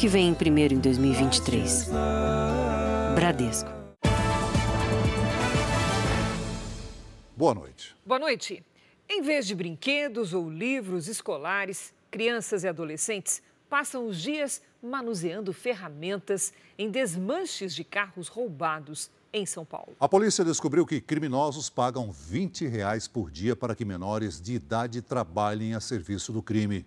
que 0.00 0.08
vem 0.08 0.32
primeiro 0.32 0.72
em 0.72 0.78
2023. 0.78 1.90
Bradesco. 3.14 3.68
Boa 7.36 7.54
noite. 7.54 7.94
Boa 8.06 8.18
noite. 8.18 8.64
Em 9.06 9.20
vez 9.20 9.46
de 9.46 9.54
brinquedos 9.54 10.32
ou 10.32 10.48
livros 10.48 11.06
escolares, 11.06 11.92
crianças 12.10 12.64
e 12.64 12.68
adolescentes 12.68 13.42
passam 13.68 14.06
os 14.06 14.18
dias 14.22 14.62
manuseando 14.82 15.52
ferramentas 15.52 16.54
em 16.78 16.90
desmanches 16.90 17.74
de 17.74 17.84
carros 17.84 18.28
roubados 18.28 19.10
em 19.30 19.44
São 19.44 19.66
Paulo. 19.66 19.94
A 20.00 20.08
polícia 20.08 20.42
descobriu 20.42 20.86
que 20.86 20.98
criminosos 20.98 21.68
pagam 21.68 22.10
20 22.10 22.66
reais 22.66 23.06
por 23.06 23.30
dia 23.30 23.54
para 23.54 23.74
que 23.74 23.84
menores 23.84 24.40
de 24.40 24.54
idade 24.54 25.02
trabalhem 25.02 25.74
a 25.74 25.80
serviço 25.80 26.32
do 26.32 26.40
crime. 26.40 26.86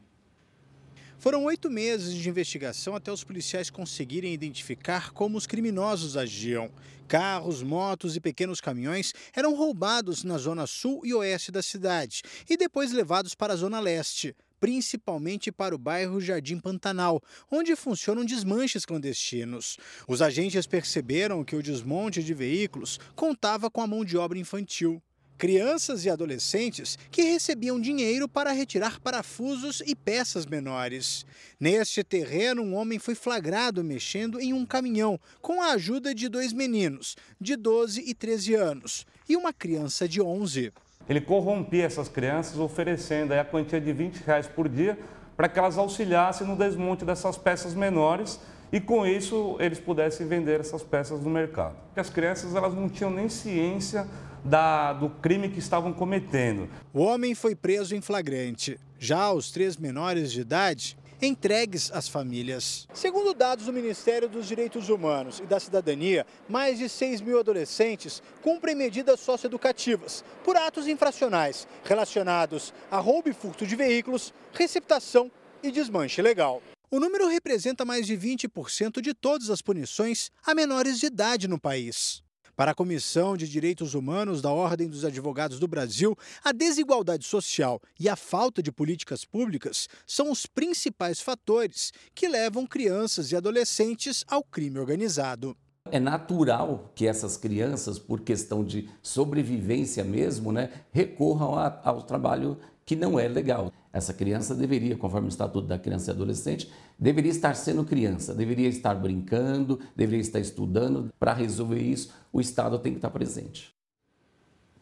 Foram 1.24 1.46
oito 1.46 1.72
meses 1.72 2.16
de 2.16 2.28
investigação 2.28 2.98
até 2.98 3.10
os 3.10 3.24
policiais 3.24 3.70
conseguirem 3.70 4.34
identificar 4.34 5.14
como 5.14 5.38
os 5.38 5.48
criminosos 5.48 6.18
agiam. 6.18 6.70
Carros, 7.08 7.64
motos 7.64 8.18
e 8.18 8.20
pequenos 8.20 8.60
caminhões 8.60 9.14
eram 9.34 9.56
roubados 9.56 10.26
na 10.26 10.38
zona 10.38 10.68
sul 10.68 11.00
e 11.06 11.14
oeste 11.14 11.50
da 11.50 11.62
cidade 11.62 12.24
e 12.50 12.58
depois 12.58 12.92
levados 12.92 13.34
para 13.36 13.54
a 13.54 13.56
zona 13.56 13.80
leste 13.80 14.36
principalmente 14.60 15.50
para 15.50 15.76
o 15.76 15.78
bairro 15.78 16.22
Jardim 16.22 16.58
Pantanal, 16.58 17.22
onde 17.52 17.76
funcionam 17.76 18.24
desmanches 18.24 18.86
clandestinos. 18.86 19.78
Os 20.08 20.22
agentes 20.22 20.66
perceberam 20.66 21.44
que 21.44 21.56
o 21.56 21.62
desmonte 21.62 22.24
de 22.24 22.34
veículos 22.34 22.98
contava 23.14 23.70
com 23.70 23.82
a 23.82 23.88
mão 23.88 24.06
de 24.06 24.18
obra 24.18 24.40
infantil. 24.40 25.02
Crianças 25.44 26.06
e 26.06 26.10
adolescentes 26.10 26.98
que 27.12 27.24
recebiam 27.24 27.78
dinheiro 27.78 28.30
para 28.30 28.54
retirar 28.54 29.02
parafusos 29.02 29.84
e 29.86 29.94
peças 29.94 30.46
menores. 30.46 31.26
Neste 31.60 32.02
terreno, 32.02 32.62
um 32.62 32.74
homem 32.74 32.98
foi 32.98 33.14
flagrado 33.14 33.84
mexendo 33.84 34.40
em 34.40 34.54
um 34.54 34.66
caminhão 34.66 35.20
com 35.42 35.62
a 35.62 35.74
ajuda 35.74 36.16
de 36.16 36.30
dois 36.30 36.54
meninos, 36.54 37.18
de 37.42 37.58
12 37.58 38.06
e 38.08 38.14
13 38.14 38.56
anos, 38.56 39.06
e 39.28 39.36
uma 39.36 39.52
criança 39.52 40.08
de 40.08 40.22
11. 40.22 40.72
Ele 41.10 41.20
corrompia 41.20 41.84
essas 41.84 42.08
crianças 42.08 42.58
oferecendo 42.58 43.34
a 43.34 43.44
quantia 43.44 43.82
de 43.82 43.92
20 43.92 44.20
reais 44.20 44.48
por 44.48 44.70
dia 44.70 44.98
para 45.36 45.50
que 45.50 45.60
elas 45.60 45.78
auxiliassem 45.78 46.48
no 46.48 46.56
desmonte 46.56 47.04
dessas 47.04 47.36
peças 47.36 47.74
menores 47.74 48.40
e 48.72 48.80
com 48.80 49.06
isso 49.06 49.58
eles 49.60 49.78
pudessem 49.78 50.26
vender 50.26 50.62
essas 50.62 50.84
peças 50.84 51.20
no 51.20 51.30
mercado. 51.30 51.76
As 51.98 52.10
crianças 52.10 52.56
elas 52.56 52.74
não 52.74 52.88
tinham 52.88 53.12
nem 53.12 53.28
ciência 53.28 54.08
da, 54.44 54.94
do 54.94 55.10
crime 55.10 55.50
que 55.50 55.60
estavam 55.60 55.94
cometendo. 55.94 56.70
O 56.94 57.02
homem 57.02 57.34
foi 57.34 57.56
preso 57.56 57.96
em 57.96 58.02
flagrante. 58.02 58.80
Já 59.00 59.32
os 59.32 59.52
três 59.52 59.78
menores 59.78 60.32
de 60.32 60.42
idade 60.42 60.98
entregues 61.22 61.92
às 61.94 62.08
famílias. 62.08 62.88
Segundo 62.94 63.34
dados 63.34 63.66
do 63.66 63.74
Ministério 63.74 64.28
dos 64.28 64.48
Direitos 64.48 64.90
Humanos 64.90 65.40
e 65.40 65.46
da 65.46 65.60
Cidadania, 65.60 66.26
mais 66.50 66.78
de 66.78 66.90
6 66.90 67.22
mil 67.22 67.40
adolescentes 67.40 68.22
cumprem 68.42 68.76
medidas 68.76 69.20
socioeducativas 69.20 70.24
por 70.44 70.58
atos 70.58 70.88
infracionais 70.88 71.68
relacionados 71.84 72.74
a 72.92 72.98
roubo 72.98 73.30
e 73.30 73.34
furto 73.34 73.66
de 73.66 73.76
veículos, 73.76 74.34
receptação 74.54 75.32
e 75.62 75.72
desmanche 75.72 76.22
legal. 76.22 76.62
O 76.92 77.00
número 77.00 77.28
representa 77.28 77.84
mais 77.84 78.06
de 78.06 78.16
20% 78.16 79.02
de 79.02 79.14
todas 79.14 79.50
as 79.50 79.62
punições 79.62 80.30
a 80.46 80.54
menores 80.54 81.00
de 81.00 81.08
idade 81.08 81.48
no 81.48 81.60
país. 81.60 82.23
Para 82.56 82.70
a 82.70 82.76
Comissão 82.76 83.36
de 83.36 83.50
Direitos 83.50 83.96
Humanos 83.96 84.40
da 84.40 84.52
Ordem 84.52 84.88
dos 84.88 85.04
Advogados 85.04 85.60
do 85.60 85.68
Brasil, 85.68 86.16
a 86.44 86.52
desigualdade 86.52 87.26
social 87.26 87.82
e 88.00 88.08
a 88.08 88.16
falta 88.16 88.62
de 88.62 88.72
políticas 88.72 89.26
públicas 89.26 89.88
são 90.06 90.32
os 90.32 90.46
principais 90.46 91.20
fatores 91.20 91.92
que 92.14 92.28
levam 92.28 92.68
crianças 92.68 93.32
e 93.32 93.36
adolescentes 93.36 94.24
ao 94.28 94.44
crime 94.44 94.78
organizado. 94.78 95.58
É 95.92 96.00
natural 96.00 96.92
que 96.94 97.08
essas 97.08 97.38
crianças, 97.38 97.98
por 97.98 98.22
questão 98.22 98.64
de 98.64 98.88
sobrevivência 99.02 100.04
mesmo, 100.04 100.52
né, 100.52 100.70
recorram 100.92 101.56
a, 101.56 101.82
ao 101.84 102.04
trabalho 102.04 102.58
que 102.86 102.96
não 102.96 103.20
é 103.20 103.28
legal. 103.28 103.72
Essa 103.92 104.14
criança 104.14 104.56
deveria, 104.56 104.98
conforme 104.98 105.28
o 105.28 105.30
Estatuto 105.30 105.68
da 105.68 105.78
Criança 105.78 106.12
e 106.12 106.14
Adolescente, 106.14 106.72
deveria 106.98 107.32
estar 107.32 107.56
sendo 107.56 107.86
criança, 107.86 108.34
deveria 108.34 108.68
estar 108.68 108.96
brincando, 108.96 109.80
deveria 109.96 110.22
estar 110.22 110.40
estudando. 110.40 111.14
Para 111.20 111.34
resolver 111.34 111.80
isso, 111.80 112.14
o 112.32 112.42
Estado 112.42 112.80
tem 112.80 112.94
que 112.94 112.98
estar 112.98 113.12
presente. 113.12 113.74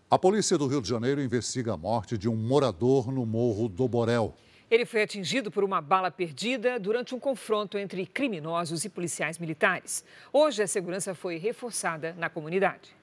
A 0.10 0.18
polícia 0.18 0.58
do 0.58 0.68
Rio 0.68 0.82
de 0.82 0.90
Janeiro 0.90 1.22
investiga 1.22 1.74
a 1.74 1.78
morte 1.78 2.18
de 2.18 2.28
um 2.28 2.36
morador 2.36 3.12
no 3.12 3.26
Morro 3.26 3.70
do 3.70 3.88
Borel. 3.88 4.34
Ele 4.70 4.86
foi 4.86 5.02
atingido 5.02 5.52
por 5.52 5.66
uma 5.66 5.82
bala 5.82 6.10
perdida 6.10 6.80
durante 6.80 7.14
um 7.14 7.20
confronto 7.20 7.78
entre 7.78 8.06
criminosos 8.06 8.86
e 8.86 8.90
policiais 8.90 9.38
militares. 9.38 10.04
Hoje, 10.32 10.64
a 10.64 10.68
segurança 10.68 11.14
foi 11.14 11.38
reforçada 11.38 12.16
na 12.18 12.30
comunidade. 12.30 12.96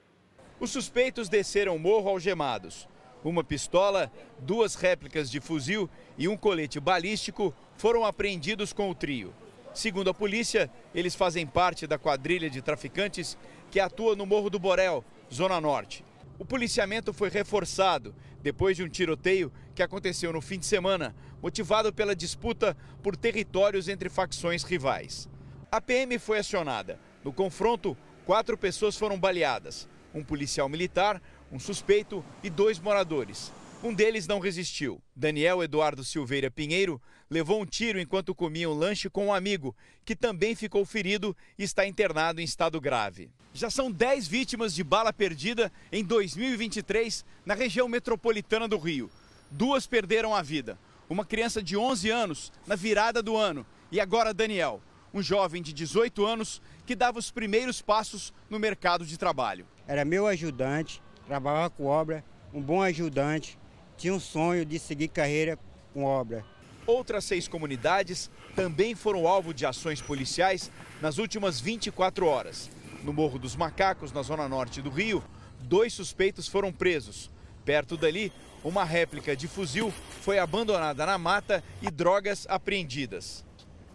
Os 0.59 0.71
suspeitos 0.71 1.29
desceram 1.29 1.75
o 1.75 1.79
morro 1.79 2.09
algemados 2.09 2.87
uma 3.23 3.43
pistola, 3.43 4.11
duas 4.39 4.75
réplicas 4.75 5.29
de 5.29 5.39
fuzil 5.39 5.89
e 6.17 6.27
um 6.27 6.37
colete 6.37 6.79
balístico 6.79 7.53
foram 7.75 8.05
apreendidos 8.05 8.71
com 8.71 8.89
o 8.89 8.95
trio. 8.95 9.33
Segundo 9.73 10.09
a 10.09 10.13
polícia, 10.13 10.69
eles 10.93 11.15
fazem 11.15 11.45
parte 11.45 11.85
da 11.85 11.97
quadrilha 11.97 12.49
de 12.49 12.61
traficantes 12.61 13.37
que 13.69 13.79
atua 13.79 14.15
no 14.15 14.25
Morro 14.25 14.49
do 14.49 14.59
Borel, 14.59 15.03
Zona 15.31 15.61
Norte. 15.61 16.03
O 16.37 16.45
policiamento 16.45 17.13
foi 17.13 17.29
reforçado 17.29 18.15
depois 18.41 18.75
de 18.77 18.83
um 18.83 18.89
tiroteio 18.89 19.51
que 19.75 19.83
aconteceu 19.83 20.31
no 20.31 20.41
fim 20.41 20.57
de 20.57 20.65
semana, 20.65 21.15
motivado 21.41 21.93
pela 21.93 22.15
disputa 22.15 22.75
por 23.03 23.15
territórios 23.15 23.87
entre 23.87 24.09
facções 24.09 24.63
rivais. 24.63 25.29
A 25.71 25.79
PM 25.79 26.17
foi 26.17 26.39
acionada. 26.39 26.99
No 27.23 27.31
confronto, 27.31 27.95
quatro 28.25 28.57
pessoas 28.57 28.97
foram 28.97 29.19
baleadas: 29.19 29.87
um 30.13 30.23
policial 30.23 30.67
militar, 30.67 31.21
um 31.51 31.59
suspeito 31.59 32.23
e 32.43 32.49
dois 32.49 32.79
moradores. 32.79 33.51
Um 33.81 33.93
deles 33.93 34.27
não 34.27 34.39
resistiu. 34.39 35.01
Daniel 35.15 35.63
Eduardo 35.63 36.03
Silveira 36.03 36.51
Pinheiro 36.51 37.01
levou 37.29 37.61
um 37.61 37.65
tiro 37.65 37.99
enquanto 37.99 38.35
comia 38.35 38.69
um 38.69 38.73
lanche 38.73 39.09
com 39.09 39.27
um 39.27 39.33
amigo, 39.33 39.75
que 40.03 40.15
também 40.15 40.53
ficou 40.53 40.85
ferido 40.85 41.35
e 41.57 41.63
está 41.63 41.85
internado 41.85 42.41
em 42.41 42.43
estado 42.43 42.81
grave. 42.81 43.29
Já 43.53 43.69
são 43.69 43.89
10 43.89 44.27
vítimas 44.27 44.73
de 44.75 44.83
bala 44.83 45.13
perdida 45.13 45.71
em 45.91 46.03
2023 46.03 47.23
na 47.45 47.53
região 47.53 47.87
metropolitana 47.87 48.67
do 48.67 48.77
Rio. 48.77 49.09
Duas 49.49 49.87
perderam 49.87 50.35
a 50.35 50.41
vida. 50.41 50.77
Uma 51.09 51.25
criança 51.25 51.63
de 51.63 51.77
11 51.77 52.09
anos 52.09 52.51
na 52.67 52.75
virada 52.75 53.23
do 53.23 53.37
ano 53.37 53.65
e 53.91 53.99
agora 53.99 54.33
Daniel, 54.33 54.81
um 55.13 55.21
jovem 55.21 55.61
de 55.61 55.73
18 55.73 56.25
anos 56.25 56.61
que 56.85 56.95
dava 56.95 57.17
os 57.17 57.31
primeiros 57.31 57.81
passos 57.81 58.33
no 58.49 58.59
mercado 58.59 59.05
de 59.05 59.17
trabalho. 59.17 59.65
Era 59.87 60.05
meu 60.05 60.27
ajudante, 60.27 61.01
trabalhava 61.29 61.69
com 61.69 61.85
obra, 61.85 62.25
um 62.51 62.59
bom 62.59 62.81
ajudante, 62.81 63.55
tinha 63.95 64.11
um 64.11 64.19
sonho 64.19 64.65
de 64.65 64.79
seguir 64.79 65.09
carreira 65.09 65.59
com 65.93 66.03
obra. 66.03 66.43
Outras 66.87 67.23
seis 67.23 67.47
comunidades 67.47 68.31
também 68.55 68.95
foram 68.95 69.27
alvo 69.27 69.53
de 69.53 69.63
ações 69.63 70.01
policiais 70.01 70.71
nas 70.99 71.19
últimas 71.19 71.61
24 71.61 72.25
horas. 72.25 72.71
No 73.03 73.13
Morro 73.13 73.37
dos 73.37 73.55
Macacos, 73.55 74.11
na 74.11 74.23
zona 74.23 74.49
norte 74.49 74.81
do 74.81 74.89
Rio, 74.89 75.23
dois 75.61 75.93
suspeitos 75.93 76.47
foram 76.47 76.73
presos. 76.73 77.29
Perto 77.63 77.95
dali, 77.95 78.33
uma 78.63 78.83
réplica 78.83 79.35
de 79.35 79.47
fuzil 79.47 79.93
foi 80.21 80.39
abandonada 80.39 81.05
na 81.05 81.19
mata 81.19 81.63
e 81.79 81.91
drogas 81.91 82.47
apreendidas. 82.49 83.45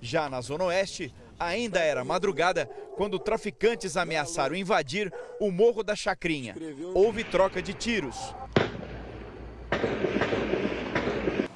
Já 0.00 0.28
na 0.28 0.40
zona 0.40 0.66
oeste, 0.66 1.12
Ainda 1.38 1.80
era 1.80 2.04
madrugada 2.04 2.66
quando 2.96 3.18
traficantes 3.18 3.96
ameaçaram 3.96 4.54
invadir 4.54 5.12
o 5.40 5.50
Morro 5.50 5.82
da 5.82 5.96
Chacrinha. 5.96 6.54
Houve 6.94 7.24
troca 7.24 7.60
de 7.60 7.74
tiros. 7.74 8.16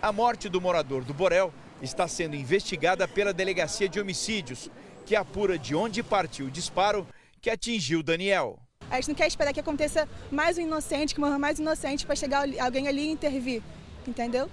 A 0.03 0.13
morte 0.13 0.49
do 0.49 0.61
morador 0.61 1.05
do 1.05 1.15
Borel 1.15 1.53
está 1.81 2.09
sendo 2.09 2.35
investigada 2.35 3.07
pela 3.07 3.33
Delegacia 3.33 3.89
de 3.89 4.01
Homicídios, 4.01 4.71
que 5.07 5.15
apura 5.15 5.59
de 5.59 5.75
onde 5.75 6.03
partiu 6.03 6.47
o 6.47 6.51
disparo 6.51 7.07
que 7.41 7.51
atingiu 7.51 8.03
Daniel. 8.03 8.59
A 8.91 8.97
gente 8.97 9.09
não 9.09 9.15
quer 9.15 9.27
esperar 9.27 9.53
que 9.53 9.61
aconteça 9.61 10.09
mais 10.31 10.57
um 10.59 10.63
inocente, 10.63 11.15
que 11.15 11.21
morra 11.21 11.39
mais 11.39 11.59
inocente 11.59 12.07
para 12.07 12.17
chegar 12.17 12.49
alguém 12.59 12.89
ali 12.89 13.03
e 13.03 13.11
intervir, 13.11 13.63
entendeu? 14.07 14.51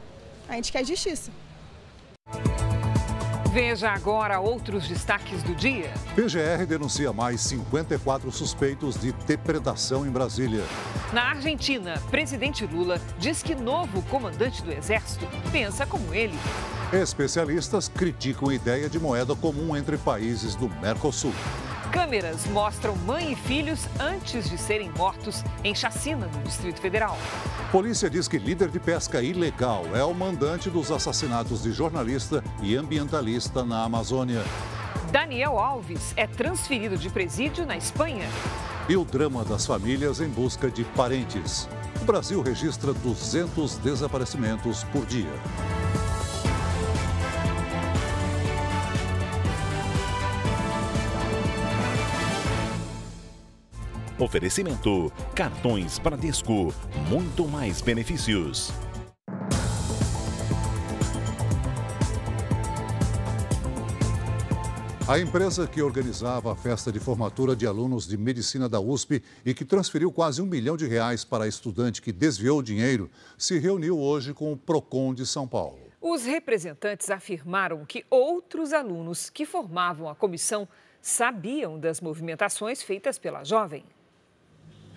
A 0.47 0.53
gente 0.53 0.71
quer 0.71 0.85
justiça. 0.85 1.31
Veja 3.55 3.89
agora 3.89 4.37
outros 4.37 4.85
destaques 4.85 5.41
do 5.41 5.55
dia. 5.55 5.89
PGR 6.13 6.65
denuncia 6.67 7.13
mais 7.13 7.39
54 7.39 8.29
suspeitos 8.29 8.99
de 8.99 9.13
depredação 9.13 10.05
em 10.05 10.09
Brasília. 10.09 10.61
Na 11.13 11.29
Argentina, 11.29 11.93
presidente 12.11 12.65
Lula 12.65 12.99
diz 13.17 13.41
que 13.41 13.55
novo 13.55 14.01
comandante 14.09 14.61
do 14.61 14.73
Exército 14.73 15.25
pensa 15.53 15.85
como 15.85 16.13
ele. 16.13 16.37
Especialistas 16.91 17.87
criticam 17.87 18.49
a 18.49 18.53
ideia 18.53 18.89
de 18.89 18.99
moeda 18.99 19.33
comum 19.37 19.73
entre 19.73 19.97
países 19.97 20.53
do 20.53 20.67
Mercosul. 20.81 21.31
Câmeras 21.95 22.45
mostram 22.47 22.93
mãe 22.97 23.31
e 23.31 23.35
filhos 23.37 23.87
antes 23.97 24.49
de 24.49 24.57
serem 24.57 24.91
mortos 24.97 25.41
em 25.63 25.73
chacina 25.73 26.27
no 26.27 26.43
Distrito 26.43 26.81
Federal. 26.81 27.17
Polícia 27.71 28.09
diz 28.09 28.27
que 28.27 28.37
líder 28.37 28.69
de 28.69 28.81
pesca 28.81 29.21
ilegal 29.21 29.85
é 29.95 30.03
o 30.03 30.13
mandante 30.13 30.69
dos 30.69 30.91
assassinatos 30.91 31.63
de 31.63 31.71
jornalista 31.71 32.43
e 32.61 32.75
ambientalista 32.75 33.63
na 33.63 33.85
Amazônia. 33.85 34.43
Daniel 35.09 35.57
Alves 35.57 36.11
é 36.17 36.27
transferido 36.27 36.97
de 36.97 37.09
presídio 37.09 37.65
na 37.65 37.77
Espanha. 37.77 38.27
E 38.89 38.97
o 38.97 39.05
drama 39.05 39.45
das 39.45 39.65
famílias 39.65 40.19
em 40.19 40.27
busca 40.27 40.69
de 40.69 40.83
parentes. 40.83 41.65
O 42.01 42.03
Brasil 42.03 42.41
registra 42.41 42.93
200 42.93 43.77
desaparecimentos 43.77 44.83
por 44.83 45.05
dia. 45.05 45.31
Oferecimento: 54.17 55.11
cartões 55.35 55.99
Bradesco, 55.99 56.73
muito 57.09 57.45
mais 57.47 57.81
benefícios. 57.81 58.71
A 65.07 65.19
empresa 65.19 65.67
que 65.67 65.83
organizava 65.83 66.51
a 66.51 66.55
festa 66.55 66.91
de 66.91 66.99
formatura 66.99 67.55
de 67.55 67.67
alunos 67.67 68.07
de 68.07 68.17
medicina 68.17 68.67
da 68.67 68.79
USP 68.79 69.21
e 69.45 69.53
que 69.53 69.63
transferiu 69.63 70.11
quase 70.11 70.41
um 70.41 70.47
milhão 70.47 70.75
de 70.75 70.87
reais 70.87 71.23
para 71.23 71.43
a 71.43 71.47
estudante 71.47 72.01
que 72.01 72.11
desviou 72.11 72.57
o 72.57 72.63
dinheiro 72.63 73.07
se 73.37 73.59
reuniu 73.59 73.99
hoje 73.99 74.33
com 74.33 74.51
o 74.51 74.57
PROCON 74.57 75.13
de 75.13 75.23
São 75.23 75.47
Paulo. 75.47 75.77
Os 76.01 76.23
representantes 76.23 77.11
afirmaram 77.11 77.85
que 77.85 78.03
outros 78.09 78.73
alunos 78.73 79.29
que 79.29 79.45
formavam 79.45 80.09
a 80.09 80.15
comissão 80.15 80.67
sabiam 80.99 81.79
das 81.79 82.01
movimentações 82.01 82.81
feitas 82.81 83.19
pela 83.19 83.43
jovem. 83.43 83.83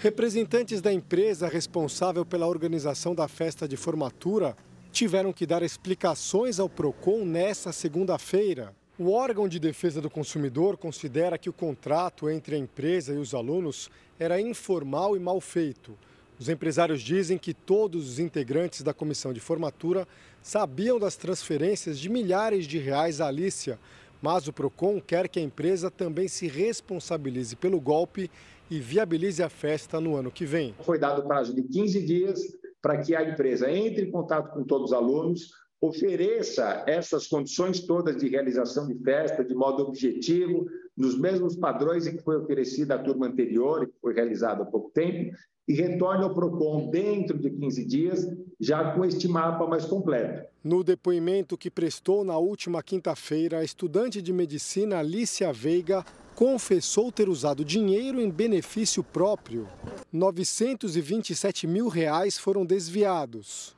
Representantes 0.01 0.81
da 0.81 0.93
empresa 0.93 1.49
responsável 1.49 2.25
pela 2.25 2.47
organização 2.47 3.17
da 3.17 3.27
festa 3.27 3.67
de 3.67 3.77
formatura 3.77 4.57
tiveram 4.93 5.33
que 5.33 5.45
dar 5.45 5.61
explicações 5.61 6.61
ao 6.61 6.69
PROCON 6.69 7.25
nesta 7.25 7.73
segunda-feira. 7.73 8.73
O 8.97 9.11
órgão 9.11 9.49
de 9.49 9.59
defesa 9.59 10.01
do 10.01 10.09
consumidor 10.09 10.77
considera 10.77 11.37
que 11.37 11.51
o 11.51 11.53
contrato 11.53 12.31
entre 12.31 12.55
a 12.55 12.59
empresa 12.59 13.13
e 13.13 13.17
os 13.17 13.35
alunos 13.35 13.91
era 14.21 14.41
informal 14.41 15.17
e 15.17 15.19
mal 15.19 15.41
feito. 15.41 15.99
Os 16.39 16.49
empresários 16.49 17.03
dizem 17.03 17.37
que 17.37 17.53
todos 17.53 18.09
os 18.09 18.19
integrantes 18.21 18.83
da 18.83 18.95
comissão 18.95 19.33
de 19.33 19.41
formatura 19.41 20.07
sabiam 20.41 21.01
das 21.01 21.17
transferências 21.17 21.99
de 21.99 22.09
milhares 22.09 22.69
de 22.69 22.79
reais 22.79 23.21
à 23.21 23.27
Alícia, 23.27 23.81
mas 24.23 24.47
o 24.47 24.53
Procon 24.53 25.01
quer 25.01 25.29
que 25.29 25.41
a 25.41 25.43
empresa 25.43 25.91
também 25.91 26.29
se 26.29 26.47
responsabilize 26.47 27.57
pelo 27.57 27.81
golpe 27.81 28.31
e 28.71 28.79
viabilize 28.79 29.43
a 29.43 29.49
festa 29.49 30.01
no 30.01 30.17
ano 30.17 30.31
que 30.31 30.45
vem. 30.45 30.75
Foi 30.83 30.99
dado 30.99 31.27
prazo 31.27 31.55
de 31.55 31.63
15 31.63 32.05
dias 32.05 32.41
para 32.81 32.99
que 32.99 33.15
a 33.15 33.29
empresa 33.29 33.71
entre 33.71 34.07
em 34.07 34.11
contato 34.11 34.53
com 34.53 34.65
todos 34.65 34.91
os 34.91 34.97
alunos, 34.97 35.51
ofereça 35.81 36.85
essas 36.87 37.27
condições 37.27 37.81
todas 37.81 38.17
de 38.17 38.29
realização 38.29 38.87
de 38.87 38.95
festa 39.03 39.45
de 39.45 39.55
modo 39.55 39.85
objetivo, 39.85 40.67
nos 40.97 41.17
mesmos 41.19 41.55
padrões 41.55 42.07
em 42.07 42.17
que 42.17 42.23
foi 42.23 42.37
oferecida 42.37 42.97
a 42.97 42.99
turma 42.99 43.27
anterior, 43.27 43.87
que 43.87 43.95
foi 44.01 44.13
realizada 44.13 44.63
há 44.63 44.67
pouco 44.67 44.91
tempo, 44.91 45.37
e 45.69 45.75
retorne 45.75 46.25
ao 46.25 46.35
PROCON 46.35 46.91
dentro 46.91 47.39
de 47.39 47.51
15 47.51 47.85
dias, 47.85 48.27
já 48.59 48.93
com 48.93 49.05
este 49.05 49.29
mapa 49.29 49.67
mais 49.67 49.85
completo. 49.85 50.49
No 50.65 50.83
depoimento 50.83 51.59
que 51.59 51.71
prestou 51.71 52.25
na 52.25 52.39
última 52.39 52.83
quinta-feira, 52.83 53.59
a 53.59 53.65
estudante 53.65 54.23
de 54.23 54.33
medicina 54.33 54.99
Alicia 54.99 55.53
Veiga 55.53 56.05
confessou 56.39 57.11
ter 57.11 57.29
usado 57.29 57.65
dinheiro 57.65 58.21
em 58.21 58.31
benefício 58.31 59.03
próprio. 59.03 59.67
927 60.13 61.67
mil 61.67 61.89
reais 61.89 62.39
foram 62.39 62.65
desviados. 62.65 63.77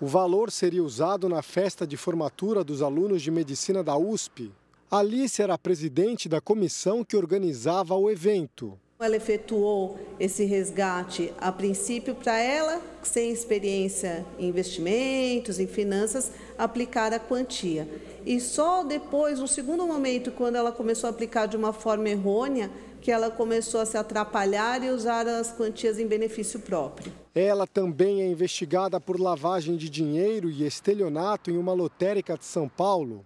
O 0.00 0.06
valor 0.06 0.50
seria 0.50 0.82
usado 0.82 1.28
na 1.28 1.42
festa 1.42 1.86
de 1.86 1.98
formatura 1.98 2.64
dos 2.64 2.80
alunos 2.80 3.20
de 3.20 3.30
medicina 3.30 3.84
da 3.84 3.98
USP. 3.98 4.50
Alice 4.90 5.42
era 5.42 5.58
presidente 5.58 6.26
da 6.26 6.40
comissão 6.40 7.04
que 7.04 7.18
organizava 7.18 7.94
o 7.94 8.10
evento. 8.10 8.78
Ela 9.02 9.16
efetuou 9.16 9.98
esse 10.20 10.44
resgate 10.44 11.32
a 11.40 11.50
princípio 11.50 12.14
para 12.14 12.38
ela, 12.38 12.82
sem 13.02 13.32
experiência 13.32 14.26
em 14.38 14.48
investimentos, 14.48 15.58
em 15.58 15.66
finanças, 15.66 16.30
aplicar 16.58 17.10
a 17.14 17.18
quantia. 17.18 17.88
E 18.26 18.38
só 18.38 18.84
depois, 18.84 19.40
no 19.40 19.48
segundo 19.48 19.86
momento, 19.86 20.30
quando 20.30 20.56
ela 20.56 20.70
começou 20.70 21.08
a 21.08 21.10
aplicar 21.10 21.46
de 21.46 21.56
uma 21.56 21.72
forma 21.72 22.10
errônea, 22.10 22.70
que 23.00 23.10
ela 23.10 23.30
começou 23.30 23.80
a 23.80 23.86
se 23.86 23.96
atrapalhar 23.96 24.84
e 24.84 24.90
usar 24.90 25.26
as 25.26 25.50
quantias 25.50 25.98
em 25.98 26.06
benefício 26.06 26.60
próprio. 26.60 27.10
Ela 27.34 27.66
também 27.66 28.20
é 28.20 28.26
investigada 28.26 29.00
por 29.00 29.18
lavagem 29.18 29.78
de 29.78 29.88
dinheiro 29.88 30.50
e 30.50 30.66
estelionato 30.66 31.50
em 31.50 31.56
uma 31.56 31.72
lotérica 31.72 32.36
de 32.36 32.44
São 32.44 32.68
Paulo. 32.68 33.24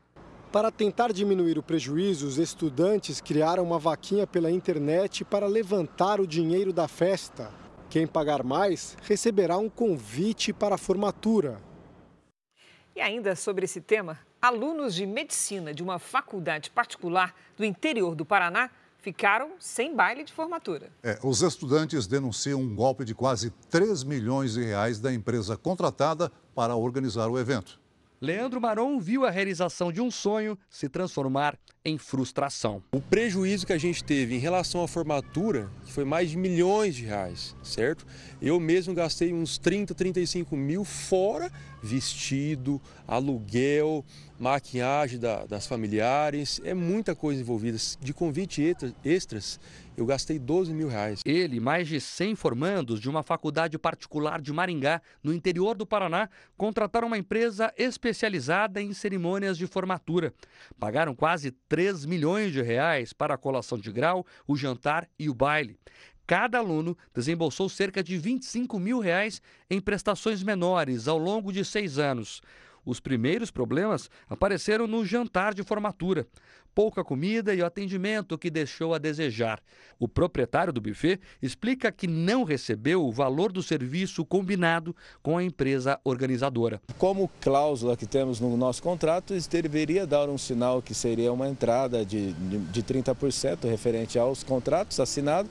Para 0.55 0.71
tentar 0.71 1.12
diminuir 1.12 1.59
o 1.59 1.65
prejuízo, 1.65 2.29
os 2.29 2.39
estudantes 2.39 3.21
criaram 3.21 3.65
uma 3.65 3.77
vaquinha 3.77 4.25
pela 4.25 4.53
internet 4.53 5.25
para 5.25 5.49
levantar 5.49 6.21
o 6.21 6.29
dinheiro 6.29 6.73
da 6.73 6.87
festa. 6.87 7.51
Quem 7.91 8.06
pagar 8.06 8.45
mais 8.45 8.97
receberá 9.03 9.59
um 9.59 9.69
convite 9.69 10.53
para 10.53 10.77
a 10.77 10.79
formatura. 10.79 11.61
E 12.95 13.01
ainda 13.01 13.35
sobre 13.35 13.65
esse 13.65 13.81
tema, 13.81 14.17
alunos 14.41 14.95
de 14.95 15.05
medicina 15.05 15.75
de 15.75 15.83
uma 15.83 15.99
faculdade 15.99 16.71
particular 16.71 17.35
do 17.56 17.65
interior 17.65 18.15
do 18.15 18.25
Paraná 18.25 18.71
ficaram 18.99 19.55
sem 19.59 19.93
baile 19.93 20.23
de 20.23 20.33
formatura. 20.33 20.93
É, 21.03 21.19
os 21.25 21.43
estudantes 21.43 22.06
denunciam 22.06 22.61
um 22.61 22.77
golpe 22.77 23.05
de 23.05 23.12
quase 23.12 23.51
3 23.71 24.05
milhões 24.05 24.55
de 24.55 24.62
reais 24.62 25.01
da 25.01 25.12
empresa 25.12 25.56
contratada 25.56 26.31
para 26.55 26.77
organizar 26.77 27.29
o 27.29 27.41
evento. 27.41 27.83
Leandro 28.21 28.61
Maron 28.61 28.99
viu 28.99 29.27
a 29.27 29.31
realização 29.31 29.93
de 29.93 30.01
um 30.01 30.11
sonho 30.11 30.57
se 30.71 30.89
transformar 30.89 31.59
em 31.85 31.99
frustração. 31.99 32.83
O 32.93 33.01
prejuízo 33.01 33.67
que 33.67 33.73
a 33.73 33.79
gente 33.79 34.03
teve 34.03 34.35
em 34.35 34.39
relação 34.39 34.83
à 34.83 34.89
formatura, 34.89 35.71
foi 35.89 36.05
mais 36.05 36.31
de 36.31 36.39
milhões 36.39 36.95
de 36.95 37.05
reais, 37.05 37.55
certo? 37.63 38.07
Eu 38.41 38.59
mesmo 38.59 38.95
gastei 38.95 39.33
uns 39.33 39.59
30, 39.59 39.95
35 39.95 40.57
mil 40.57 40.85
fora 40.85 41.53
vestido, 41.85 42.81
aluguel, 43.07 44.05
maquiagem 44.39 45.19
da, 45.19 45.45
das 45.45 45.67
familiares, 45.67 46.61
é 46.65 46.73
muita 46.73 47.15
coisa 47.15 47.41
envolvida. 47.41 47.77
De 48.01 48.15
convite 48.15 48.75
extras, 49.05 49.61
eu 49.97 50.07
gastei 50.07 50.39
12 50.39 50.73
mil 50.73 50.89
reais. 50.89 51.21
Ele 51.25 51.57
e 51.57 51.61
mais 51.61 51.87
de 51.87 52.01
100 52.01 52.35
formandos 52.35 52.99
de 52.99 53.09
uma 53.09 53.23
faculdade 53.23 53.79
particular 53.79 54.41
de 54.41 54.53
Maringá, 54.53 55.01
no 55.23 55.33
interior 55.33 55.77
do 55.77 55.87
Paraná, 55.87 56.29
contrataram 56.57 57.07
uma 57.07 57.19
empresa 57.19 57.73
especializada 57.77 58.81
em 58.81 58.93
cerimônias 58.93 59.59
de 59.59 59.67
formatura. 59.67 60.33
Pagaram 60.79 61.15
quase 61.15 61.51
3 61.69 62.06
milhões 62.06 62.53
de 62.53 62.63
reais 62.63 63.13
para 63.13 63.35
a 63.35 63.39
colação 63.39 63.79
de 63.79 63.93
grau, 63.93 64.27
o 64.49 64.56
jantar 64.56 65.08
e 65.19 65.29
o 65.29 65.35
baile. 65.35 65.79
Cada 66.27 66.59
aluno 66.59 66.97
desembolsou 67.15 67.69
cerca 67.69 68.03
de 68.03 68.17
25 68.17 68.79
mil 68.79 68.99
reais 68.99 69.43
em 69.69 69.81
prestações 69.81 70.43
menores 70.43 71.07
ao 71.07 71.19
longo 71.19 71.53
de 71.53 71.65
seis 71.65 71.99
anos. 71.99 72.41
Os 72.85 73.01
primeiros 73.01 73.51
problemas 73.51 74.11
apareceram 74.29 74.87
no 74.87 75.05
jantar 75.05 75.55
de 75.55 75.63
formatura. 75.63 76.27
Pouca 76.75 77.05
comida 77.05 77.55
e 77.55 77.63
o 77.63 77.67
atendimento 77.67 78.37
que 78.37 78.51
deixou 78.51 78.95
a 78.95 78.99
desejar. 78.99 79.61
O 79.99 80.09
proprietário 80.09 80.73
do 80.73 80.81
buffet 80.81 81.21
explica 81.41 81.93
que 81.93 82.07
não 82.07 82.43
recebeu 82.43 83.07
o 83.07 83.13
valor 83.13 83.53
do 83.53 83.63
serviço 83.63 84.25
combinado 84.25 84.95
com 85.23 85.39
a 85.39 85.45
empresa 85.45 86.01
organizadora. 86.03 86.83
Como 86.99 87.31
cláusula 87.41 87.97
que 87.97 88.07
temos 88.07 88.41
no 88.41 88.57
nosso 88.57 88.83
contrato, 88.83 89.35
deveria 89.49 90.07
dar 90.07 90.29
um 90.29 90.37
sinal 90.37 90.83
que 90.83 90.95
seria 90.95 91.33
uma 91.33 91.49
entrada 91.49 92.05
de, 92.05 92.33
de, 92.33 92.59
de 92.59 92.83
30% 92.83 93.69
referente 93.69 94.19
aos 94.19 94.43
contratos 94.43 94.99
assinados 94.99 95.51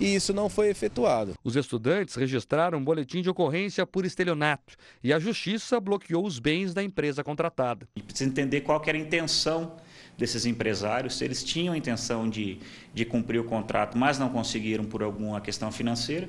e 0.00 0.14
isso 0.14 0.32
não 0.32 0.48
foi 0.48 0.68
efetuado. 0.68 1.34
Os 1.44 1.54
estudantes 1.56 2.14
registraram 2.14 2.78
um 2.78 2.84
boletim 2.84 3.20
de 3.20 3.28
ocorrência 3.28 3.86
por 3.86 4.06
estelionato 4.06 4.74
e 5.04 5.12
a 5.12 5.18
justiça 5.18 5.78
bloqueou 5.78 6.24
os 6.24 6.38
bens 6.38 6.72
da 6.72 6.82
empresa 6.82 7.22
contratada. 7.22 7.86
E 7.94 8.02
precisa 8.02 8.28
entender 8.28 8.62
qual 8.62 8.82
era 8.86 8.96
a 8.96 9.00
intenção 9.00 9.76
desses 10.16 10.46
empresários, 10.46 11.16
se 11.16 11.24
eles 11.24 11.44
tinham 11.44 11.74
a 11.74 11.76
intenção 11.76 12.28
de, 12.28 12.58
de 12.94 13.04
cumprir 13.04 13.40
o 13.40 13.44
contrato, 13.44 13.96
mas 13.96 14.18
não 14.18 14.30
conseguiram 14.30 14.84
por 14.84 15.02
alguma 15.02 15.40
questão 15.40 15.70
financeira, 15.70 16.28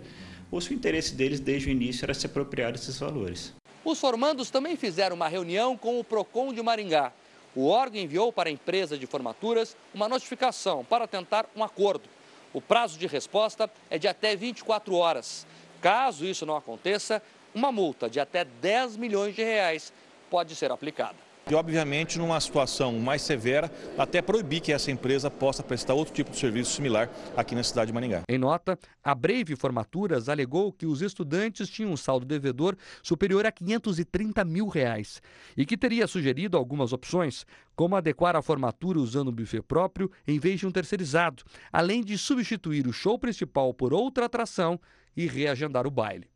ou 0.52 0.60
se 0.60 0.72
o 0.72 0.74
interesse 0.74 1.16
deles 1.16 1.40
desde 1.40 1.70
o 1.70 1.72
início 1.72 2.04
era 2.04 2.14
se 2.14 2.26
apropriar 2.26 2.74
desses 2.74 3.00
valores. 3.00 3.54
Os 3.84 4.00
formandos 4.00 4.50
também 4.50 4.76
fizeram 4.76 5.16
uma 5.16 5.28
reunião 5.28 5.78
com 5.78 6.00
o 6.00 6.04
PROCON 6.04 6.54
de 6.54 6.62
Maringá. 6.62 7.12
O 7.56 7.68
órgão 7.68 8.00
enviou 8.00 8.32
para 8.32 8.50
a 8.50 8.52
empresa 8.52 8.98
de 8.98 9.06
formaturas 9.06 9.76
uma 9.94 10.08
notificação 10.08 10.86
para 10.86 11.08
tentar 11.08 11.46
um 11.56 11.64
acordo. 11.64 12.04
O 12.54 12.62
prazo 12.62 12.98
de 12.98 13.08
resposta 13.08 13.70
é 13.90 13.98
de 13.98 14.08
até 14.08 14.36
24 14.36 14.96
horas. 14.96 15.46
Caso 15.82 16.26
isso 16.26 16.46
não 16.46 16.56
aconteça, 16.56 17.22
uma 17.54 17.72
multa 17.72 18.10
de 18.10 18.20
até 18.20 18.44
10 18.46 18.98
milhões 18.98 19.36
de 19.36 19.44
reais 19.44 19.94
pode 20.30 20.56
ser 20.56 20.72
aplicada. 20.72 21.31
E, 21.50 21.56
obviamente, 21.56 22.18
numa 22.18 22.40
situação 22.40 23.00
mais 23.00 23.22
severa, 23.22 23.72
até 23.98 24.22
proibir 24.22 24.62
que 24.62 24.72
essa 24.72 24.92
empresa 24.92 25.30
possa 25.30 25.62
prestar 25.62 25.94
outro 25.94 26.14
tipo 26.14 26.32
de 26.32 26.38
serviço 26.38 26.72
similar 26.72 27.10
aqui 27.36 27.56
na 27.56 27.64
cidade 27.64 27.88
de 27.88 27.94
Maringá. 27.94 28.22
Em 28.30 28.38
nota, 28.38 28.78
a 29.04 29.14
Brave 29.14 29.56
Formaturas 29.56 30.30
alegou 30.30 30.72
que 30.72 30.86
os 30.86 31.02
estudantes 31.02 31.68
tinham 31.68 31.92
um 31.92 31.98
saldo 31.98 32.26
devedor 32.26 32.78
superior 33.04 33.46
a 33.46 33.52
530 33.52 34.46
mil 34.46 34.68
reais 34.68 35.22
e 35.58 35.66
que 35.66 35.78
teria 35.78 36.08
sugerido 36.08 36.58
algumas 36.58 36.94
opções, 36.94 37.46
como 37.76 37.96
adequar 37.96 38.36
a 38.36 38.42
formatura 38.42 39.00
usando 39.00 39.30
um 39.30 39.34
buffet 39.34 39.62
próprio 39.62 40.12
em 40.28 40.40
vez 40.40 40.60
de 40.60 40.68
um 40.68 40.72
terceirizado, 40.72 41.44
além 41.72 42.04
de 42.04 42.18
substituir 42.18 42.88
o 42.88 42.94
show 42.94 43.18
principal 43.18 43.74
por 43.74 43.94
outra 43.94 44.26
atração 44.26 44.80
e 45.18 45.28
reagendar 45.28 45.86
o 45.86 45.92
baile. 45.92 46.30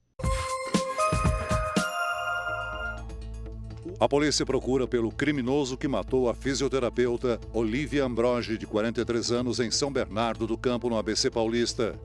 A 3.97 4.09
polícia 4.09 4.45
procura 4.45 4.85
pelo 4.85 5.09
criminoso 5.09 5.77
que 5.77 5.87
matou 5.87 6.29
a 6.29 6.33
fisioterapeuta 6.33 7.39
Olivia 7.53 8.03
Ambrogi, 8.03 8.57
de 8.57 8.67
43 8.67 9.31
anos, 9.31 9.59
em 9.61 9.71
São 9.71 9.89
Bernardo 9.89 10.45
do 10.45 10.57
Campo, 10.57 10.89
no 10.89 10.97
ABC 10.97 11.29
Paulista. 11.29 11.97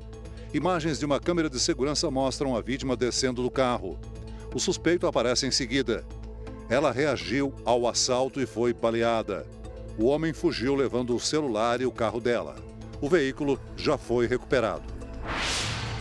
Imagens 0.55 1.01
de 1.01 1.05
uma 1.05 1.19
câmera 1.19 1.51
de 1.51 1.59
segurança 1.59 2.09
mostram 2.09 2.57
a 2.57 2.61
vítima 2.61 2.97
descendo 2.97 3.43
do 3.43 3.51
carro. 3.51 3.99
O 4.55 4.61
suspeito 4.61 5.05
aparece 5.09 5.47
em 5.47 5.51
seguida. 5.51 6.05
Ela 6.69 6.93
reagiu 6.93 7.53
ao 7.65 7.89
assalto 7.89 8.41
e 8.41 8.47
foi 8.47 8.73
baleada. 8.73 9.45
O 9.99 10.05
homem 10.05 10.33
fugiu 10.33 10.77
levando 10.77 11.15
o 11.15 11.21
celular 11.21 11.81
e 11.81 11.87
o 11.87 11.93
carro 11.93 12.21
dela. 12.21 12.55
O 13.01 13.09
veículo 13.09 13.59
já 13.77 13.99
foi 13.99 14.29
recuperado. 14.29 15.00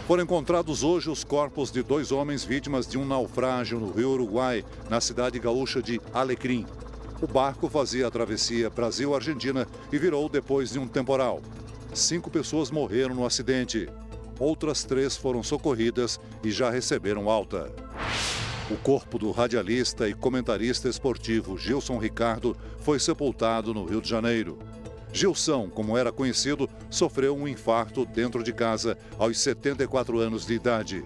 Foram 0.10 0.24
encontrados 0.24 0.82
hoje 0.82 1.08
os 1.08 1.24
corpos 1.24 1.72
de 1.72 1.84
dois 1.84 2.12
homens 2.12 2.44
vítimas 2.44 2.88
de 2.88 2.98
um 2.98 3.06
naufrágio 3.06 3.80
no 3.80 3.92
Rio 3.92 4.10
Uruguai, 4.10 4.66
na 4.90 5.00
cidade 5.00 5.38
gaúcha 5.38 5.84
de 5.84 6.02
Alecrim. 6.12 6.66
O 7.22 7.28
barco 7.28 7.70
fazia 7.70 8.08
a 8.08 8.10
travessia 8.10 8.72
Brasil-Argentina 8.72 9.68
e 9.94 10.00
virou 10.00 10.28
depois 10.28 10.72
de 10.72 10.80
um 10.80 10.88
temporal. 10.88 11.44
Cinco 11.94 12.32
pessoas 12.32 12.72
morreram 12.72 13.14
no 13.14 13.24
acidente. 13.24 13.88
Outras 14.40 14.84
três 14.84 15.16
foram 15.16 15.44
socorridas 15.44 16.20
e 16.44 16.50
já 16.50 16.72
receberam 16.72 17.30
alta. 17.30 17.72
O 18.72 18.78
corpo 18.78 19.20
do 19.20 19.30
radialista 19.30 20.10
e 20.10 20.16
comentarista 20.16 20.90
esportivo 20.90 21.56
Gilson 21.56 22.00
Ricardo 22.00 22.58
foi 22.80 23.00
sepultado 23.00 23.76
no 23.76 23.86
Rio 23.86 24.02
de 24.02 24.10
Janeiro. 24.10 24.58
Gilson, 25.12 25.70
como 25.70 25.98
era 25.98 26.12
conhecido, 26.12 26.70
sofreu 26.90 27.36
um 27.36 27.48
infarto 27.48 28.06
dentro 28.06 28.44
de 28.44 28.54
casa 28.54 28.98
aos 29.18 29.40
74 29.40 30.20
anos 30.20 30.46
de 30.46 30.54
idade. 30.54 31.04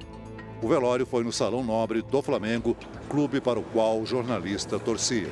O 0.62 0.68
velório 0.68 1.06
foi 1.06 1.24
no 1.24 1.32
Salão 1.32 1.64
Nobre 1.64 2.02
do 2.02 2.22
Flamengo, 2.22 2.76
clube 3.10 3.42
para 3.42 3.60
o 3.60 3.64
qual 3.64 4.00
o 4.00 4.06
jornalista 4.06 4.80
torcia. 4.80 5.30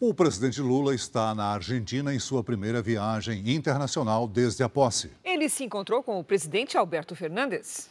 O 0.00 0.14
presidente 0.14 0.60
Lula 0.60 0.94
está 0.94 1.34
na 1.34 1.46
Argentina 1.46 2.14
em 2.14 2.20
sua 2.20 2.44
primeira 2.44 2.80
viagem 2.80 3.50
internacional 3.52 4.28
desde 4.28 4.62
a 4.62 4.68
posse. 4.68 5.10
Ele 5.24 5.48
se 5.48 5.64
encontrou 5.64 6.02
com 6.02 6.20
o 6.20 6.24
presidente 6.24 6.76
Alberto 6.76 7.16
Fernandes. 7.16 7.90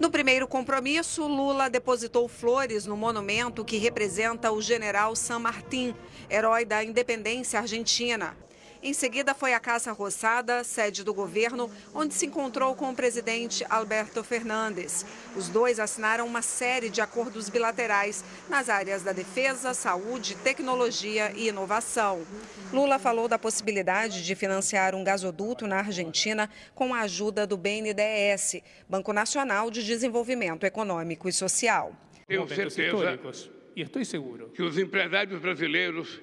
No 0.00 0.10
primeiro 0.10 0.48
compromisso, 0.48 1.26
Lula 1.26 1.68
depositou 1.68 2.26
flores 2.26 2.86
no 2.86 2.96
monumento 2.96 3.64
que 3.64 3.76
representa 3.76 4.50
o 4.50 4.60
general 4.60 5.14
San 5.14 5.38
Martín, 5.38 5.94
herói 6.30 6.64
da 6.64 6.82
independência 6.82 7.60
argentina. 7.60 8.36
Em 8.84 8.92
seguida, 8.92 9.32
foi 9.32 9.54
a 9.54 9.60
Casa 9.60 9.92
Rosada, 9.92 10.64
sede 10.64 11.04
do 11.04 11.14
governo, 11.14 11.70
onde 11.94 12.12
se 12.14 12.26
encontrou 12.26 12.74
com 12.74 12.90
o 12.90 12.96
presidente 12.96 13.64
Alberto 13.70 14.24
Fernandes. 14.24 15.06
Os 15.36 15.48
dois 15.48 15.78
assinaram 15.78 16.26
uma 16.26 16.42
série 16.42 16.90
de 16.90 17.00
acordos 17.00 17.48
bilaterais 17.48 18.24
nas 18.50 18.68
áreas 18.68 19.04
da 19.04 19.12
defesa, 19.12 19.72
saúde, 19.72 20.34
tecnologia 20.34 21.30
e 21.36 21.46
inovação. 21.46 22.26
Lula 22.72 22.98
falou 22.98 23.28
da 23.28 23.38
possibilidade 23.38 24.24
de 24.24 24.34
financiar 24.34 24.96
um 24.96 25.04
gasoduto 25.04 25.64
na 25.64 25.76
Argentina 25.76 26.50
com 26.74 26.92
a 26.92 27.02
ajuda 27.02 27.46
do 27.46 27.56
BNDES, 27.56 28.62
Banco 28.88 29.12
Nacional 29.12 29.70
de 29.70 29.86
Desenvolvimento 29.86 30.66
Econômico 30.66 31.28
e 31.28 31.32
Social. 31.32 31.94
Tenho 32.26 32.48
certeza 32.48 33.16
e 33.76 33.82
estou 33.82 34.04
seguro 34.04 34.48
que 34.48 34.62
os 34.62 34.76
empresários 34.76 35.40
brasileiros 35.40 36.20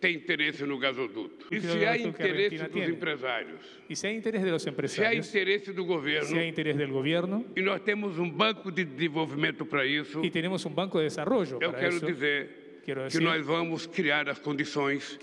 tem 0.00 0.16
interesse 0.16 0.64
no 0.64 0.78
gasoduto. 0.78 1.46
E 1.50 1.60
se 1.60 1.86
há 1.86 1.96
interesse 1.96 2.64
dos 2.68 2.88
empresários? 2.88 3.60
E 3.88 3.94
se 3.94 4.06
há 4.06 4.12
interesse 4.12 4.50
dos 4.50 4.66
empresários? 4.66 5.26
Se 5.26 5.38
há 5.38 5.40
interesse 5.40 5.72
do 5.72 5.84
governo? 5.84 6.28
Se 6.28 6.38
há 6.38 6.46
interesse 6.46 6.86
do 6.86 6.92
governo? 6.92 7.46
E 7.54 7.60
nós 7.60 7.80
temos 7.82 8.18
um 8.18 8.28
banco 8.30 8.72
de 8.72 8.84
desenvolvimento 8.84 9.66
para 9.66 9.84
isso? 9.84 10.24
E 10.24 10.30
temos 10.30 10.64
um 10.64 10.70
banco 10.70 10.98
de 10.98 11.06
desenvolvimento 11.06 11.62
Eu 11.62 11.72
quero 11.72 12.00
dizer 12.00 12.70
que 12.84 13.20
nós 13.20 13.44
vamos 13.44 13.86
criar 13.86 14.28
as 14.28 14.38
condições 14.38 15.18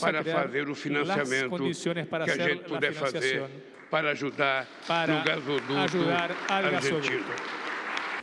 para 0.00 0.24
fazer 0.24 0.68
o 0.68 0.74
financiamento 0.74 1.56
que 2.24 2.30
a 2.30 2.48
gente 2.48 2.64
puder 2.64 2.92
fazer 2.92 3.44
para 3.90 4.12
ajudar 4.12 4.66
para 4.88 5.18
no 5.18 5.24
gasoduto 5.24 5.74
ajudar 5.74 6.30
argentino. 6.48 7.61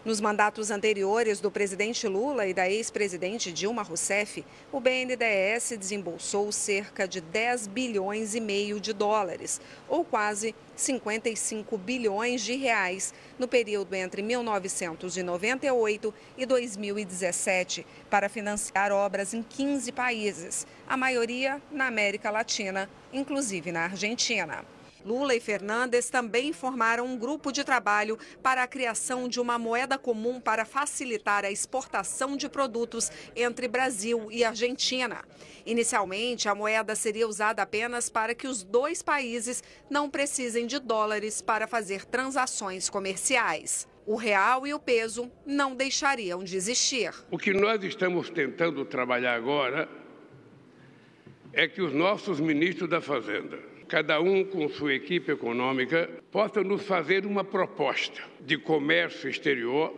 Nos 0.05 0.21
mandatos 0.21 0.71
anteriores 0.71 1.41
do 1.41 1.51
presidente 1.51 2.07
Lula 2.07 2.47
e 2.47 2.53
da 2.53 2.69
ex-presidente 2.69 3.51
Dilma 3.51 3.83
Rousseff, 3.83 4.45
o 4.71 4.79
BNDES 4.79 5.73
desembolsou 5.77 6.53
cerca 6.53 7.05
de 7.05 7.19
10 7.19 7.67
bilhões 7.67 8.33
e 8.33 8.39
meio 8.39 8.79
de 8.79 8.93
dólares, 8.93 9.59
ou 9.89 10.05
quase 10.05 10.55
55 10.73 11.77
bilhões 11.77 12.41
de 12.41 12.55
reais, 12.55 13.13
no 13.37 13.45
período 13.45 13.93
entre 13.93 14.21
1998 14.21 16.13
e 16.37 16.45
2017, 16.45 17.85
para 18.09 18.29
financiar 18.29 18.93
obras 18.93 19.33
em 19.33 19.43
15 19.43 19.91
países, 19.91 20.65
a 20.87 20.95
maioria 20.95 21.61
na 21.69 21.87
América 21.87 22.31
Latina, 22.31 22.89
inclusive 23.11 23.69
na 23.73 23.81
Argentina. 23.81 24.63
Lula 25.05 25.35
e 25.35 25.39
Fernandes 25.39 26.09
também 26.09 26.51
formaram 26.51 27.05
um 27.05 27.17
grupo 27.17 27.51
de 27.51 27.63
trabalho 27.63 28.17
para 28.43 28.63
a 28.63 28.67
criação 28.67 29.27
de 29.27 29.39
uma 29.39 29.57
moeda 29.57 29.97
comum 29.97 30.39
para 30.41 30.65
facilitar 30.65 31.45
a 31.45 31.51
exportação 31.51 32.35
de 32.35 32.49
produtos 32.49 33.11
entre 33.35 33.67
Brasil 33.67 34.27
e 34.31 34.43
Argentina. 34.43 35.23
Inicialmente, 35.65 36.49
a 36.49 36.55
moeda 36.55 36.95
seria 36.95 37.27
usada 37.27 37.61
apenas 37.61 38.09
para 38.09 38.35
que 38.35 38.47
os 38.47 38.63
dois 38.63 39.01
países 39.01 39.63
não 39.89 40.09
precisem 40.09 40.67
de 40.67 40.79
dólares 40.79 41.41
para 41.41 41.67
fazer 41.67 42.05
transações 42.05 42.89
comerciais. 42.89 43.87
O 44.05 44.15
real 44.15 44.65
e 44.65 44.73
o 44.73 44.79
peso 44.79 45.31
não 45.45 45.75
deixariam 45.75 46.43
de 46.43 46.57
existir. 46.57 47.13
O 47.29 47.37
que 47.37 47.53
nós 47.53 47.83
estamos 47.83 48.29
tentando 48.29 48.83
trabalhar 48.83 49.35
agora 49.35 49.87
é 51.53 51.67
que 51.67 51.81
os 51.81 51.93
nossos 51.93 52.39
ministros 52.39 52.89
da 52.89 53.01
Fazenda 53.01 53.68
cada 53.89 54.21
um 54.21 54.45
com 54.45 54.69
sua 54.69 54.93
equipe 54.93 55.31
econômica, 55.31 56.07
possa 56.31 56.63
nos 56.63 56.83
fazer 56.85 57.25
uma 57.25 57.43
proposta 57.43 58.21
de 58.39 58.55
comércio 58.55 59.27
exterior 59.27 59.91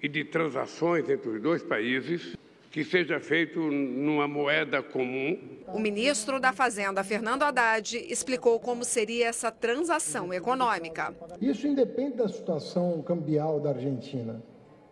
e 0.00 0.08
de 0.08 0.24
transações 0.24 1.08
entre 1.10 1.28
os 1.28 1.42
dois 1.42 1.62
países 1.62 2.36
que 2.70 2.84
seja 2.84 3.18
feito 3.20 3.60
numa 3.60 4.26
moeda 4.28 4.82
comum. 4.82 5.38
O 5.68 5.78
ministro 5.78 6.40
da 6.40 6.52
Fazenda, 6.52 7.02
Fernando 7.02 7.42
Haddad, 7.42 7.96
explicou 8.08 8.58
como 8.60 8.84
seria 8.84 9.28
essa 9.28 9.50
transação 9.50 10.32
econômica. 10.32 11.14
Isso 11.40 11.66
independe 11.66 12.16
da 12.16 12.28
situação 12.28 13.02
cambial 13.02 13.60
da 13.60 13.70
Argentina. 13.70 14.42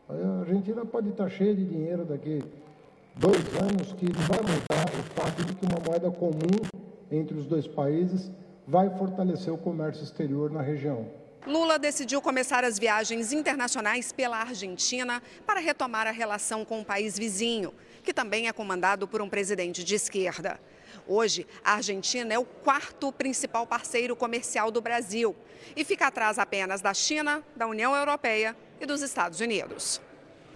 A 0.08 0.40
Argentina 0.40 0.84
pode 0.84 1.10
estar 1.10 1.28
cheia 1.28 1.54
de 1.54 1.64
dinheiro 1.64 2.04
daqui 2.04 2.40
dois 3.16 3.44
anos 3.60 3.92
que 3.92 4.06
não 4.06 4.22
vai 4.26 4.40
mudar 4.40 4.86
o 4.98 5.02
fato 5.14 5.44
de 5.44 5.54
que 5.54 5.66
uma 5.66 5.80
moeda 5.84 6.10
comum 6.10 6.82
entre 7.12 7.36
os 7.36 7.46
dois 7.46 7.66
países 7.66 8.30
vai 8.66 8.88
fortalecer 8.96 9.52
o 9.52 9.58
comércio 9.58 10.02
exterior 10.02 10.50
na 10.50 10.62
região. 10.62 11.08
Lula 11.46 11.78
decidiu 11.78 12.22
começar 12.22 12.64
as 12.64 12.78
viagens 12.78 13.32
internacionais 13.32 14.12
pela 14.12 14.38
Argentina 14.38 15.20
para 15.44 15.58
retomar 15.58 16.06
a 16.06 16.12
relação 16.12 16.64
com 16.64 16.80
o 16.80 16.84
país 16.84 17.18
vizinho, 17.18 17.74
que 18.02 18.14
também 18.14 18.46
é 18.46 18.52
comandado 18.52 19.08
por 19.08 19.20
um 19.20 19.28
presidente 19.28 19.82
de 19.82 19.96
esquerda. 19.96 20.60
Hoje, 21.06 21.46
a 21.64 21.74
Argentina 21.74 22.32
é 22.32 22.38
o 22.38 22.44
quarto 22.44 23.10
principal 23.10 23.66
parceiro 23.66 24.14
comercial 24.14 24.70
do 24.70 24.80
Brasil 24.80 25.34
e 25.74 25.84
fica 25.84 26.06
atrás 26.06 26.38
apenas 26.38 26.80
da 26.80 26.94
China, 26.94 27.42
da 27.56 27.66
União 27.66 27.94
Europeia 27.96 28.56
e 28.80 28.86
dos 28.86 29.02
Estados 29.02 29.40
Unidos. 29.40 30.00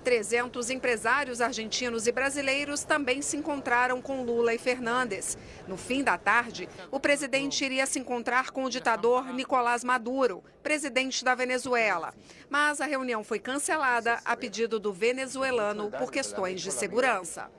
300 0.06 0.70
empresários 0.70 1.40
argentinos 1.40 2.06
e 2.06 2.12
brasileiros 2.12 2.84
também 2.84 3.20
se 3.20 3.36
encontraram 3.36 4.00
com 4.00 4.22
Lula 4.22 4.54
e 4.54 4.58
Fernandes. 4.58 5.36
No 5.66 5.76
fim 5.76 6.04
da 6.04 6.16
tarde, 6.16 6.68
o 6.92 7.00
presidente 7.00 7.64
iria 7.64 7.84
se 7.86 7.98
encontrar 7.98 8.52
com 8.52 8.62
o 8.62 8.70
ditador 8.70 9.34
Nicolás 9.34 9.82
Maduro, 9.82 10.44
presidente 10.62 11.24
da 11.24 11.34
Venezuela. 11.34 12.14
Mas 12.48 12.80
a 12.80 12.86
reunião 12.86 13.24
foi 13.24 13.40
cancelada 13.40 14.20
a 14.24 14.36
pedido 14.36 14.78
do 14.78 14.92
venezuelano 14.92 15.90
por 15.90 16.12
questões 16.12 16.60
de 16.60 16.70
segurança. 16.70 17.50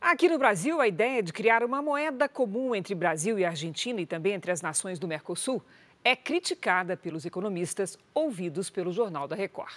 Aqui 0.00 0.30
no 0.30 0.38
Brasil, 0.38 0.80
a 0.80 0.88
ideia 0.88 1.22
de 1.22 1.30
criar 1.30 1.62
uma 1.62 1.82
moeda 1.82 2.26
comum 2.26 2.74
entre 2.74 2.94
Brasil 2.94 3.38
e 3.38 3.44
Argentina 3.44 4.00
e 4.00 4.06
também 4.06 4.32
entre 4.32 4.50
as 4.50 4.62
nações 4.62 4.98
do 4.98 5.06
Mercosul 5.06 5.62
é 6.02 6.16
criticada 6.16 6.96
pelos 6.96 7.26
economistas 7.26 7.98
ouvidos 8.14 8.70
pelo 8.70 8.90
Jornal 8.90 9.28
da 9.28 9.36
Record. 9.36 9.74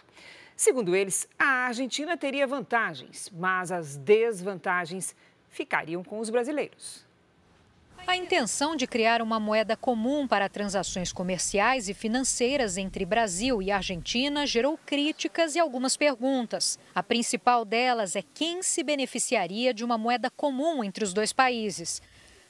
Segundo 0.55 0.95
eles, 0.95 1.27
a 1.37 1.67
Argentina 1.67 2.15
teria 2.15 2.45
vantagens, 2.45 3.31
mas 3.33 3.71
as 3.71 3.97
desvantagens 3.97 5.15
ficariam 5.49 6.03
com 6.03 6.19
os 6.19 6.29
brasileiros. 6.29 7.05
A 8.05 8.17
intenção 8.17 8.75
de 8.75 8.85
criar 8.85 9.21
uma 9.21 9.39
moeda 9.39 9.77
comum 9.77 10.27
para 10.27 10.49
transações 10.49 11.13
comerciais 11.13 11.87
e 11.87 11.93
financeiras 11.93 12.77
entre 12.77 13.05
Brasil 13.05 13.61
e 13.61 13.71
Argentina 13.71 14.45
gerou 14.45 14.77
críticas 14.85 15.55
e 15.55 15.59
algumas 15.59 15.95
perguntas. 15.95 16.77
A 16.93 17.01
principal 17.01 17.63
delas 17.63 18.17
é 18.17 18.21
quem 18.33 18.61
se 18.61 18.83
beneficiaria 18.83 19.73
de 19.73 19.85
uma 19.85 19.97
moeda 19.97 20.29
comum 20.29 20.83
entre 20.83 21.03
os 21.03 21.13
dois 21.13 21.31
países. 21.31 22.01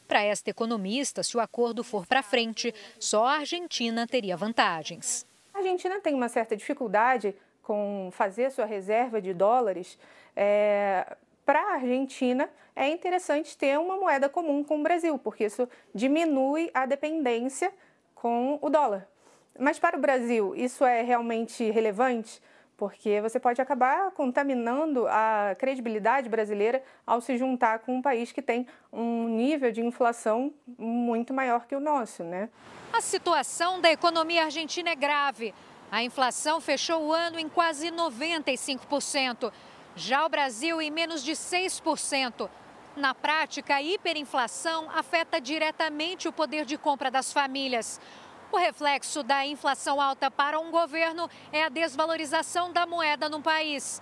Para 0.07 0.23
esta 0.23 0.49
economista, 0.49 1.21
se 1.21 1.37
o 1.37 1.39
acordo 1.39 1.83
for 1.83 2.07
para 2.07 2.23
frente, 2.23 2.73
só 2.99 3.25
a 3.25 3.37
Argentina 3.37 4.07
teria 4.07 4.35
vantagens. 4.35 5.25
A 5.53 5.59
Argentina 5.59 5.99
tem 6.01 6.15
uma 6.15 6.29
certa 6.29 6.57
dificuldade 6.57 7.35
com 7.63 8.09
fazer 8.11 8.51
sua 8.51 8.65
reserva 8.65 9.19
de 9.19 9.33
dólares. 9.33 9.97
É, 10.35 11.15
para 11.45 11.59
a 11.59 11.73
Argentina, 11.75 12.49
é 12.75 12.87
interessante 12.87 13.57
ter 13.57 13.79
uma 13.79 13.97
moeda 13.97 14.29
comum 14.29 14.63
com 14.63 14.79
o 14.79 14.83
Brasil, 14.83 15.17
porque 15.17 15.45
isso 15.45 15.67
diminui 15.93 16.69
a 16.73 16.85
dependência 16.85 17.71
com 18.15 18.59
o 18.61 18.69
dólar. 18.69 19.07
Mas 19.57 19.79
para 19.79 19.97
o 19.97 20.01
Brasil, 20.01 20.55
isso 20.55 20.83
é 20.83 21.01
realmente 21.01 21.69
relevante? 21.69 22.41
Porque 22.75 23.21
você 23.21 23.39
pode 23.39 23.61
acabar 23.61 24.11
contaminando 24.11 25.05
a 25.07 25.55
credibilidade 25.59 26.27
brasileira 26.27 26.83
ao 27.05 27.21
se 27.21 27.37
juntar 27.37 27.79
com 27.79 27.95
um 27.95 28.01
país 28.01 28.31
que 28.31 28.41
tem 28.41 28.67
um 28.91 29.27
nível 29.27 29.71
de 29.71 29.81
inflação 29.81 30.51
muito 30.77 31.33
maior 31.33 31.67
que 31.67 31.75
o 31.75 31.79
nosso, 31.79 32.23
né? 32.23 32.49
A 32.91 32.99
situação 32.99 33.79
da 33.79 33.91
economia 33.91 34.45
argentina 34.45 34.89
é 34.89 34.95
grave. 34.95 35.53
A 35.93 36.01
inflação 36.01 36.59
fechou 36.59 37.03
o 37.03 37.13
ano 37.13 37.37
em 37.37 37.47
quase 37.47 37.91
95%. 37.91 39.53
Já 39.95 40.25
o 40.25 40.29
Brasil 40.29 40.81
em 40.81 40.89
menos 40.89 41.23
de 41.23 41.33
6%. 41.33 42.49
Na 42.97 43.13
prática, 43.13 43.75
a 43.75 43.81
hiperinflação 43.83 44.89
afeta 44.89 45.39
diretamente 45.39 46.27
o 46.27 46.33
poder 46.33 46.65
de 46.65 46.79
compra 46.79 47.11
das 47.11 47.31
famílias. 47.31 48.01
O 48.51 48.57
reflexo 48.57 49.21
da 49.21 49.45
inflação 49.45 50.01
alta 50.01 50.31
para 50.31 50.59
um 50.59 50.71
governo 50.71 51.29
é 51.51 51.63
a 51.63 51.69
desvalorização 51.69 52.73
da 52.73 52.87
moeda 52.87 53.29
no 53.29 53.39
país. 53.39 54.01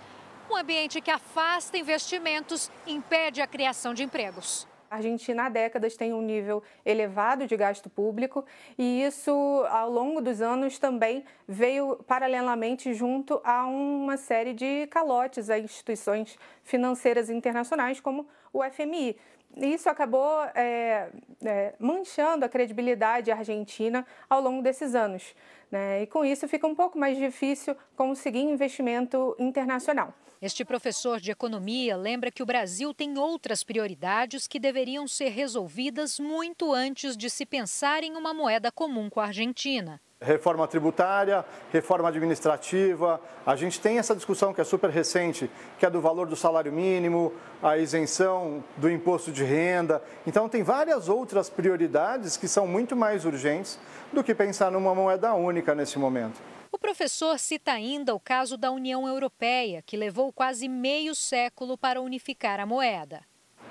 Um 0.50 0.55
ambiente 0.55 1.01
que 1.01 1.12
afasta 1.12 1.77
investimentos 1.77 2.71
impede 2.88 3.41
a 3.41 3.48
criação 3.48 3.93
de 3.93 4.01
empregos. 4.01 4.65
A 4.91 4.98
Argentina 4.98 5.45
há 5.45 5.50
décadas 5.50 5.95
tem 5.95 6.12
um 6.12 6.21
nível 6.21 6.62
elevado 6.86 7.48
de 7.48 7.55
gasto 7.55 7.89
público 7.89 8.43
e 8.77 9.01
isso, 9.03 9.31
ao 9.69 9.89
longo 9.89 10.19
dos 10.19 10.41
anos, 10.41 10.77
também 10.77 11.24
veio 11.48 11.95
paralelamente 12.05 12.93
junto 12.93 13.39
a 13.41 13.65
uma 13.67 14.17
série 14.17 14.51
de 14.51 14.88
calotes 14.88 15.50
a 15.50 15.57
instituições 15.57 16.38
financeiras 16.62 17.29
internacionais, 17.29 18.01
como 18.01 18.27
o 18.51 18.62
FMI. 18.69 19.15
Isso 19.55 19.89
acabou 19.89 20.43
é, 20.53 21.07
é, 21.41 21.74
manchando 21.79 22.43
a 22.43 22.50
credibilidade 22.50 23.31
argentina 23.31 24.05
ao 24.29 24.41
longo 24.41 24.62
desses 24.62 24.93
anos. 24.93 25.33
Né? 25.71 26.01
E 26.01 26.07
com 26.07 26.25
isso 26.25 26.50
fica 26.50 26.67
um 26.67 26.75
pouco 26.75 27.00
mais 27.00 27.17
difícil 27.17 27.77
conseguir 27.95 28.41
investimento 28.41 29.38
internacional. 29.39 30.13
Este 30.41 30.65
professor 30.65 31.19
de 31.19 31.29
economia 31.29 31.95
lembra 31.95 32.31
que 32.31 32.41
o 32.41 32.48
Brasil 32.48 32.95
tem 32.95 33.15
outras 33.15 33.63
prioridades 33.63 34.48
que 34.48 34.60
deveriam 34.60 35.07
ser 35.07 35.29
resolvidas 35.29 36.19
muito 36.19 36.74
antes 36.74 37.15
de 37.15 37.29
se 37.29 37.45
pensar 37.45 38.01
em 38.01 38.15
uma 38.17 38.33
moeda 38.33 38.71
comum 38.71 39.07
com 39.07 39.19
a 39.19 39.25
Argentina 39.25 40.01
reforma 40.24 40.67
tributária, 40.67 41.43
reforma 41.74 42.07
administrativa. 42.07 43.19
A 43.43 43.55
gente 43.55 43.79
tem 43.79 43.98
essa 43.98 44.15
discussão 44.15 44.53
que 44.53 44.62
é 44.62 44.63
super 44.63 44.91
recente, 44.91 45.50
que 45.79 45.86
é 45.86 45.89
do 45.89 46.00
valor 46.00 46.27
do 46.27 46.36
salário 46.36 46.71
mínimo, 46.71 47.33
a 47.62 47.75
isenção 47.79 48.63
do 48.77 48.88
imposto 48.88 49.31
de 49.31 49.43
renda. 49.43 50.00
Então, 50.27 50.48
tem 50.48 50.62
várias 50.62 51.10
outras 51.10 51.50
prioridades 51.50 52.38
que 52.38 52.48
são 52.48 52.67
muito 52.67 52.95
mais 52.95 53.25
urgentes 53.25 53.79
do 54.13 54.24
que 54.24 54.36
pensar 54.36 54.71
numa 54.71 54.93
moeda 54.93 55.33
única 55.33 55.74
nesse 55.74 55.98
momento. 55.98 56.39
O 56.81 56.89
professor 56.91 57.38
cita 57.38 57.73
ainda 57.73 58.15
o 58.15 58.19
caso 58.19 58.57
da 58.57 58.71
União 58.71 59.07
Europeia, 59.07 59.83
que 59.85 59.95
levou 59.95 60.33
quase 60.33 60.67
meio 60.67 61.13
século 61.13 61.77
para 61.77 62.01
unificar 62.01 62.59
a 62.59 62.65
moeda. 62.65 63.21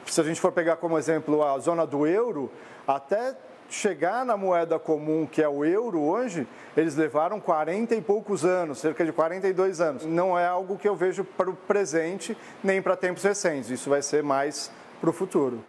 Se 0.06 0.20
a 0.20 0.24
gente 0.24 0.40
for 0.40 0.52
pegar 0.52 0.76
como 0.76 0.96
exemplo 0.96 1.42
a 1.42 1.58
zona 1.58 1.84
do 1.84 2.06
euro, 2.06 2.52
até 2.86 3.36
chegar 3.68 4.24
na 4.24 4.36
moeda 4.36 4.78
comum, 4.78 5.26
que 5.26 5.42
é 5.42 5.48
o 5.48 5.64
euro 5.64 6.00
hoje, 6.00 6.46
eles 6.76 6.94
levaram 6.94 7.40
40 7.40 7.96
e 7.96 8.00
poucos 8.00 8.44
anos, 8.44 8.78
cerca 8.78 9.04
de 9.04 9.10
42 9.10 9.80
anos. 9.80 10.06
Não 10.06 10.38
é 10.38 10.46
algo 10.46 10.78
que 10.78 10.88
eu 10.88 10.94
vejo 10.94 11.24
para 11.24 11.50
o 11.50 11.56
presente 11.56 12.36
nem 12.62 12.80
para 12.80 12.96
tempos 12.96 13.24
recentes. 13.24 13.70
Isso 13.70 13.90
vai 13.90 14.02
ser 14.02 14.22
mais 14.22 14.70
para 15.00 15.10
o 15.10 15.12
futuro. 15.12 15.64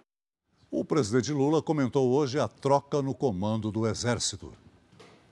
O 0.70 0.86
presidente 0.86 1.34
Lula 1.34 1.60
comentou 1.60 2.12
hoje 2.12 2.40
a 2.40 2.48
troca 2.48 3.02
no 3.02 3.16
comando 3.16 3.72
do 3.72 3.88
Exército. 3.88 4.54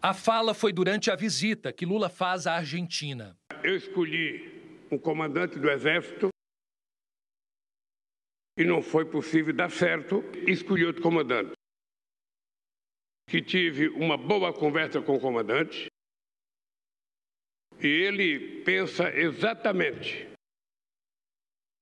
A 0.02 0.14
fala 0.14 0.54
foi 0.54 0.72
durante 0.72 1.12
a 1.12 1.16
visita 1.16 1.74
que 1.74 1.86
Lula 1.86 2.10
faz 2.10 2.48
à 2.48 2.56
Argentina. 2.56 3.38
Eu 3.62 3.76
escolhi 3.76 4.88
um 4.90 4.98
comandante 4.98 5.60
do 5.60 5.70
Exército 5.70 6.30
e 8.58 8.64
não 8.64 8.82
foi 8.82 9.04
possível 9.04 9.54
dar 9.54 9.70
certo, 9.70 10.24
escolhi 10.48 10.86
outro 10.86 11.02
comandante 11.02 11.52
que 13.30 13.42
tive 13.42 13.90
uma 13.90 14.18
boa 14.18 14.54
conversa 14.54 15.02
com 15.02 15.18
o 15.18 15.20
comandante 15.20 15.88
e 17.80 17.88
ele 17.88 18.64
pensa 18.64 19.14
exatamente 19.14 20.29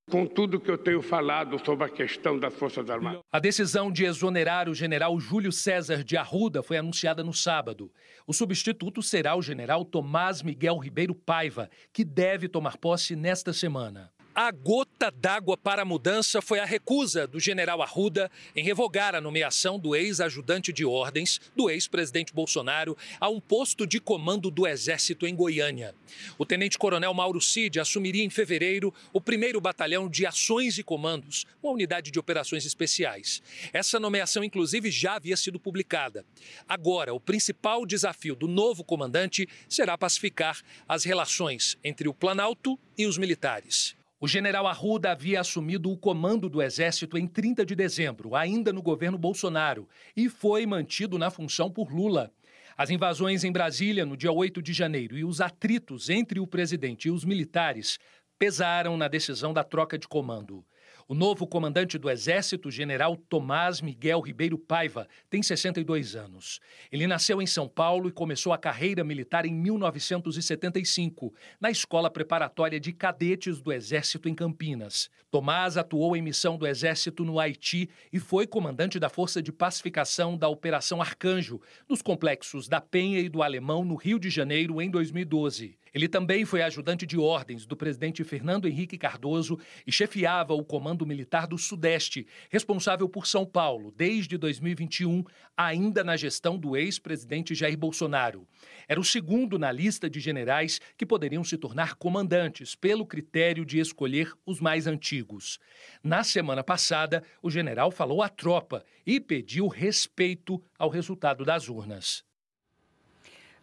com 0.08 0.26
tudo 0.26 0.58
que 0.60 0.70
eu 0.70 0.78
tenho 0.78 1.02
falado 1.02 1.62
sobre 1.64 1.84
a 1.84 1.88
questão 1.88 2.38
das 2.38 2.54
Forças 2.54 2.88
Armadas. 2.88 3.20
A 3.30 3.38
decisão 3.38 3.92
de 3.92 4.04
exonerar 4.04 4.68
o 4.68 4.74
general 4.74 5.18
Júlio 5.20 5.52
César 5.52 6.02
de 6.02 6.16
Arruda 6.16 6.62
foi 6.62 6.76
anunciada 6.78 7.22
no 7.22 7.32
sábado. 7.32 7.92
O 8.26 8.32
substituto 8.32 9.02
será 9.02 9.36
o 9.36 9.42
general 9.42 9.84
Tomás 9.84 10.42
Miguel 10.42 10.78
Ribeiro 10.78 11.14
Paiva, 11.14 11.70
que 11.92 12.04
deve 12.04 12.48
tomar 12.48 12.78
posse 12.78 13.14
nesta 13.14 13.52
semana. 13.52 14.10
A 14.40 14.52
gota 14.52 15.10
d'água 15.10 15.56
para 15.56 15.82
a 15.82 15.84
mudança 15.84 16.40
foi 16.40 16.60
a 16.60 16.64
recusa 16.64 17.26
do 17.26 17.40
general 17.40 17.82
Arruda 17.82 18.30
em 18.54 18.62
revogar 18.62 19.12
a 19.16 19.20
nomeação 19.20 19.80
do 19.80 19.96
ex-ajudante 19.96 20.72
de 20.72 20.84
ordens 20.84 21.40
do 21.56 21.68
ex-presidente 21.68 22.32
Bolsonaro 22.32 22.96
a 23.18 23.28
um 23.28 23.40
posto 23.40 23.84
de 23.84 23.98
comando 23.98 24.48
do 24.48 24.64
Exército 24.64 25.26
em 25.26 25.34
Goiânia. 25.34 25.92
O 26.38 26.46
tenente-coronel 26.46 27.12
Mauro 27.12 27.40
Cid 27.40 27.80
assumiria 27.80 28.22
em 28.22 28.30
fevereiro 28.30 28.94
o 29.12 29.20
primeiro 29.20 29.60
batalhão 29.60 30.08
de 30.08 30.24
ações 30.24 30.78
e 30.78 30.84
comandos, 30.84 31.44
uma 31.60 31.72
unidade 31.72 32.12
de 32.12 32.18
operações 32.20 32.64
especiais. 32.64 33.42
Essa 33.72 33.98
nomeação, 33.98 34.44
inclusive, 34.44 34.88
já 34.88 35.16
havia 35.16 35.36
sido 35.36 35.58
publicada. 35.58 36.24
Agora, 36.68 37.12
o 37.12 37.18
principal 37.18 37.84
desafio 37.84 38.36
do 38.36 38.46
novo 38.46 38.84
comandante 38.84 39.48
será 39.68 39.98
pacificar 39.98 40.60
as 40.88 41.02
relações 41.02 41.76
entre 41.82 42.08
o 42.08 42.14
Planalto 42.14 42.78
e 42.96 43.04
os 43.04 43.18
militares. 43.18 43.97
O 44.20 44.26
general 44.26 44.66
Arruda 44.66 45.12
havia 45.12 45.40
assumido 45.40 45.92
o 45.92 45.96
comando 45.96 46.48
do 46.48 46.60
Exército 46.60 47.16
em 47.16 47.24
30 47.24 47.64
de 47.64 47.76
dezembro, 47.76 48.34
ainda 48.34 48.72
no 48.72 48.82
governo 48.82 49.16
Bolsonaro, 49.16 49.88
e 50.16 50.28
foi 50.28 50.66
mantido 50.66 51.16
na 51.16 51.30
função 51.30 51.70
por 51.70 51.92
Lula. 51.92 52.32
As 52.76 52.90
invasões 52.90 53.44
em 53.44 53.52
Brasília 53.52 54.04
no 54.04 54.16
dia 54.16 54.32
8 54.32 54.60
de 54.60 54.72
janeiro 54.72 55.16
e 55.16 55.24
os 55.24 55.40
atritos 55.40 56.10
entre 56.10 56.40
o 56.40 56.48
presidente 56.48 57.06
e 57.06 57.10
os 57.12 57.24
militares 57.24 58.00
pesaram 58.36 58.96
na 58.96 59.06
decisão 59.06 59.52
da 59.52 59.62
troca 59.62 59.96
de 59.96 60.08
comando. 60.08 60.64
O 61.10 61.14
novo 61.14 61.46
comandante 61.46 61.96
do 61.96 62.10
Exército, 62.10 62.70
general 62.70 63.16
Tomás 63.16 63.80
Miguel 63.80 64.20
Ribeiro 64.20 64.58
Paiva, 64.58 65.08
tem 65.30 65.42
62 65.42 66.14
anos. 66.14 66.60
Ele 66.92 67.06
nasceu 67.06 67.40
em 67.40 67.46
São 67.46 67.66
Paulo 67.66 68.10
e 68.10 68.12
começou 68.12 68.52
a 68.52 68.58
carreira 68.58 69.02
militar 69.02 69.46
em 69.46 69.54
1975, 69.54 71.32
na 71.58 71.70
Escola 71.70 72.10
Preparatória 72.10 72.78
de 72.78 72.92
Cadetes 72.92 73.58
do 73.62 73.72
Exército 73.72 74.28
em 74.28 74.34
Campinas. 74.34 75.08
Tomás 75.30 75.78
atuou 75.78 76.14
em 76.14 76.20
missão 76.20 76.58
do 76.58 76.66
Exército 76.66 77.24
no 77.24 77.40
Haiti 77.40 77.88
e 78.12 78.18
foi 78.18 78.46
comandante 78.46 78.98
da 78.98 79.08
Força 79.08 79.42
de 79.42 79.50
Pacificação 79.50 80.36
da 80.36 80.48
Operação 80.48 81.00
Arcanjo, 81.00 81.58
nos 81.88 82.02
complexos 82.02 82.68
da 82.68 82.82
Penha 82.82 83.18
e 83.18 83.30
do 83.30 83.42
Alemão, 83.42 83.82
no 83.82 83.94
Rio 83.94 84.18
de 84.18 84.28
Janeiro, 84.28 84.78
em 84.82 84.90
2012. 84.90 85.78
Ele 85.94 86.08
também 86.08 86.44
foi 86.44 86.62
ajudante 86.62 87.06
de 87.06 87.18
ordens 87.18 87.66
do 87.66 87.76
presidente 87.76 88.24
Fernando 88.24 88.68
Henrique 88.68 88.98
Cardoso 88.98 89.58
e 89.86 89.92
chefiava 89.92 90.54
o 90.54 90.64
Comando 90.64 91.06
Militar 91.06 91.46
do 91.46 91.58
Sudeste, 91.58 92.26
responsável 92.50 93.08
por 93.08 93.26
São 93.26 93.44
Paulo 93.44 93.92
desde 93.96 94.36
2021, 94.36 95.24
ainda 95.56 96.04
na 96.04 96.16
gestão 96.16 96.58
do 96.58 96.76
ex-presidente 96.76 97.54
Jair 97.54 97.76
Bolsonaro. 97.76 98.46
Era 98.86 99.00
o 99.00 99.04
segundo 99.04 99.58
na 99.58 99.72
lista 99.72 100.08
de 100.08 100.20
generais 100.20 100.80
que 100.96 101.06
poderiam 101.06 101.42
se 101.42 101.56
tornar 101.56 101.94
comandantes, 101.94 102.74
pelo 102.74 103.06
critério 103.06 103.64
de 103.64 103.78
escolher 103.78 104.32
os 104.46 104.60
mais 104.60 104.86
antigos. 104.86 105.58
Na 106.02 106.22
semana 106.22 106.62
passada, 106.62 107.22
o 107.42 107.50
general 107.50 107.90
falou 107.90 108.22
à 108.22 108.28
tropa 108.28 108.84
e 109.06 109.20
pediu 109.20 109.68
respeito 109.68 110.62
ao 110.78 110.88
resultado 110.88 111.44
das 111.44 111.68
urnas. 111.68 112.27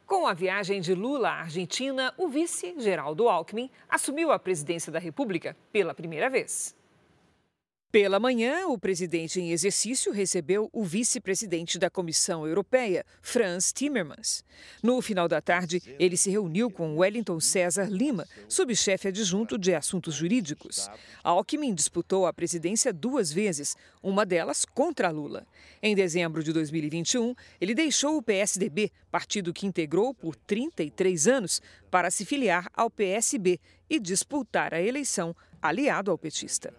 Com 0.06 0.28
a 0.28 0.36
viagem 0.36 0.82
de 0.82 0.94
Lula 0.94 1.30
à 1.30 1.40
Argentina, 1.42 2.14
o 2.16 2.28
vice, 2.28 2.76
Geraldo 2.78 3.28
Alckmin, 3.28 3.72
assumiu 3.90 4.32
a 4.32 4.38
presidência 4.38 4.92
da 4.92 5.00
República 5.00 5.58
pela 5.72 5.96
primeira 5.96 6.30
vez. 6.30 6.76
Pela 7.96 8.20
manhã, 8.20 8.68
o 8.68 8.78
presidente 8.78 9.40
em 9.40 9.54
exercício 9.54 10.12
recebeu 10.12 10.70
o 10.74 10.84
vice-presidente 10.84 11.80
da 11.80 11.90
Comissão 11.90 12.46
Europeia, 12.46 13.06
Franz 13.22 13.72
Timmermans. 13.72 14.44
No 14.84 15.02
final 15.02 15.30
da 15.30 15.40
tarde, 15.40 15.82
ele 15.98 16.18
se 16.18 16.30
reuniu 16.30 16.70
com 16.70 16.98
Wellington 16.98 17.40
César 17.40 17.86
Lima, 17.86 18.28
subchefe 18.50 19.08
adjunto 19.08 19.58
de 19.58 19.74
assuntos 19.74 20.14
jurídicos. 20.14 20.90
Alckmin 21.24 21.74
disputou 21.74 22.26
a 22.26 22.34
presidência 22.34 22.92
duas 22.92 23.32
vezes, 23.32 23.78
uma 24.04 24.26
delas 24.26 24.66
contra 24.66 25.10
Lula. 25.10 25.48
Em 25.82 25.96
dezembro 25.96 26.44
de 26.44 26.52
2021, 26.52 27.34
ele 27.62 27.74
deixou 27.74 28.18
o 28.18 28.22
PSDB, 28.22 28.92
partido 29.10 29.54
que 29.54 29.66
integrou 29.66 30.14
por 30.14 30.36
33 30.36 31.30
anos, 31.30 31.62
para 31.90 32.12
se 32.12 32.26
filiar 32.26 32.70
ao 32.74 32.90
PSB 32.90 33.58
e 33.90 34.02
disputar 34.02 34.74
a 34.74 34.82
eleição 34.82 35.34
aliado 35.62 36.12
ao 36.12 36.18
petista. 36.18 36.74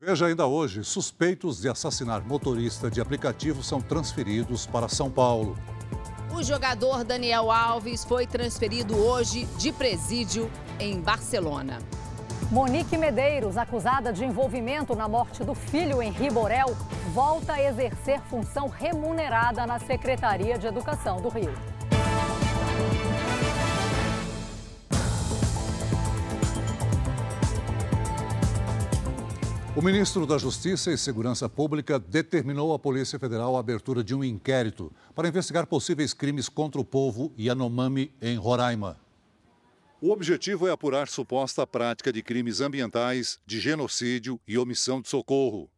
Veja 0.00 0.26
ainda 0.26 0.46
hoje: 0.46 0.84
suspeitos 0.84 1.60
de 1.60 1.68
assassinar 1.68 2.24
motorista 2.24 2.88
de 2.88 3.00
aplicativo 3.00 3.64
são 3.64 3.80
transferidos 3.80 4.64
para 4.64 4.88
São 4.88 5.10
Paulo. 5.10 5.58
O 6.32 6.40
jogador 6.40 7.02
Daniel 7.02 7.50
Alves 7.50 8.04
foi 8.04 8.24
transferido 8.24 8.96
hoje 8.96 9.46
de 9.58 9.72
presídio 9.72 10.48
em 10.78 11.00
Barcelona. 11.00 11.80
Monique 12.48 12.96
Medeiros, 12.96 13.56
acusada 13.56 14.12
de 14.12 14.24
envolvimento 14.24 14.94
na 14.94 15.08
morte 15.08 15.42
do 15.42 15.52
filho 15.52 16.00
Henri 16.00 16.30
Borel, 16.30 16.76
volta 17.12 17.54
a 17.54 17.62
exercer 17.62 18.20
função 18.30 18.68
remunerada 18.68 19.66
na 19.66 19.80
Secretaria 19.80 20.56
de 20.56 20.68
Educação 20.68 21.20
do 21.20 21.28
Rio. 21.28 21.52
O 29.78 29.80
ministro 29.80 30.26
da 30.26 30.36
Justiça 30.36 30.90
e 30.90 30.98
Segurança 30.98 31.48
Pública 31.48 32.00
determinou 32.00 32.74
à 32.74 32.80
Polícia 32.80 33.16
Federal 33.16 33.54
a 33.54 33.60
abertura 33.60 34.02
de 34.02 34.12
um 34.12 34.24
inquérito 34.24 34.92
para 35.14 35.28
investigar 35.28 35.68
possíveis 35.68 36.12
crimes 36.12 36.48
contra 36.48 36.80
o 36.80 36.84
povo 36.84 37.32
Yanomami 37.38 38.12
em 38.20 38.36
Roraima. 38.36 38.98
O 40.00 40.10
objetivo 40.10 40.66
é 40.66 40.72
apurar 40.72 41.06
suposta 41.06 41.64
prática 41.64 42.12
de 42.12 42.24
crimes 42.24 42.60
ambientais, 42.60 43.38
de 43.46 43.60
genocídio 43.60 44.40
e 44.48 44.58
omissão 44.58 45.00
de 45.00 45.08
socorro. 45.08 45.70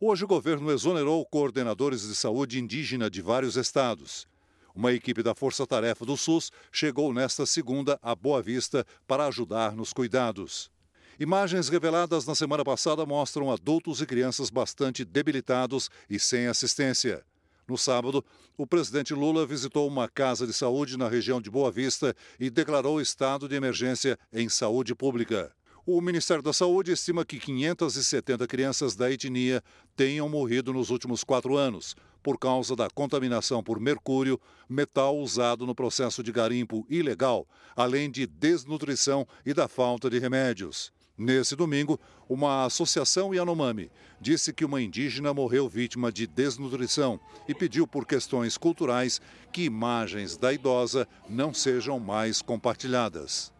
Hoje, 0.00 0.24
o 0.24 0.26
governo 0.26 0.72
exonerou 0.72 1.24
coordenadores 1.24 2.02
de 2.08 2.16
saúde 2.16 2.58
indígena 2.58 3.08
de 3.08 3.22
vários 3.22 3.56
estados. 3.56 4.26
Uma 4.74 4.92
equipe 4.92 5.22
da 5.22 5.32
Força 5.32 5.64
Tarefa 5.64 6.04
do 6.04 6.16
SUS 6.16 6.50
chegou 6.72 7.14
nesta 7.14 7.46
segunda 7.46 8.00
a 8.02 8.16
Boa 8.16 8.42
Vista 8.42 8.84
para 9.06 9.26
ajudar 9.26 9.76
nos 9.76 9.92
cuidados. 9.92 10.73
Imagens 11.18 11.68
reveladas 11.68 12.26
na 12.26 12.34
semana 12.34 12.64
passada 12.64 13.06
mostram 13.06 13.48
adultos 13.48 14.00
e 14.00 14.06
crianças 14.06 14.50
bastante 14.50 15.04
debilitados 15.04 15.88
e 16.10 16.18
sem 16.18 16.48
assistência. 16.48 17.24
No 17.68 17.78
sábado, 17.78 18.24
o 18.58 18.66
presidente 18.66 19.14
Lula 19.14 19.46
visitou 19.46 19.86
uma 19.86 20.08
casa 20.08 20.44
de 20.44 20.52
saúde 20.52 20.98
na 20.98 21.08
região 21.08 21.40
de 21.40 21.48
Boa 21.48 21.70
Vista 21.70 22.16
e 22.38 22.50
declarou 22.50 23.00
estado 23.00 23.48
de 23.48 23.54
emergência 23.54 24.18
em 24.32 24.48
saúde 24.48 24.92
pública. 24.92 25.54
O 25.86 26.00
Ministério 26.00 26.42
da 26.42 26.52
Saúde 26.52 26.90
estima 26.90 27.24
que 27.24 27.38
570 27.38 28.44
crianças 28.48 28.96
da 28.96 29.08
etnia 29.08 29.62
tenham 29.94 30.28
morrido 30.28 30.72
nos 30.72 30.90
últimos 30.90 31.22
quatro 31.22 31.56
anos, 31.56 31.94
por 32.24 32.38
causa 32.38 32.74
da 32.74 32.90
contaminação 32.90 33.62
por 33.62 33.78
mercúrio, 33.78 34.40
metal 34.68 35.16
usado 35.16 35.64
no 35.64 35.74
processo 35.76 36.24
de 36.24 36.32
garimpo 36.32 36.84
ilegal, 36.90 37.46
além 37.76 38.10
de 38.10 38.26
desnutrição 38.26 39.28
e 39.46 39.54
da 39.54 39.68
falta 39.68 40.10
de 40.10 40.18
remédios. 40.18 40.90
Nesse 41.16 41.54
domingo, 41.54 42.00
uma 42.28 42.64
associação 42.64 43.32
Yanomami 43.32 43.88
disse 44.20 44.52
que 44.52 44.64
uma 44.64 44.82
indígena 44.82 45.32
morreu 45.32 45.68
vítima 45.68 46.10
de 46.10 46.26
desnutrição 46.26 47.20
e 47.46 47.54
pediu 47.54 47.86
por 47.86 48.04
questões 48.04 48.58
culturais 48.58 49.20
que 49.52 49.62
imagens 49.62 50.36
da 50.36 50.52
idosa 50.52 51.06
não 51.28 51.54
sejam 51.54 52.00
mais 52.00 52.42
compartilhadas. 52.42 53.52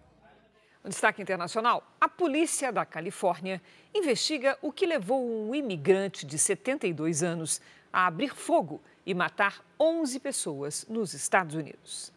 No 0.83 0.91
destaque 0.91 1.23
internacional, 1.23 1.83
a 2.01 2.09
polícia 2.09 2.73
da 2.73 2.85
Califórnia 2.85 3.63
investiga 3.95 4.59
o 4.61 4.73
que 4.73 4.85
levou 4.85 5.25
um 5.25 5.55
imigrante 5.55 6.27
de 6.27 6.37
72 6.37 7.23
anos 7.23 7.61
a 7.93 8.07
abrir 8.07 8.35
fogo 8.35 8.83
e 9.07 9.15
matar 9.15 9.65
11 9.79 10.19
pessoas 10.19 10.85
nos 10.89 11.15
Estados 11.15 11.55
Unidos. 11.55 12.14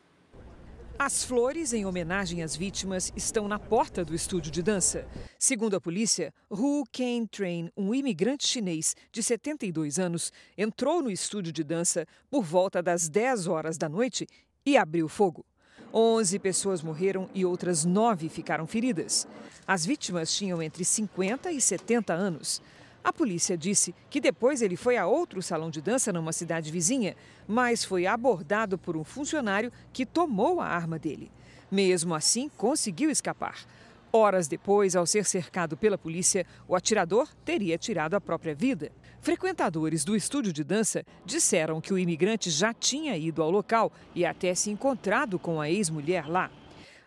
As 0.99 1.23
flores 1.23 1.73
em 1.73 1.85
homenagem 1.85 2.41
às 2.41 2.55
vítimas 2.55 3.13
estão 3.15 3.47
na 3.47 3.59
porta 3.59 4.03
do 4.03 4.15
estúdio 4.15 4.51
de 4.51 4.63
dança. 4.63 5.07
Segundo 5.37 5.75
a 5.75 5.79
polícia, 5.81 6.33
Hu 6.49 6.83
Ken 6.91 7.27
Train, 7.27 7.69
um 7.77 7.93
imigrante 7.93 8.47
chinês 8.47 8.95
de 9.11 9.21
72 9.21 9.99
anos, 9.99 10.33
entrou 10.57 11.03
no 11.03 11.11
estúdio 11.11 11.53
de 11.53 11.63
dança 11.63 12.07
por 12.31 12.43
volta 12.43 12.81
das 12.81 13.07
10 13.07 13.45
horas 13.45 13.77
da 13.77 13.87
noite 13.87 14.25
e 14.65 14.75
abriu 14.75 15.07
fogo. 15.07 15.45
11 15.93 16.39
pessoas 16.39 16.81
morreram 16.81 17.29
e 17.31 17.45
outras 17.45 17.85
nove 17.85 18.27
ficaram 18.27 18.65
feridas. 18.65 19.27
As 19.67 19.85
vítimas 19.85 20.33
tinham 20.35 20.63
entre 20.63 20.83
50 20.83 21.51
e 21.51 21.61
70 21.61 22.11
anos. 22.11 22.59
A 23.07 23.13
polícia 23.13 23.57
disse 23.57 23.95
que 24.09 24.19
depois 24.19 24.61
ele 24.61 24.75
foi 24.75 24.97
a 24.97 25.07
outro 25.07 25.41
salão 25.41 25.69
de 25.69 25.79
dança 25.81 26.11
numa 26.11 26.33
cidade 26.33 26.69
vizinha, 26.69 27.15
mas 27.47 27.81
foi 27.81 28.05
abordado 28.05 28.77
por 28.77 28.97
um 28.97 29.03
funcionário 29.05 29.71
que 29.93 30.05
tomou 30.05 30.59
a 30.59 30.67
arma 30.67 30.99
dele. 30.99 31.31
Mesmo 31.71 32.13
assim, 32.13 32.49
conseguiu 32.57 33.09
escapar. 33.09 33.65
Horas 34.11 34.49
depois, 34.49 34.93
ao 34.93 35.05
ser 35.05 35.23
cercado 35.23 35.77
pela 35.77 35.97
polícia, 35.97 36.45
o 36.67 36.75
atirador 36.75 37.29
teria 37.45 37.77
tirado 37.77 38.13
a 38.13 38.19
própria 38.19 38.53
vida. 38.53 38.91
Frequentadores 39.21 40.03
do 40.03 40.13
estúdio 40.13 40.51
de 40.51 40.65
dança 40.65 41.05
disseram 41.25 41.79
que 41.79 41.93
o 41.93 41.97
imigrante 41.97 42.49
já 42.49 42.73
tinha 42.73 43.15
ido 43.15 43.41
ao 43.41 43.49
local 43.49 43.89
e 44.13 44.25
até 44.25 44.53
se 44.53 44.69
encontrado 44.69 45.39
com 45.39 45.61
a 45.61 45.69
ex-mulher 45.71 46.27
lá. 46.27 46.51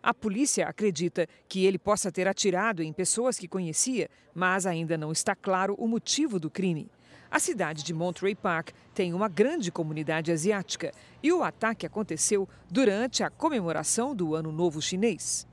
A 0.03 0.15
polícia 0.15 0.67
acredita 0.67 1.27
que 1.47 1.67
ele 1.67 1.79
possa 1.79 2.11
ter 2.11 2.27
atirado 2.27 2.83
em 2.83 2.93
pessoas 2.93 3.39
que 3.39 3.47
conhecia, 3.47 4.09
mas 4.35 4.65
ainda 4.65 4.97
não 4.97 5.13
está 5.13 5.35
claro 5.35 5.75
o 5.79 5.87
motivo 5.87 6.41
do 6.41 6.51
crime. 6.51 6.91
A 7.31 7.39
cidade 7.39 7.85
de 7.85 7.93
Monterey 7.93 8.35
Park 8.35 8.71
tem 8.95 9.13
uma 9.13 9.29
grande 9.29 9.71
comunidade 9.71 10.33
asiática 10.33 10.91
e 11.23 11.31
o 11.33 11.45
ataque 11.45 11.87
aconteceu 11.87 12.49
durante 12.69 13.23
a 13.23 13.31
comemoração 13.31 14.17
do 14.17 14.35
Ano 14.35 14.51
Novo 14.51 14.81
Chinês. 14.81 15.47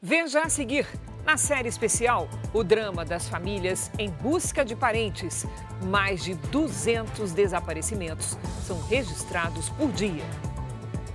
Veja 0.00 0.42
a 0.42 0.48
seguir, 0.48 0.86
na 1.24 1.36
série 1.36 1.68
especial, 1.68 2.28
o 2.52 2.62
drama 2.62 3.04
das 3.04 3.28
famílias 3.28 3.90
em 3.98 4.10
busca 4.10 4.64
de 4.64 4.76
parentes. 4.76 5.46
Mais 5.82 6.22
de 6.22 6.34
200 6.34 7.32
desaparecimentos 7.32 8.38
são 8.66 8.80
registrados 8.82 9.70
por 9.70 9.90
dia. 9.92 10.24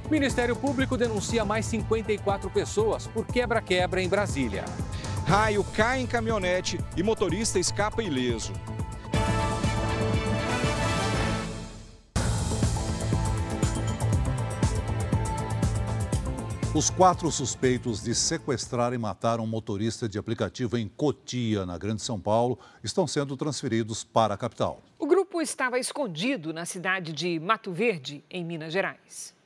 Ministério 0.10 0.56
Público 0.56 0.98
denuncia 0.98 1.46
mais 1.46 1.68
54 1.68 2.50
pessoas 2.50 3.06
por 3.06 3.28
quebra-quebra 3.28 4.02
em 4.02 4.10
Brasília. 4.10 4.66
Raio 5.28 5.64
cai 5.64 6.02
em 6.02 6.08
caminhonete 6.08 6.80
e 6.98 7.04
motorista 7.04 7.60
escapa 7.60 8.02
ileso. 8.02 8.52
Os 16.74 16.90
quatro 16.90 17.32
suspeitos 17.32 18.02
de 18.04 18.16
sequestrar 18.16 18.94
e 18.94 18.98
matar 18.98 19.40
um 19.40 19.46
motorista 19.46 20.10
de 20.10 20.18
aplicativo 20.18 20.76
em 20.76 20.88
Cotia, 20.88 21.68
na 21.68 21.78
Grande 21.78 22.02
São 22.02 22.20
Paulo, 22.20 22.58
estão 22.84 23.06
sendo 23.06 23.38
transferidos 23.38 24.04
para 24.04 24.34
a 24.34 24.38
capital. 24.38 24.82
O 24.98 25.06
grupo 25.06 25.40
estava 25.40 25.78
escondido 25.78 26.52
na 26.52 26.66
cidade 26.66 27.14
de 27.14 27.40
Mato 27.40 27.72
Verde, 27.72 28.24
em 28.30 28.44
Minas 28.44 28.74
Gerais. 28.74 29.38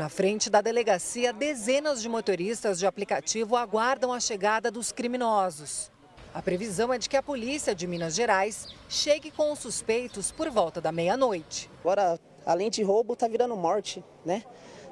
Na 0.00 0.08
frente 0.08 0.48
da 0.48 0.62
delegacia, 0.62 1.30
dezenas 1.30 2.00
de 2.00 2.08
motoristas 2.08 2.78
de 2.78 2.86
aplicativo 2.86 3.54
aguardam 3.54 4.14
a 4.14 4.18
chegada 4.18 4.70
dos 4.70 4.90
criminosos. 4.90 5.92
A 6.32 6.40
previsão 6.40 6.90
é 6.90 6.96
de 6.96 7.06
que 7.06 7.18
a 7.18 7.22
polícia 7.22 7.74
de 7.74 7.86
Minas 7.86 8.14
Gerais 8.14 8.66
chegue 8.88 9.30
com 9.30 9.52
os 9.52 9.58
suspeitos 9.58 10.32
por 10.32 10.48
volta 10.48 10.80
da 10.80 10.90
meia-noite. 10.90 11.70
Agora, 11.80 12.18
além 12.46 12.70
de 12.70 12.82
roubo, 12.82 13.14
tá 13.14 13.28
virando 13.28 13.54
morte, 13.54 14.02
né? 14.24 14.42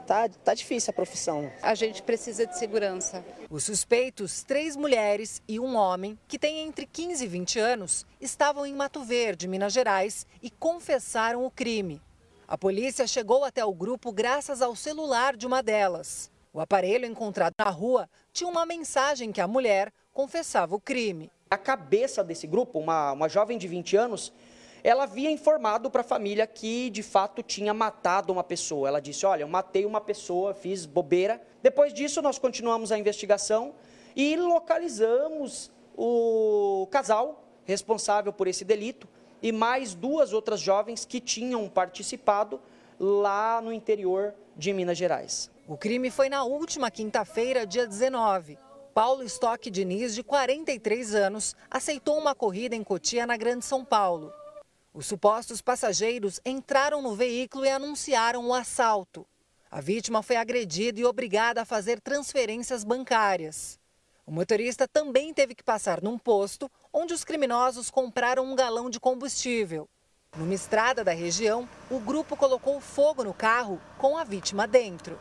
Tá, 0.07 0.29
tá 0.29 0.53
difícil 0.53 0.91
a 0.91 0.95
profissão. 0.95 1.51
A 1.63 1.75
gente 1.75 2.03
precisa 2.03 2.47
de 2.47 2.59
segurança. 2.59 3.25
Os 3.49 3.65
suspeitos, 3.65 4.43
três 4.43 4.77
mulheres 4.77 5.41
e 5.49 5.59
um 5.59 5.75
homem, 5.75 6.19
que 6.29 6.39
têm 6.39 6.67
entre 6.67 6.85
15 6.85 7.25
e 7.25 7.29
20 7.29 7.59
anos, 7.59 8.05
estavam 8.21 8.67
em 8.67 8.75
Mato 8.75 9.03
Verde, 9.03 9.49
Minas 9.49 9.73
Gerais, 9.73 10.27
e 10.43 10.51
confessaram 10.51 11.47
o 11.47 11.51
crime. 11.51 11.99
A 12.51 12.57
polícia 12.57 13.07
chegou 13.07 13.45
até 13.45 13.63
o 13.63 13.75
grupo 13.75 14.11
graças 14.11 14.63
ao 14.63 14.75
celular 14.75 15.37
de 15.37 15.47
uma 15.47 15.63
delas. 15.63 16.31
O 16.51 16.61
aparelho 16.61 17.05
encontrado 17.05 17.53
na 17.59 17.69
rua 17.69 18.09
tinha 18.33 18.49
uma 18.49 18.65
mensagem 18.65 19.31
que 19.31 19.41
a 19.43 19.47
mulher 19.47 19.93
confessava 20.15 20.75
o 20.75 20.81
crime. 20.81 21.31
A 21.51 21.59
cabeça 21.59 22.25
desse 22.25 22.47
grupo, 22.47 22.79
uma, 22.79 23.13
uma 23.13 23.29
jovem 23.29 23.59
de 23.59 23.69
20 23.69 23.99
anos, 23.99 24.33
ela 24.83 25.03
havia 25.03 25.31
informado 25.31 25.91
para 25.91 26.01
a 26.01 26.05
família 26.05 26.47
que 26.47 26.89
de 26.89 27.03
fato 27.03 27.43
tinha 27.43 27.75
matado 27.75 28.33
uma 28.33 28.43
pessoa. 28.43 28.89
Ela 28.89 29.01
disse: 29.01 29.27
Olha, 29.27 29.43
eu 29.43 29.49
matei 29.49 29.85
uma 29.85 30.01
pessoa, 30.01 30.55
fiz 30.55 30.87
bobeira. 30.87 31.43
Depois 31.63 31.93
disso, 31.93 32.23
nós 32.23 32.39
continuamos 32.39 32.91
a 32.91 32.99
investigação 32.99 33.75
e 34.17 34.37
localizamos 34.37 35.71
o 35.95 36.89
casal 36.91 37.45
responsável 37.67 38.33
por 38.33 38.49
esse 38.49 38.65
delito 38.65 39.07
e 39.43 39.53
mais 39.53 39.95
duas 39.95 40.33
outras 40.33 40.61
jovens 40.61 41.05
que 41.05 41.21
tinham 41.21 41.69
participado 41.69 42.61
lá 42.99 43.61
no 43.61 43.73
interior 43.73 44.35
de 44.57 44.73
Minas 44.73 44.99
Gerais. 44.99 45.51
O 45.67 45.77
crime 45.77 46.11
foi 46.11 46.29
na 46.29 46.45
última 46.45 46.91
quinta-feira, 46.91 47.67
dia 47.67 47.87
19. 47.87 48.59
Paulo 48.95 49.23
Stock 49.23 49.71
Diniz, 49.71 50.15
de 50.15 50.23
43 50.23 51.15
anos, 51.15 51.55
aceitou 51.71 52.19
uma 52.19 52.35
corrida 52.35 52.75
em 52.75 52.83
Cotia, 52.83 53.27
na 53.27 53.37
Grande 53.37 53.65
São 53.65 53.85
Paulo. 53.85 54.33
Os 54.93 55.07
supostos 55.07 55.63
passageiros 55.63 56.41
entraram 56.45 57.01
no 57.01 57.15
veículo 57.15 57.65
e 57.65 57.71
anunciaram 57.71 58.49
o 58.49 58.55
assalto. 58.55 59.25
A 59.71 59.81
vítima 59.81 60.23
foi 60.23 60.37
agredida 60.37 60.99
e 60.99 61.05
obrigada 61.05 61.63
a 61.63 61.65
fazer 61.65 62.01
transferências 62.01 62.83
bancárias. 62.83 63.79
O 64.29 64.31
motorista 64.31 64.87
também 64.87 65.33
teve 65.33 65.55
que 65.55 65.65
passar 65.65 66.03
num 66.03 66.19
posto 66.19 66.71
onde 66.93 67.15
os 67.15 67.25
criminosos 67.25 67.91
compraram 67.91 68.45
um 68.45 68.55
galão 68.55 68.91
de 68.91 69.01
combustível. 69.01 69.89
Numa 70.37 70.53
estrada 70.53 71.03
da 71.03 71.13
região, 71.13 71.67
o 71.91 71.99
grupo 71.99 72.37
colocou 72.37 72.79
fogo 72.79 73.25
no 73.25 73.33
carro 73.33 73.81
com 73.97 74.19
a 74.19 74.25
vítima 74.25 74.69
dentro. 74.69 75.19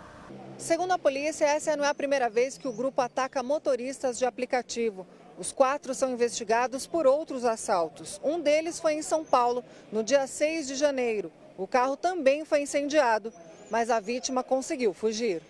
Segundo 0.57 0.91
a 0.91 0.99
polícia, 0.99 1.45
essa 1.45 1.77
não 1.77 1.85
é 1.85 1.87
a 1.87 1.95
primeira 1.95 2.29
vez 2.29 2.57
que 2.57 2.67
o 2.67 2.73
grupo 2.73 2.99
ataca 2.99 3.41
motoristas 3.41 4.19
de 4.19 4.25
aplicativo. 4.25 5.07
Os 5.37 5.53
quatro 5.53 5.95
são 5.95 6.11
investigados 6.11 6.85
por 6.85 7.07
outros 7.07 7.45
assaltos. 7.45 8.19
Um 8.21 8.41
deles 8.41 8.77
foi 8.77 8.95
em 8.95 9.01
São 9.01 9.23
Paulo, 9.23 9.63
no 9.89 10.03
dia 10.03 10.27
6 10.27 10.67
de 10.67 10.75
janeiro. 10.75 11.31
O 11.57 11.65
carro 11.65 11.95
também 11.95 12.43
foi 12.43 12.59
incendiado, 12.63 13.31
mas 13.71 13.89
a 13.89 14.01
vítima 14.01 14.43
conseguiu 14.43 14.93
fugir. 14.93 15.41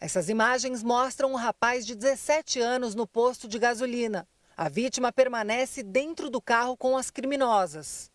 Essas 0.00 0.28
imagens 0.28 0.84
mostram 0.84 1.32
um 1.32 1.34
rapaz 1.34 1.84
de 1.84 1.96
17 1.96 2.60
anos 2.60 2.94
no 2.94 3.04
posto 3.04 3.48
de 3.48 3.58
gasolina. 3.58 4.28
A 4.56 4.68
vítima 4.68 5.12
permanece 5.12 5.82
dentro 5.82 6.30
do 6.30 6.40
carro 6.40 6.76
com 6.76 6.96
as 6.96 7.10
criminosas. 7.10 8.08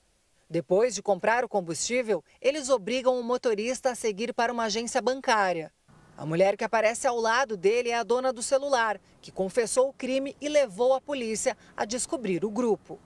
Depois 0.50 0.96
de 0.96 1.02
comprar 1.02 1.44
o 1.44 1.50
combustível, 1.50 2.24
eles 2.40 2.70
obrigam 2.70 3.20
o 3.20 3.24
motorista 3.24 3.92
a 3.92 3.96
seguir 3.96 4.34
para 4.34 4.54
uma 4.54 4.64
agência 4.64 5.02
bancária. 5.02 5.74
A 6.16 6.26
mulher 6.26 6.56
que 6.56 6.64
aparece 6.64 7.06
ao 7.06 7.18
lado 7.18 7.58
dele 7.58 7.90
é 7.90 7.96
a 7.96 8.04
dona 8.04 8.32
do 8.32 8.42
celular, 8.42 8.98
que 9.22 9.32
confessou 9.32 9.90
o 9.90 9.94
crime 9.94 10.38
e 10.40 10.48
levou 10.48 10.94
a 10.94 11.02
polícia 11.02 11.58
a 11.76 11.84
descobrir 11.84 12.46
o 12.46 12.52
grupo. 12.52 12.98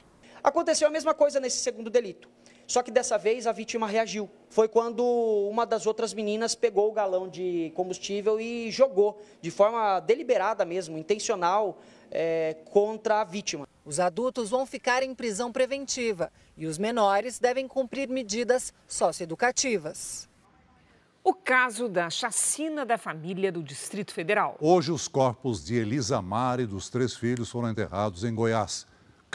Aconteceu 0.43 0.87
a 0.87 0.91
mesma 0.91 1.15
coisa 1.15 1.39
nesse 1.39 1.57
segundo 1.57 1.89
delito. 1.89 2.29
Só 2.67 2.83
que 2.83 2.91
dessa 2.91 3.17
vez 3.17 3.47
a 3.47 3.53
vítima 3.53 3.87
reagiu. 3.87 4.29
Foi 4.49 4.67
quando 4.67 5.01
uma 5.49 5.65
das 5.65 5.87
outras 5.87 6.13
meninas 6.13 6.53
pegou 6.53 6.89
o 6.89 6.91
galão 6.91 7.29
de 7.29 7.71
combustível 7.73 8.39
e 8.39 8.69
jogou 8.69 9.21
de 9.41 9.49
forma 9.49 10.01
deliberada 10.01 10.65
mesmo, 10.65 10.97
intencional, 10.97 11.79
é, 12.11 12.57
contra 12.65 13.21
a 13.21 13.23
vítima. 13.23 13.67
Os 13.85 14.01
adultos 14.01 14.49
vão 14.49 14.65
ficar 14.65 15.01
em 15.01 15.15
prisão 15.15 15.49
preventiva 15.49 16.29
e 16.57 16.65
os 16.65 16.77
menores 16.77 17.39
devem 17.39 17.67
cumprir 17.69 18.09
medidas 18.09 18.73
socioeducativas 18.85 20.27
o 21.27 21.33
caso 21.33 21.89
da 21.89 22.09
chacina 22.09 22.85
da 22.85 22.97
família 22.97 23.51
do 23.51 23.61
Distrito 23.61 24.13
Federal. 24.13 24.55
Hoje, 24.61 24.93
os 24.93 25.09
corpos 25.09 25.61
de 25.61 25.75
Elisa 25.75 26.21
Mar 26.21 26.57
e 26.61 26.65
dos 26.65 26.87
três 26.89 27.17
filhos 27.17 27.49
foram 27.49 27.69
enterrados 27.69 28.23
em 28.23 28.33
Goiás. 28.33 28.87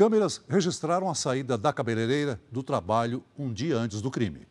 Câmeras 0.03 0.43
registraram 0.49 1.09
a 1.09 1.15
saída 1.15 1.57
da 1.57 1.73
cabeleireira 1.73 2.41
do 2.51 2.61
trabalho 2.61 3.23
um 3.39 3.53
dia 3.53 3.77
antes 3.77 4.03
do 4.03 4.11
crime. 4.11 4.49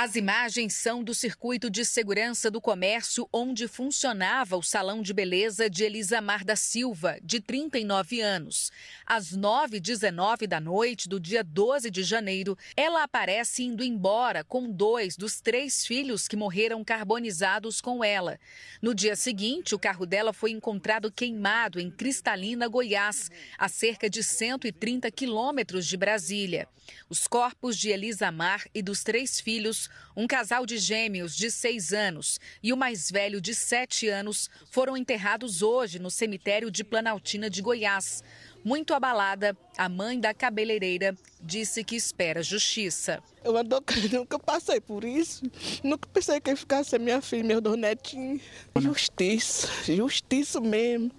As 0.00 0.14
imagens 0.14 0.74
são 0.74 1.02
do 1.02 1.12
circuito 1.12 1.68
de 1.68 1.84
segurança 1.84 2.52
do 2.52 2.60
comércio 2.60 3.28
onde 3.32 3.66
funcionava 3.66 4.56
o 4.56 4.62
salão 4.62 5.02
de 5.02 5.12
beleza 5.12 5.68
de 5.68 5.82
Elisa 5.82 6.20
Mar 6.20 6.44
da 6.44 6.54
Silva, 6.54 7.18
de 7.20 7.40
39 7.40 8.20
anos. 8.20 8.70
Às 9.04 9.36
9h19 9.36 10.46
da 10.46 10.60
noite 10.60 11.08
do 11.08 11.18
dia 11.18 11.42
12 11.42 11.90
de 11.90 12.04
janeiro, 12.04 12.56
ela 12.76 13.02
aparece 13.02 13.64
indo 13.64 13.82
embora 13.82 14.44
com 14.44 14.70
dois 14.70 15.16
dos 15.16 15.40
três 15.40 15.84
filhos 15.84 16.28
que 16.28 16.36
morreram 16.36 16.84
carbonizados 16.84 17.80
com 17.80 18.04
ela. 18.04 18.38
No 18.80 18.94
dia 18.94 19.16
seguinte, 19.16 19.74
o 19.74 19.80
carro 19.80 20.06
dela 20.06 20.32
foi 20.32 20.52
encontrado 20.52 21.10
queimado 21.10 21.80
em 21.80 21.90
Cristalina, 21.90 22.68
Goiás, 22.68 23.32
a 23.58 23.68
cerca 23.68 24.08
de 24.08 24.22
130 24.22 25.10
quilômetros 25.10 25.84
de 25.84 25.96
Brasília. 25.96 26.68
Os 27.10 27.26
corpos 27.26 27.76
de 27.76 27.90
Elisa 27.90 28.30
Mar 28.30 28.64
e 28.74 28.80
dos 28.80 29.02
três 29.02 29.40
filhos 29.40 29.87
um 30.16 30.26
casal 30.26 30.66
de 30.66 30.78
gêmeos 30.78 31.36
de 31.36 31.50
seis 31.50 31.92
anos 31.92 32.40
e 32.62 32.72
o 32.72 32.76
mais 32.76 33.10
velho 33.10 33.40
de 33.40 33.54
sete 33.54 34.08
anos 34.08 34.50
foram 34.70 34.96
enterrados 34.96 35.62
hoje 35.62 35.98
no 35.98 36.10
cemitério 36.10 36.70
de 36.70 36.82
Planaltina 36.82 37.48
de 37.48 37.62
Goiás. 37.62 38.22
Muito 38.68 38.92
abalada, 38.92 39.56
a 39.78 39.88
mãe 39.88 40.20
da 40.20 40.34
cabeleireira 40.34 41.16
disse 41.40 41.82
que 41.82 41.96
espera 41.96 42.42
justiça. 42.42 43.22
Eu 43.42 43.54
nunca 44.12 44.38
passei 44.38 44.78
por 44.78 45.04
isso. 45.04 45.42
Nunca 45.82 46.06
pensei 46.12 46.38
que 46.38 46.50
ia 46.50 46.56
ficar 46.56 46.84
sem 46.84 46.98
minha 46.98 47.22
filha, 47.22 47.42
meus 47.42 47.62
dois 47.62 47.80
netinhos. 47.80 48.42
Justiça, 48.78 49.68
justiça 49.86 50.60
mesmo, 50.60 51.10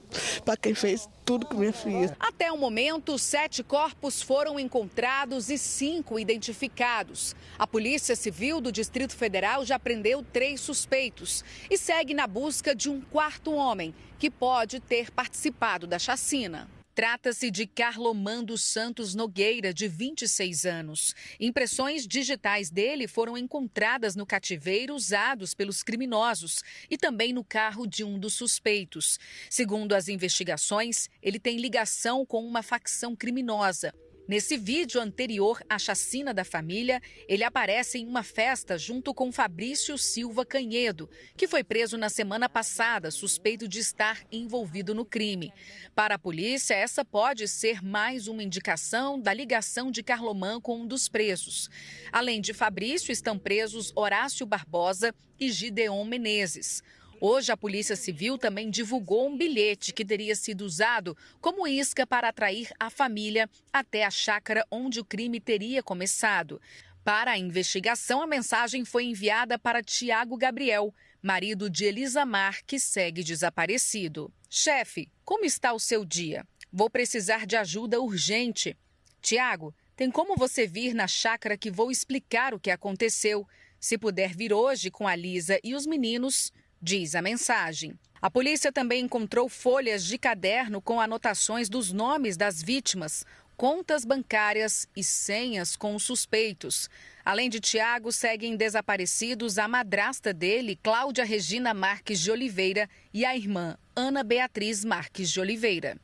para 0.46 0.56
quem 0.58 0.76
fez 0.76 1.10
tudo 1.26 1.48
com 1.48 1.56
minha 1.56 1.74
filha. 1.74 2.16
Até 2.20 2.52
o 2.52 2.58
momento, 2.58 3.18
sete 3.18 3.64
corpos 3.64 4.22
foram 4.22 4.60
encontrados 4.60 5.50
e 5.50 5.58
cinco 5.58 6.20
identificados. 6.20 7.36
A 7.58 7.66
Polícia 7.66 8.16
Civil 8.16 8.62
do 8.62 8.72
Distrito 8.72 9.16
Federal 9.16 9.66
já 9.66 9.80
prendeu 9.80 10.22
três 10.22 10.62
suspeitos 10.62 11.44
e 11.68 11.80
segue 11.80 12.14
na 12.14 12.28
busca 12.28 12.76
de 12.76 12.92
um 12.92 13.02
quarto 13.02 13.52
homem 13.54 13.92
que 14.20 14.30
pode 14.30 14.80
ter 14.80 15.10
participado 15.10 15.88
da 15.88 15.98
chacina. 15.98 16.70
Trata-se 17.00 17.50
de 17.50 17.66
Carlomando 17.66 18.58
Santos 18.58 19.16
Nogueira, 19.16 19.74
de 19.74 19.88
26 19.88 20.66
anos. 20.66 21.16
Impressões 21.40 22.06
digitais 22.06 22.70
dele 22.70 23.08
foram 23.08 23.38
encontradas 23.38 24.18
no 24.18 24.26
cativeiro 24.26 24.94
usados 24.94 25.54
pelos 25.54 25.82
criminosos 25.82 26.62
e 26.90 26.98
também 26.98 27.32
no 27.32 27.42
carro 27.42 27.88
de 27.88 28.04
um 28.04 28.20
dos 28.20 28.34
suspeitos. 28.34 29.18
Segundo 29.50 29.94
as 29.94 30.10
investigações, 30.10 31.08
ele 31.24 31.40
tem 31.40 31.58
ligação 31.58 32.26
com 32.26 32.46
uma 32.46 32.62
facção 32.62 33.16
criminosa. 33.16 33.94
Nesse 34.30 34.58
vídeo 34.58 35.02
anterior 35.02 35.60
à 35.68 35.80
chacina 35.80 36.32
da 36.32 36.46
família, 36.46 37.02
ele 37.28 37.44
aparece 37.44 37.98
em 37.98 38.06
uma 38.06 38.22
festa 38.22 38.78
junto 38.78 39.12
com 39.12 39.32
Fabrício 39.32 39.98
Silva 39.98 40.46
Canhedo, 40.46 41.10
que 41.36 41.48
foi 41.48 41.64
preso 41.64 41.98
na 41.98 42.10
semana 42.10 42.48
passada, 42.48 43.10
suspeito 43.10 43.68
de 43.68 43.80
estar 43.80 44.24
envolvido 44.32 44.94
no 44.94 45.04
crime. 45.04 45.52
Para 45.96 46.14
a 46.14 46.20
polícia, 46.20 46.76
essa 46.76 47.04
pode 47.04 47.48
ser 47.48 47.82
mais 47.82 48.28
uma 48.28 48.44
indicação 48.44 49.20
da 49.20 49.34
ligação 49.34 49.90
de 49.90 50.04
Carlomã 50.04 50.62
com 50.62 50.82
um 50.82 50.86
dos 50.86 51.10
presos. 51.10 51.68
Além 52.12 52.40
de 52.40 52.54
Fabrício, 52.54 53.12
estão 53.12 53.36
presos 53.36 53.92
Horácio 53.96 54.46
Barbosa 54.46 55.12
e 55.40 55.52
Gideon 55.52 56.06
Menezes. 56.06 56.84
Hoje, 57.22 57.52
a 57.52 57.58
Polícia 57.58 57.98
Civil 57.98 58.38
também 58.38 58.70
divulgou 58.70 59.28
um 59.28 59.38
bilhete 59.38 59.92
que 59.92 60.06
teria 60.06 60.36
sido 60.36 60.62
usado 60.62 61.18
como 61.42 61.68
isca 61.68 62.08
para 62.08 62.30
atrair 62.30 62.70
a 62.80 62.90
família 62.90 63.50
até 63.74 64.06
a 64.06 64.10
chácara 64.10 64.66
onde 64.72 65.02
o 65.02 65.06
crime 65.06 65.40
teria 65.40 65.84
começado. 65.84 66.62
Para 67.04 67.32
a 67.32 67.38
investigação, 67.38 68.22
a 68.22 68.28
mensagem 68.28 68.86
foi 68.86 69.04
enviada 69.04 69.60
para 69.60 69.84
Tiago 69.84 70.38
Gabriel, 70.38 70.94
marido 71.22 71.70
de 71.70 71.84
Elisa 71.84 72.26
Mar, 72.26 72.62
que 72.66 72.80
segue 72.80 73.22
desaparecido. 73.22 74.32
Chefe, 74.50 75.10
como 75.26 75.44
está 75.44 75.74
o 75.74 75.80
seu 75.80 76.06
dia? 76.06 76.48
Vou 76.72 76.90
precisar 76.90 77.46
de 77.46 77.58
ajuda 77.58 78.00
urgente. 78.00 78.78
Tiago, 79.22 79.76
tem 79.94 80.10
como 80.10 80.38
você 80.38 80.66
vir 80.66 80.94
na 80.94 81.08
chácara 81.08 81.58
que 81.58 81.70
vou 81.70 81.92
explicar 81.92 82.54
o 82.54 82.60
que 82.60 82.72
aconteceu? 82.72 83.46
Se 83.78 83.98
puder 83.98 84.34
vir 84.34 84.54
hoje 84.54 84.90
com 84.90 85.06
a 85.06 85.16
Lisa 85.16 85.60
e 85.62 85.76
os 85.76 85.86
meninos, 85.86 86.54
diz 86.82 87.16
a 87.16 87.22
mensagem. 87.22 87.94
A 88.22 88.30
polícia 88.30 88.72
também 88.72 89.04
encontrou 89.04 89.48
folhas 89.48 90.04
de 90.04 90.18
caderno 90.18 90.82
com 90.82 91.00
anotações 91.00 91.70
dos 91.70 91.92
nomes 91.92 92.36
das 92.36 92.62
vítimas, 92.62 93.26
contas 93.56 94.06
bancárias 94.06 94.88
e 94.96 95.04
senhas 95.04 95.76
com 95.76 95.96
os 95.96 96.04
suspeitos. 96.04 96.90
Além 97.24 97.50
de 97.50 97.60
Tiago, 97.60 98.12
seguem 98.12 98.58
desaparecidos 98.58 99.58
a 99.58 99.68
madrasta 99.68 100.34
dele, 100.34 100.78
Cláudia 100.82 101.24
Regina 101.24 101.74
Marques 101.74 102.20
de 102.20 102.32
Oliveira, 102.32 102.90
e 103.14 103.24
a 103.26 103.36
irmã 103.36 103.78
Ana 103.96 104.24
Beatriz 104.24 104.84
Marques 104.84 105.30
de 105.30 105.40
Oliveira. 105.40 105.98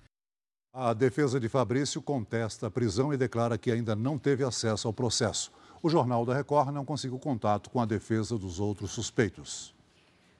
A 0.74 0.94
defesa 0.94 1.40
de 1.40 1.50
Fabrício 1.50 2.02
contesta 2.02 2.68
a 2.68 2.72
prisão 2.72 3.14
e 3.14 3.18
declara 3.18 3.58
que 3.58 3.72
ainda 3.72 3.96
não 3.96 4.18
teve 4.18 4.44
acesso 4.44 4.88
ao 4.88 4.94
processo. 4.94 5.52
O 5.82 5.90
Jornal 5.90 6.26
da 6.26 6.34
Record 6.34 6.74
não 6.74 6.84
conseguiu 6.84 7.20
contato 7.20 7.70
com 7.70 7.80
a 7.80 7.86
defesa 7.86 8.38
dos 8.38 8.60
outros 8.60 8.92
suspeitos. 8.92 9.75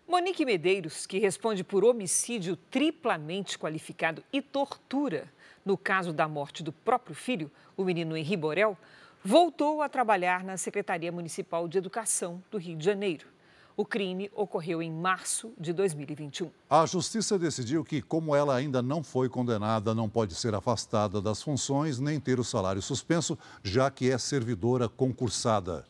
Monique 0.08 0.46
Medeiros, 0.46 1.06
que 1.06 1.20
responde 1.20 1.64
por 1.64 1.84
homicídio 1.84 2.56
triplamente 2.56 3.58
qualificado 3.58 4.24
e 4.32 4.42
tortura 4.42 5.30
no 5.66 5.76
caso 5.76 6.14
da 6.14 6.28
morte 6.28 6.62
do 6.62 6.72
próprio 6.72 7.16
filho, 7.16 7.52
o 7.76 7.84
menino 7.84 8.16
Henri 8.16 8.38
Borel, 8.38 8.78
voltou 9.24 9.82
a 9.82 9.90
trabalhar 9.90 10.44
na 10.44 10.58
Secretaria 10.58 11.12
Municipal 11.12 11.68
de 11.68 11.80
Educação 11.80 12.42
do 12.52 12.60
Rio 12.60 12.78
de 12.78 12.86
Janeiro. 12.86 13.26
O 13.76 13.84
crime 13.84 14.32
ocorreu 14.36 14.82
em 14.82 14.92
março 14.92 15.52
de 15.60 15.74
2021. 15.74 16.52
A 16.70 16.86
justiça 16.86 17.38
decidiu 17.38 17.84
que, 17.84 18.02
como 18.02 18.36
ela 18.36 18.56
ainda 18.56 18.82
não 18.82 19.04
foi 19.04 19.28
condenada, 19.28 19.94
não 19.96 20.08
pode 20.08 20.36
ser 20.36 20.54
afastada 20.54 21.20
das 21.20 21.42
funções 21.42 22.00
nem 22.00 22.20
ter 22.20 22.40
o 22.40 22.44
salário 22.44 22.82
suspenso, 22.82 23.38
já 23.64 23.90
que 23.90 24.12
é 24.12 24.18
servidora 24.20 24.88
concursada. 24.88 25.84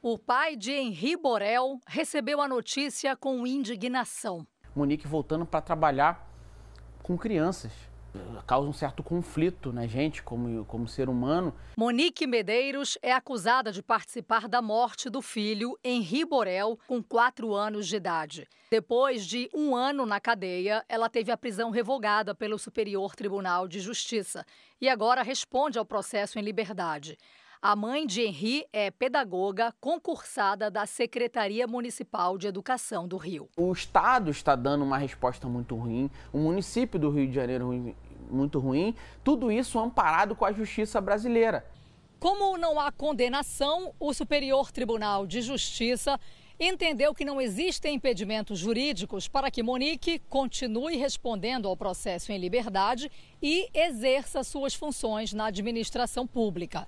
O 0.00 0.16
pai 0.16 0.54
de 0.54 0.70
Henri 0.70 1.16
Borel 1.16 1.80
recebeu 1.84 2.40
a 2.40 2.46
notícia 2.46 3.16
com 3.16 3.44
indignação. 3.44 4.46
Monique 4.74 5.08
voltando 5.08 5.44
para 5.44 5.60
trabalhar 5.60 6.24
com 7.02 7.18
crianças 7.18 7.72
causa 8.46 8.68
um 8.68 8.72
certo 8.72 9.02
conflito 9.02 9.72
na 9.72 9.86
gente 9.86 10.22
como, 10.22 10.64
como 10.64 10.88
ser 10.88 11.08
humano. 11.08 11.54
Monique 11.76 12.26
Medeiros 12.26 12.96
é 13.02 13.12
acusada 13.12 13.70
de 13.70 13.82
participar 13.82 14.48
da 14.48 14.62
morte 14.62 15.10
do 15.10 15.20
filho 15.20 15.78
Henri 15.84 16.24
Borel, 16.24 16.78
com 16.86 17.02
quatro 17.02 17.54
anos 17.54 17.86
de 17.86 17.96
idade. 17.96 18.48
Depois 18.70 19.26
de 19.26 19.50
um 19.54 19.74
ano 19.74 20.06
na 20.06 20.20
cadeia, 20.20 20.84
ela 20.88 21.08
teve 21.08 21.30
a 21.30 21.36
prisão 21.36 21.70
revogada 21.70 22.34
pelo 22.34 22.58
Superior 22.58 23.14
Tribunal 23.14 23.68
de 23.68 23.80
Justiça 23.80 24.44
e 24.80 24.88
agora 24.88 25.22
responde 25.22 25.78
ao 25.78 25.84
processo 25.84 26.38
em 26.38 26.42
liberdade. 26.42 27.18
A 27.60 27.74
mãe 27.74 28.06
de 28.06 28.22
Henri 28.22 28.64
é 28.72 28.88
pedagoga 28.88 29.74
concursada 29.80 30.70
da 30.70 30.86
Secretaria 30.86 31.66
Municipal 31.66 32.38
de 32.38 32.46
Educação 32.46 33.08
do 33.08 33.16
Rio. 33.16 33.48
O 33.56 33.72
Estado 33.72 34.30
está 34.30 34.54
dando 34.54 34.84
uma 34.84 34.96
resposta 34.96 35.48
muito 35.48 35.74
ruim, 35.74 36.08
o 36.32 36.38
município 36.38 37.00
do 37.00 37.10
Rio 37.10 37.26
de 37.26 37.34
Janeiro 37.34 37.96
muito 38.30 38.60
ruim, 38.60 38.94
tudo 39.24 39.50
isso 39.50 39.76
amparado 39.76 40.36
com 40.36 40.44
a 40.44 40.52
justiça 40.52 41.00
brasileira. 41.00 41.66
Como 42.20 42.56
não 42.56 42.78
há 42.78 42.92
condenação, 42.92 43.92
o 43.98 44.14
Superior 44.14 44.70
Tribunal 44.70 45.26
de 45.26 45.42
Justiça 45.42 46.18
entendeu 46.60 47.12
que 47.12 47.24
não 47.24 47.40
existem 47.40 47.96
impedimentos 47.96 48.60
jurídicos 48.60 49.26
para 49.26 49.50
que 49.50 49.64
Monique 49.64 50.20
continue 50.28 50.96
respondendo 50.96 51.66
ao 51.66 51.76
processo 51.76 52.30
em 52.30 52.38
liberdade 52.38 53.10
e 53.42 53.68
exerça 53.74 54.44
suas 54.44 54.74
funções 54.74 55.32
na 55.32 55.46
administração 55.46 56.24
pública. 56.24 56.86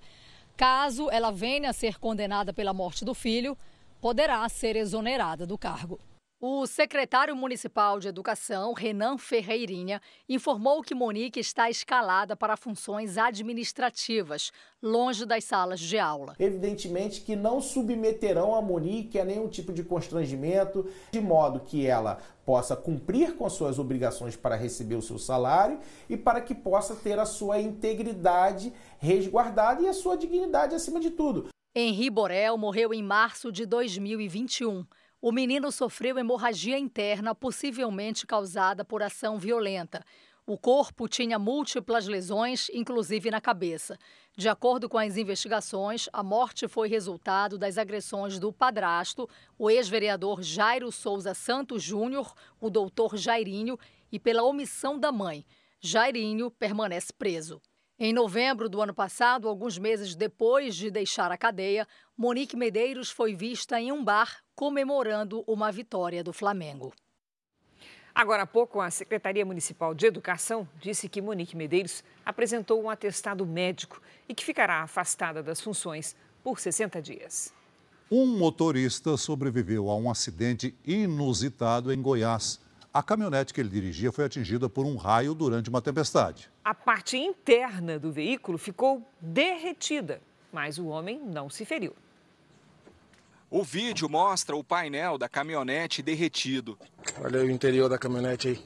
Caso 0.60 1.08
ela 1.10 1.32
venha 1.32 1.70
a 1.70 1.72
ser 1.72 1.98
condenada 1.98 2.52
pela 2.52 2.74
morte 2.74 3.02
do 3.02 3.14
filho, 3.14 3.56
poderá 3.98 4.46
ser 4.46 4.76
exonerada 4.76 5.46
do 5.46 5.56
cargo. 5.56 5.98
O 6.42 6.66
secretário 6.66 7.36
municipal 7.36 8.00
de 8.00 8.08
Educação, 8.08 8.72
Renan 8.72 9.18
Ferreirinha, 9.18 10.00
informou 10.26 10.80
que 10.80 10.94
Monique 10.94 11.38
está 11.38 11.68
escalada 11.68 12.34
para 12.34 12.56
funções 12.56 13.18
administrativas, 13.18 14.50
longe 14.82 15.26
das 15.26 15.44
salas 15.44 15.78
de 15.78 15.98
aula. 15.98 16.34
Evidentemente 16.38 17.20
que 17.20 17.36
não 17.36 17.60
submeterão 17.60 18.54
a 18.54 18.62
Monique 18.62 19.20
a 19.20 19.24
nenhum 19.26 19.48
tipo 19.48 19.70
de 19.70 19.84
constrangimento, 19.84 20.88
de 21.12 21.20
modo 21.20 21.60
que 21.60 21.86
ela 21.86 22.16
possa 22.46 22.74
cumprir 22.74 23.36
com 23.36 23.44
as 23.44 23.52
suas 23.52 23.78
obrigações 23.78 24.34
para 24.34 24.56
receber 24.56 24.94
o 24.94 25.02
seu 25.02 25.18
salário 25.18 25.78
e 26.08 26.16
para 26.16 26.40
que 26.40 26.54
possa 26.54 26.96
ter 26.96 27.18
a 27.18 27.26
sua 27.26 27.60
integridade 27.60 28.72
resguardada 28.98 29.82
e 29.82 29.88
a 29.88 29.92
sua 29.92 30.16
dignidade 30.16 30.74
acima 30.74 31.00
de 31.00 31.10
tudo. 31.10 31.48
Henri 31.74 32.08
Borel 32.08 32.56
morreu 32.56 32.94
em 32.94 33.02
março 33.02 33.52
de 33.52 33.66
2021. 33.66 34.86
O 35.22 35.30
menino 35.30 35.70
sofreu 35.70 36.18
hemorragia 36.18 36.78
interna, 36.78 37.34
possivelmente 37.34 38.26
causada 38.26 38.82
por 38.82 39.02
ação 39.02 39.38
violenta. 39.38 40.02
O 40.46 40.56
corpo 40.56 41.06
tinha 41.06 41.38
múltiplas 41.38 42.06
lesões, 42.06 42.70
inclusive 42.72 43.30
na 43.30 43.38
cabeça. 43.38 43.98
De 44.34 44.48
acordo 44.48 44.88
com 44.88 44.96
as 44.96 45.18
investigações, 45.18 46.08
a 46.10 46.22
morte 46.22 46.66
foi 46.66 46.88
resultado 46.88 47.58
das 47.58 47.76
agressões 47.76 48.38
do 48.38 48.50
padrasto, 48.50 49.28
o 49.58 49.70
ex-vereador 49.70 50.42
Jairo 50.42 50.90
Souza 50.90 51.34
Santos 51.34 51.82
Júnior, 51.82 52.32
o 52.58 52.70
doutor 52.70 53.18
Jairinho, 53.18 53.78
e 54.10 54.18
pela 54.18 54.42
omissão 54.42 54.98
da 54.98 55.12
mãe. 55.12 55.44
Jairinho 55.82 56.50
permanece 56.50 57.12
preso. 57.12 57.60
Em 58.02 58.14
novembro 58.14 58.66
do 58.66 58.80
ano 58.80 58.94
passado, 58.94 59.46
alguns 59.46 59.76
meses 59.76 60.14
depois 60.14 60.74
de 60.74 60.90
deixar 60.90 61.30
a 61.30 61.36
cadeia, 61.36 61.86
Monique 62.16 62.56
Medeiros 62.56 63.10
foi 63.10 63.34
vista 63.34 63.78
em 63.78 63.92
um 63.92 64.02
bar 64.02 64.38
comemorando 64.54 65.44
uma 65.46 65.70
vitória 65.70 66.24
do 66.24 66.32
Flamengo. 66.32 66.94
Agora 68.14 68.44
há 68.44 68.46
pouco, 68.46 68.80
a 68.80 68.90
Secretaria 68.90 69.44
Municipal 69.44 69.92
de 69.92 70.06
Educação 70.06 70.66
disse 70.80 71.10
que 71.10 71.20
Monique 71.20 71.54
Medeiros 71.54 72.02
apresentou 72.24 72.82
um 72.82 72.88
atestado 72.88 73.44
médico 73.44 74.00
e 74.26 74.34
que 74.34 74.46
ficará 74.46 74.80
afastada 74.80 75.42
das 75.42 75.60
funções 75.60 76.16
por 76.42 76.58
60 76.58 77.02
dias. 77.02 77.52
Um 78.10 78.24
motorista 78.24 79.14
sobreviveu 79.18 79.90
a 79.90 79.96
um 79.96 80.10
acidente 80.10 80.74
inusitado 80.86 81.92
em 81.92 82.00
Goiás. 82.00 82.58
A 82.92 83.04
caminhonete 83.04 83.54
que 83.54 83.60
ele 83.60 83.68
dirigia 83.68 84.10
foi 84.10 84.24
atingida 84.24 84.68
por 84.68 84.84
um 84.84 84.96
raio 84.96 85.32
durante 85.32 85.70
uma 85.70 85.80
tempestade. 85.80 86.50
A 86.64 86.74
parte 86.74 87.16
interna 87.16 88.00
do 88.00 88.10
veículo 88.10 88.58
ficou 88.58 89.08
derretida, 89.20 90.20
mas 90.52 90.76
o 90.76 90.86
homem 90.86 91.20
não 91.24 91.48
se 91.48 91.64
feriu. 91.64 91.94
O 93.48 93.62
vídeo 93.62 94.08
mostra 94.08 94.56
o 94.56 94.64
painel 94.64 95.16
da 95.16 95.28
caminhonete 95.28 96.02
derretido. 96.02 96.76
Olha 97.20 97.40
aí 97.40 97.46
o 97.46 97.50
interior 97.50 97.88
da 97.88 97.96
caminhonete 97.96 98.48
aí. 98.48 98.64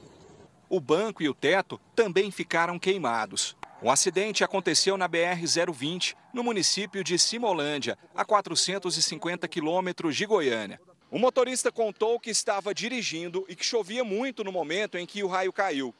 O 0.67 0.79
banco 0.79 1.21
e 1.21 1.29
o 1.29 1.33
teto 1.33 1.79
também 1.95 2.31
ficaram 2.31 2.79
queimados. 2.79 3.55
O 3.79 3.91
acidente 3.91 4.43
aconteceu 4.43 4.97
na 4.97 5.07
BR-020, 5.07 6.15
no 6.33 6.43
município 6.43 7.03
de 7.03 7.19
Simolândia, 7.19 7.95
a 8.15 8.25
450 8.25 9.47
quilômetros 9.47 10.15
de 10.15 10.25
Goiânia. 10.25 10.79
O 11.15 11.17
motorista 11.17 11.71
contou 11.71 12.19
que 12.19 12.29
estava 12.29 12.73
dirigindo 12.73 13.45
e 13.47 13.55
que 13.55 13.63
chovia 13.63 14.03
muito 14.03 14.43
no 14.43 14.51
momento 14.51 14.97
em 14.97 15.05
que 15.05 15.23
o 15.23 15.27
raio 15.27 15.53
caiu. 15.53 15.95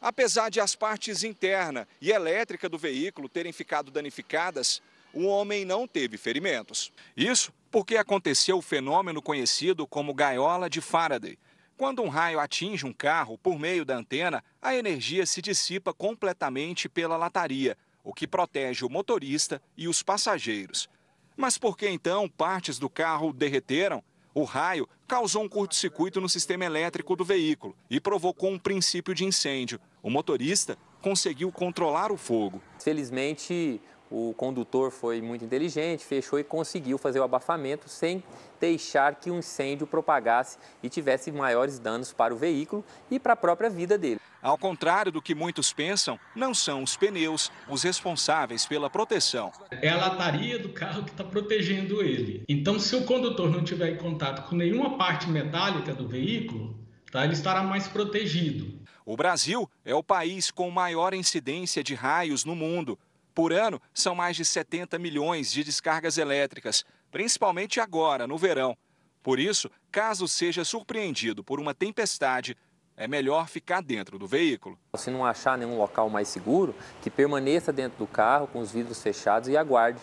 Apesar 0.00 0.48
de 0.48 0.60
as 0.60 0.76
partes 0.76 1.24
interna 1.24 1.88
e 2.00 2.12
elétrica 2.12 2.68
do 2.68 2.78
veículo 2.78 3.28
terem 3.28 3.50
ficado 3.50 3.90
danificadas, 3.90 4.80
o 5.12 5.24
homem 5.24 5.64
não 5.64 5.88
teve 5.88 6.16
ferimentos. 6.16 6.92
Isso 7.16 7.52
porque 7.68 7.96
aconteceu 7.96 8.58
o 8.58 8.62
fenômeno 8.62 9.20
conhecido 9.20 9.88
como 9.88 10.14
gaiola 10.14 10.70
de 10.70 10.80
Faraday. 10.80 11.36
Quando 11.76 12.00
um 12.02 12.08
raio 12.08 12.38
atinge 12.38 12.86
um 12.86 12.92
carro 12.92 13.36
por 13.36 13.58
meio 13.58 13.84
da 13.84 13.96
antena, 13.96 14.40
a 14.62 14.72
energia 14.72 15.26
se 15.26 15.42
dissipa 15.42 15.92
completamente 15.92 16.88
pela 16.88 17.16
lataria, 17.16 17.76
o 18.04 18.14
que 18.14 18.24
protege 18.24 18.84
o 18.84 18.88
motorista 18.88 19.60
e 19.76 19.88
os 19.88 20.00
passageiros. 20.00 20.88
Mas 21.36 21.58
por 21.58 21.76
que 21.76 21.88
então 21.88 22.28
partes 22.28 22.78
do 22.78 22.88
carro 22.88 23.32
derreteram? 23.32 24.00
O 24.32 24.44
raio 24.44 24.88
causou 25.08 25.42
um 25.42 25.48
curto-circuito 25.48 26.20
no 26.20 26.28
sistema 26.28 26.64
elétrico 26.64 27.16
do 27.16 27.24
veículo 27.24 27.76
e 27.90 28.00
provocou 28.00 28.50
um 28.50 28.58
princípio 28.58 29.12
de 29.12 29.24
incêndio. 29.24 29.80
O 30.02 30.08
motorista 30.08 30.78
conseguiu 31.02 31.50
controlar 31.50 32.12
o 32.12 32.16
fogo. 32.16 32.62
Felizmente, 32.78 33.80
o 34.10 34.34
condutor 34.36 34.90
foi 34.90 35.22
muito 35.22 35.44
inteligente, 35.44 36.04
fechou 36.04 36.38
e 36.38 36.44
conseguiu 36.44 36.98
fazer 36.98 37.20
o 37.20 37.22
abafamento 37.22 37.88
sem 37.88 38.22
deixar 38.60 39.14
que 39.14 39.30
o 39.30 39.36
incêndio 39.36 39.86
propagasse 39.86 40.58
e 40.82 40.88
tivesse 40.88 41.30
maiores 41.30 41.78
danos 41.78 42.12
para 42.12 42.34
o 42.34 42.36
veículo 42.36 42.84
e 43.10 43.20
para 43.20 43.34
a 43.34 43.36
própria 43.36 43.70
vida 43.70 43.96
dele. 43.96 44.20
Ao 44.42 44.56
contrário 44.58 45.12
do 45.12 45.22
que 45.22 45.34
muitos 45.34 45.72
pensam, 45.72 46.18
não 46.34 46.54
são 46.54 46.82
os 46.82 46.96
pneus 46.96 47.52
os 47.68 47.82
responsáveis 47.82 48.66
pela 48.66 48.90
proteção. 48.90 49.52
É 49.70 49.90
a 49.90 49.96
lataria 49.96 50.58
do 50.58 50.70
carro 50.70 51.04
que 51.04 51.10
está 51.10 51.22
protegendo 51.22 52.02
ele. 52.02 52.42
Então, 52.48 52.78
se 52.78 52.96
o 52.96 53.04
condutor 53.04 53.50
não 53.50 53.62
tiver 53.62 53.90
em 53.90 53.96
contato 53.96 54.48
com 54.48 54.56
nenhuma 54.56 54.96
parte 54.96 55.28
metálica 55.28 55.94
do 55.94 56.08
veículo, 56.08 56.74
tá, 57.12 57.22
ele 57.24 57.34
estará 57.34 57.62
mais 57.62 57.86
protegido. 57.86 58.80
O 59.04 59.16
Brasil 59.16 59.68
é 59.84 59.94
o 59.94 60.02
país 60.02 60.50
com 60.50 60.70
maior 60.70 61.12
incidência 61.12 61.82
de 61.82 61.94
raios 61.94 62.44
no 62.44 62.54
mundo. 62.54 62.98
Por 63.34 63.52
ano, 63.52 63.80
são 63.94 64.14
mais 64.14 64.36
de 64.36 64.44
70 64.44 64.98
milhões 64.98 65.50
de 65.50 65.62
descargas 65.62 66.18
elétricas, 66.18 66.84
principalmente 67.10 67.80
agora, 67.80 68.26
no 68.26 68.36
verão. 68.36 68.76
Por 69.22 69.38
isso, 69.38 69.70
caso 69.90 70.26
seja 70.26 70.64
surpreendido 70.64 71.44
por 71.44 71.60
uma 71.60 71.74
tempestade, 71.74 72.56
é 72.96 73.08
melhor 73.08 73.48
ficar 73.48 73.80
dentro 73.82 74.18
do 74.18 74.26
veículo. 74.26 74.78
Se 74.96 75.10
não 75.10 75.24
achar 75.24 75.56
nenhum 75.56 75.78
local 75.78 76.10
mais 76.10 76.28
seguro, 76.28 76.74
que 77.00 77.08
permaneça 77.08 77.72
dentro 77.72 77.98
do 77.98 78.06
carro 78.06 78.46
com 78.46 78.60
os 78.60 78.70
vidros 78.72 79.02
fechados 79.02 79.48
e 79.48 79.56
aguarde 79.56 80.00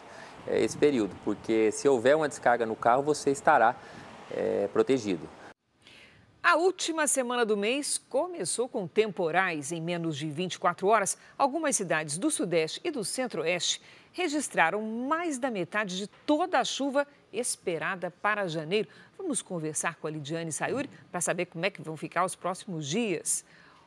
é, 0.47 0.63
esse 0.63 0.77
período, 0.77 1.15
porque 1.23 1.71
se 1.71 1.87
houver 1.87 2.15
uma 2.15 2.27
descarga 2.27 2.65
no 2.65 2.75
carro, 2.75 3.03
você 3.03 3.29
estará 3.29 3.75
é, 4.31 4.67
protegido. 4.73 5.29
A 6.49 6.55
última 6.55 7.07
semana 7.07 7.45
do 7.45 7.57
mês 7.57 7.97
começou 8.07 8.69
com 8.69 8.87
temporais. 8.87 9.73
Em 9.73 9.81
menos 9.81 10.15
de 10.15 10.29
24 10.29 10.87
horas, 10.87 11.17
algumas 11.37 11.75
cidades 11.75 12.17
do 12.17 12.31
Sudeste 12.31 12.79
e 12.85 12.89
do 12.89 13.03
Centro-Oeste 13.03 13.81
registraram 14.13 14.81
mais 14.81 15.37
da 15.37 15.51
metade 15.51 15.97
de 15.97 16.07
toda 16.07 16.57
a 16.57 16.63
chuva 16.63 17.05
esperada 17.33 18.09
para 18.09 18.47
janeiro. 18.47 18.87
Vamos 19.17 19.41
conversar 19.41 19.97
com 19.97 20.07
a 20.07 20.09
Lidiane 20.09 20.53
Sayuri 20.53 20.89
para 21.11 21.19
saber 21.19 21.47
como 21.47 21.65
é 21.65 21.69
que 21.69 21.81
vão 21.81 21.97
ficar 21.97 22.23
os 22.23 22.33
próximos 22.33 22.87
dias. 22.87 23.43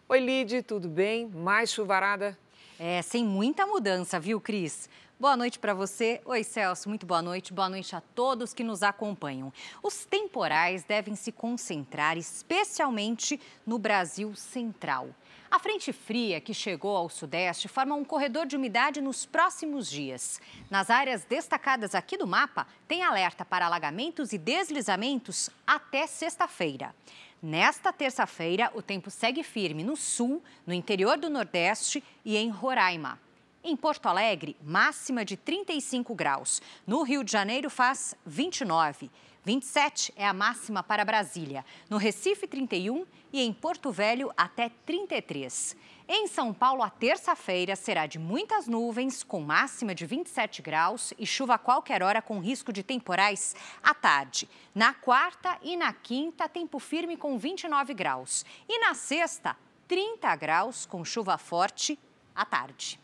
Oi, 0.07 0.21
Lid, 0.21 0.63
tudo 0.65 0.87
bem? 0.87 1.29
Mais 1.29 1.73
chuvarada? 1.73 2.37
É, 2.79 3.01
sem 3.01 3.25
muita 3.25 3.67
mudança, 3.67 4.21
viu, 4.21 4.39
Cris? 4.39 4.87
Boa 5.21 5.37
noite 5.37 5.59
para 5.59 5.75
você. 5.75 6.19
Oi, 6.25 6.43
Celso, 6.43 6.89
muito 6.89 7.05
boa 7.05 7.21
noite. 7.21 7.53
Boa 7.53 7.69
noite 7.69 7.95
a 7.95 8.01
todos 8.01 8.55
que 8.55 8.65
nos 8.65 8.83
acompanham. 8.83 9.53
Os 9.83 10.07
temporais 10.07 10.83
devem 10.83 11.15
se 11.15 11.31
concentrar 11.31 12.17
especialmente 12.17 13.39
no 13.67 13.79
Brasil 13.79 14.35
Central. 14.35 15.11
A 15.51 15.59
frente 15.59 15.93
fria 15.93 16.41
que 16.41 16.55
chegou 16.55 16.97
ao 16.97 17.11
Sudeste 17.11 17.69
forma 17.69 17.95
um 17.95 18.03
corredor 18.03 18.47
de 18.47 18.57
umidade 18.57 19.03
nos 19.03 19.27
próximos 19.27 19.91
dias. 19.91 20.41
Nas 20.71 20.89
áreas 20.89 21.23
destacadas 21.23 21.95
aqui 21.95 22.17
do 22.17 22.27
mapa, 22.27 22.67
tem 22.89 23.03
alerta 23.03 23.45
para 23.45 23.67
alagamentos 23.67 24.33
e 24.33 24.39
deslizamentos 24.39 25.51
até 25.67 26.07
sexta-feira. 26.07 26.95
Nesta 27.43 27.93
terça-feira, 27.93 28.71
o 28.75 28.81
tempo 28.81 29.11
segue 29.11 29.43
firme 29.43 29.85
no 29.85 29.99
sul, 29.99 30.43
no 30.67 30.73
interior 30.73 31.19
do 31.19 31.29
Nordeste 31.29 32.03
e 32.25 32.39
em 32.39 32.49
Roraima. 32.49 33.19
Em 33.63 33.77
Porto 33.77 34.07
Alegre, 34.07 34.57
máxima 34.63 35.23
de 35.23 35.37
35 35.37 36.15
graus. 36.15 36.63
No 36.87 37.03
Rio 37.03 37.23
de 37.23 37.31
Janeiro, 37.31 37.69
faz 37.69 38.15
29. 38.25 39.11
27 39.45 40.15
é 40.17 40.27
a 40.27 40.33
máxima 40.33 40.83
para 40.83 41.05
Brasília. 41.05 41.63
No 41.89 41.99
Recife, 41.99 42.47
31 42.47 43.05
e 43.31 43.43
em 43.43 43.53
Porto 43.53 43.93
Velho, 43.93 44.33
até 44.35 44.71
33. 44.87 45.77
Em 46.09 46.27
São 46.27 46.55
Paulo, 46.55 46.83
a 46.83 46.89
terça-feira 46.89 47.77
será 47.77 48.07
de 48.07 48.19
muitas 48.19 48.67
nuvens, 48.67 49.23
com 49.23 49.43
máxima 49.43 49.95
de 49.95 50.07
27 50.07 50.63
graus 50.63 51.13
e 51.19 51.27
chuva 51.27 51.55
a 51.55 51.59
qualquer 51.59 52.03
hora 52.03 52.23
com 52.23 52.39
risco 52.39 52.73
de 52.73 52.83
temporais 52.83 53.55
à 53.83 53.93
tarde. 53.93 54.49
Na 54.75 54.95
quarta 54.95 55.59
e 55.63 55.77
na 55.77 55.93
quinta, 55.93 56.49
tempo 56.49 56.79
firme 56.79 57.15
com 57.15 57.39
29 57.39 57.93
graus. 57.93 58.45
E 58.67 58.79
na 58.79 58.95
sexta, 58.95 59.55
30 59.87 60.35
graus 60.37 60.87
com 60.87 61.05
chuva 61.05 61.37
forte 61.37 61.99
à 62.35 62.45
tarde. 62.47 63.00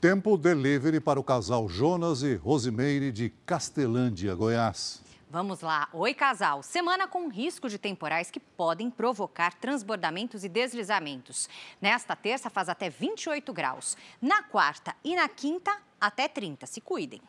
Tempo 0.00 0.38
delivery 0.38 0.98
para 0.98 1.20
o 1.20 1.22
casal 1.22 1.68
Jonas 1.68 2.22
e 2.22 2.34
Rosimeire 2.34 3.12
de 3.12 3.28
Castelândia, 3.44 4.34
Goiás. 4.34 5.02
Vamos 5.28 5.60
lá. 5.60 5.90
Oi, 5.92 6.14
casal. 6.14 6.62
Semana 6.62 7.06
com 7.06 7.28
risco 7.28 7.68
de 7.68 7.76
temporais 7.76 8.30
que 8.30 8.40
podem 8.40 8.88
provocar 8.90 9.52
transbordamentos 9.60 10.42
e 10.42 10.48
deslizamentos. 10.48 11.50
Nesta 11.82 12.16
terça 12.16 12.48
faz 12.48 12.70
até 12.70 12.88
28 12.88 13.52
graus. 13.52 13.94
Na 14.22 14.42
quarta 14.42 14.96
e 15.04 15.14
na 15.14 15.28
quinta, 15.28 15.70
até 16.00 16.26
30. 16.28 16.64
Se 16.64 16.80
cuidem. 16.80 17.20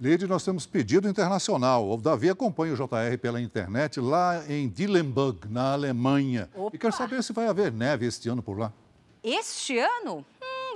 Lide, 0.00 0.28
nós 0.28 0.44
temos 0.44 0.66
pedido 0.66 1.08
internacional. 1.08 1.90
O 1.90 1.96
Davi 1.96 2.30
acompanha 2.30 2.74
o 2.74 2.76
JR 2.76 3.18
pela 3.20 3.40
internet 3.40 3.98
lá 3.98 4.40
em 4.48 4.68
Dillenburg, 4.68 5.48
na 5.48 5.72
Alemanha. 5.72 6.48
Opa. 6.54 6.76
E 6.76 6.78
quer 6.78 6.92
saber 6.92 7.24
se 7.24 7.32
vai 7.32 7.48
haver 7.48 7.72
neve 7.72 8.06
este 8.06 8.28
ano 8.28 8.40
por 8.40 8.56
lá. 8.56 8.72
Este 9.20 9.80
ano? 9.80 10.24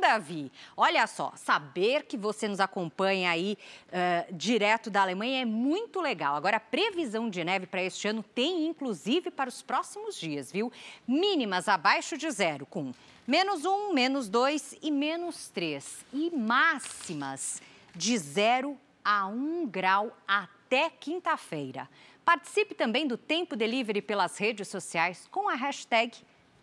Davi. 0.01 0.51
Olha 0.77 1.07
só, 1.07 1.33
saber 1.37 2.05
que 2.05 2.17
você 2.17 2.49
nos 2.49 2.61
acompanha 2.61 3.31
aí 3.31 3.57
uh, 3.89 4.35
direto 4.35 4.91
da 4.91 5.03
Alemanha 5.03 5.43
é 5.43 5.45
muito 5.45 6.01
legal. 6.01 6.37
Agora, 6.37 6.57
a 6.57 6.61
previsão 6.61 7.29
de 7.29 7.43
neve 7.45 7.67
para 7.67 7.83
este 7.83 8.09
ano 8.09 8.23
tem 8.23 8.67
inclusive 8.67 9.31
para 9.31 9.49
os 9.49 9.63
próximos 9.63 10.17
dias, 10.17 10.53
viu? 10.53 10.73
Mínimas 11.07 11.69
abaixo 11.69 12.17
de 12.17 12.31
zero, 12.31 12.67
com 12.67 12.93
menos 13.27 13.65
um, 13.65 13.93
menos 13.93 14.29
dois 14.29 14.77
e 14.83 14.91
menos 14.91 15.49
três. 15.49 16.05
E 16.13 16.31
máximas 16.31 17.63
de 17.95 18.17
zero 18.17 18.79
a 19.05 19.27
um 19.27 19.67
grau 19.67 20.17
até 20.27 20.91
quinta-feira. 20.91 21.89
Participe 22.25 22.75
também 22.75 23.07
do 23.07 23.17
Tempo 23.17 23.57
Delivery 23.57 24.03
pelas 24.03 24.37
redes 24.37 24.69
sociais 24.69 25.27
com 25.31 25.49
a 25.49 25.55
hashtag 25.55 26.13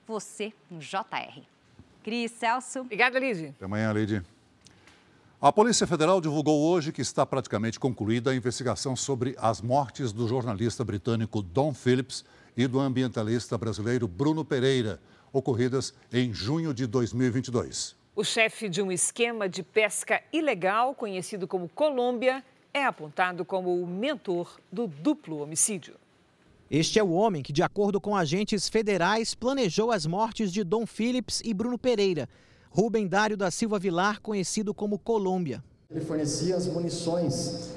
você 0.05 0.53
no 0.69 0.79
JR. 0.79 1.54
Cris, 2.05 2.33
Celso. 2.33 2.81
Obrigada, 2.81 3.17
Lide. 3.17 3.47
Até 3.47 3.65
amanhã, 3.65 3.91
Lide. 3.91 4.21
A 5.41 5.51
Polícia 5.51 5.87
Federal 5.87 6.21
divulgou 6.21 6.61
hoje 6.61 6.91
que 6.91 7.01
está 7.01 7.25
praticamente 7.25 7.79
concluída 7.79 8.29
a 8.29 8.35
investigação 8.35 8.95
sobre 8.95 9.35
as 9.39 9.59
mortes 9.59 10.11
do 10.11 10.27
jornalista 10.27 10.85
britânico 10.85 11.41
Don 11.41 11.73
Phillips 11.73 12.23
e 12.55 12.67
do 12.67 12.79
ambientalista 12.79 13.57
brasileiro 13.57 14.07
Bruno 14.07 14.45
Pereira, 14.45 14.99
ocorridas 15.33 15.95
em 16.13 16.31
junho 16.31 16.75
de 16.75 16.85
2022. 16.85 17.95
O 18.15 18.23
chefe 18.23 18.69
de 18.69 18.83
um 18.83 18.91
esquema 18.91 19.49
de 19.49 19.63
pesca 19.63 20.21
ilegal, 20.31 20.93
conhecido 20.93 21.47
como 21.47 21.67
Colômbia, 21.67 22.43
é 22.71 22.85
apontado 22.85 23.43
como 23.43 23.81
o 23.81 23.87
mentor 23.87 24.59
do 24.71 24.85
duplo 24.85 25.41
homicídio. 25.41 25.95
Este 26.69 26.97
é 26.97 27.03
o 27.03 27.11
homem 27.11 27.43
que, 27.43 27.53
de 27.53 27.61
acordo 27.61 28.01
com 28.01 28.15
agentes 28.15 28.67
federais, 28.67 29.35
planejou 29.35 29.91
as 29.91 30.07
mortes 30.07 30.51
de 30.51 30.63
Dom 30.63 30.87
Phillips 30.87 31.39
e 31.45 31.53
Bruno 31.53 31.77
Pereira. 31.77 32.27
Rubem 32.71 33.07
Dário 33.07 33.37
da 33.37 33.51
Silva 33.51 33.77
Vilar, 33.77 34.19
conhecido 34.19 34.73
como 34.73 34.97
Colômbia. 34.97 35.63
Ele 35.91 36.01
fornecia 36.01 36.55
as 36.55 36.65
munições 36.65 37.69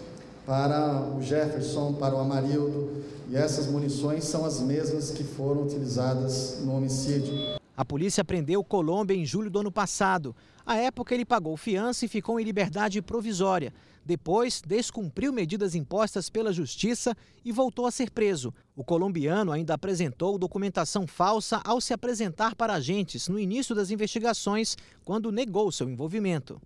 para 0.47 1.03
o 1.15 1.21
Jefferson, 1.21 1.93
para 1.93 2.15
o 2.15 2.19
Amarildo, 2.19 3.05
e 3.29 3.37
essas 3.37 3.67
munições 3.67 4.25
são 4.25 4.47
as 4.47 4.59
mesmas 4.61 5.11
que 5.11 5.23
foram 5.23 5.65
utilizadas 5.65 6.61
no 6.65 6.75
homicídio. 6.75 7.58
A 7.79 7.85
polícia 7.85 8.25
prendeu 8.25 8.65
Colômbia 8.65 9.15
em 9.15 9.25
julho 9.25 9.49
do 9.49 9.61
ano 9.61 9.71
passado. 9.71 10.35
À 10.67 10.75
época, 10.79 11.15
ele 11.15 11.25
pagou 11.25 11.57
fiança 11.57 12.05
e 12.05 12.09
ficou 12.09 12.41
em 12.41 12.43
liberdade 12.43 13.01
provisória. 13.01 13.73
Depois, 14.05 14.61
descumpriu 14.61 15.33
medidas 15.33 15.77
impostas 15.77 16.29
pela 16.29 16.53
justiça 16.53 17.17
e 17.45 17.53
voltou 17.53 17.87
a 17.87 17.93
ser 17.93 18.11
preso. 18.11 18.53
O 18.75 18.83
colombiano 18.83 19.53
ainda 19.53 19.75
apresentou 19.75 20.37
documentação 20.37 21.07
falsa 21.07 21.61
ao 21.65 21.81
se 21.81 21.95
apresentar 21.95 22.57
para 22.57 22.75
agentes 22.75 23.29
no 23.29 23.39
início 23.39 23.77
das 23.77 23.93
investigações, 23.93 24.77
quando 25.05 25.31
negou 25.31 25.71
seu 25.71 25.89
envolvimento. 25.89 26.61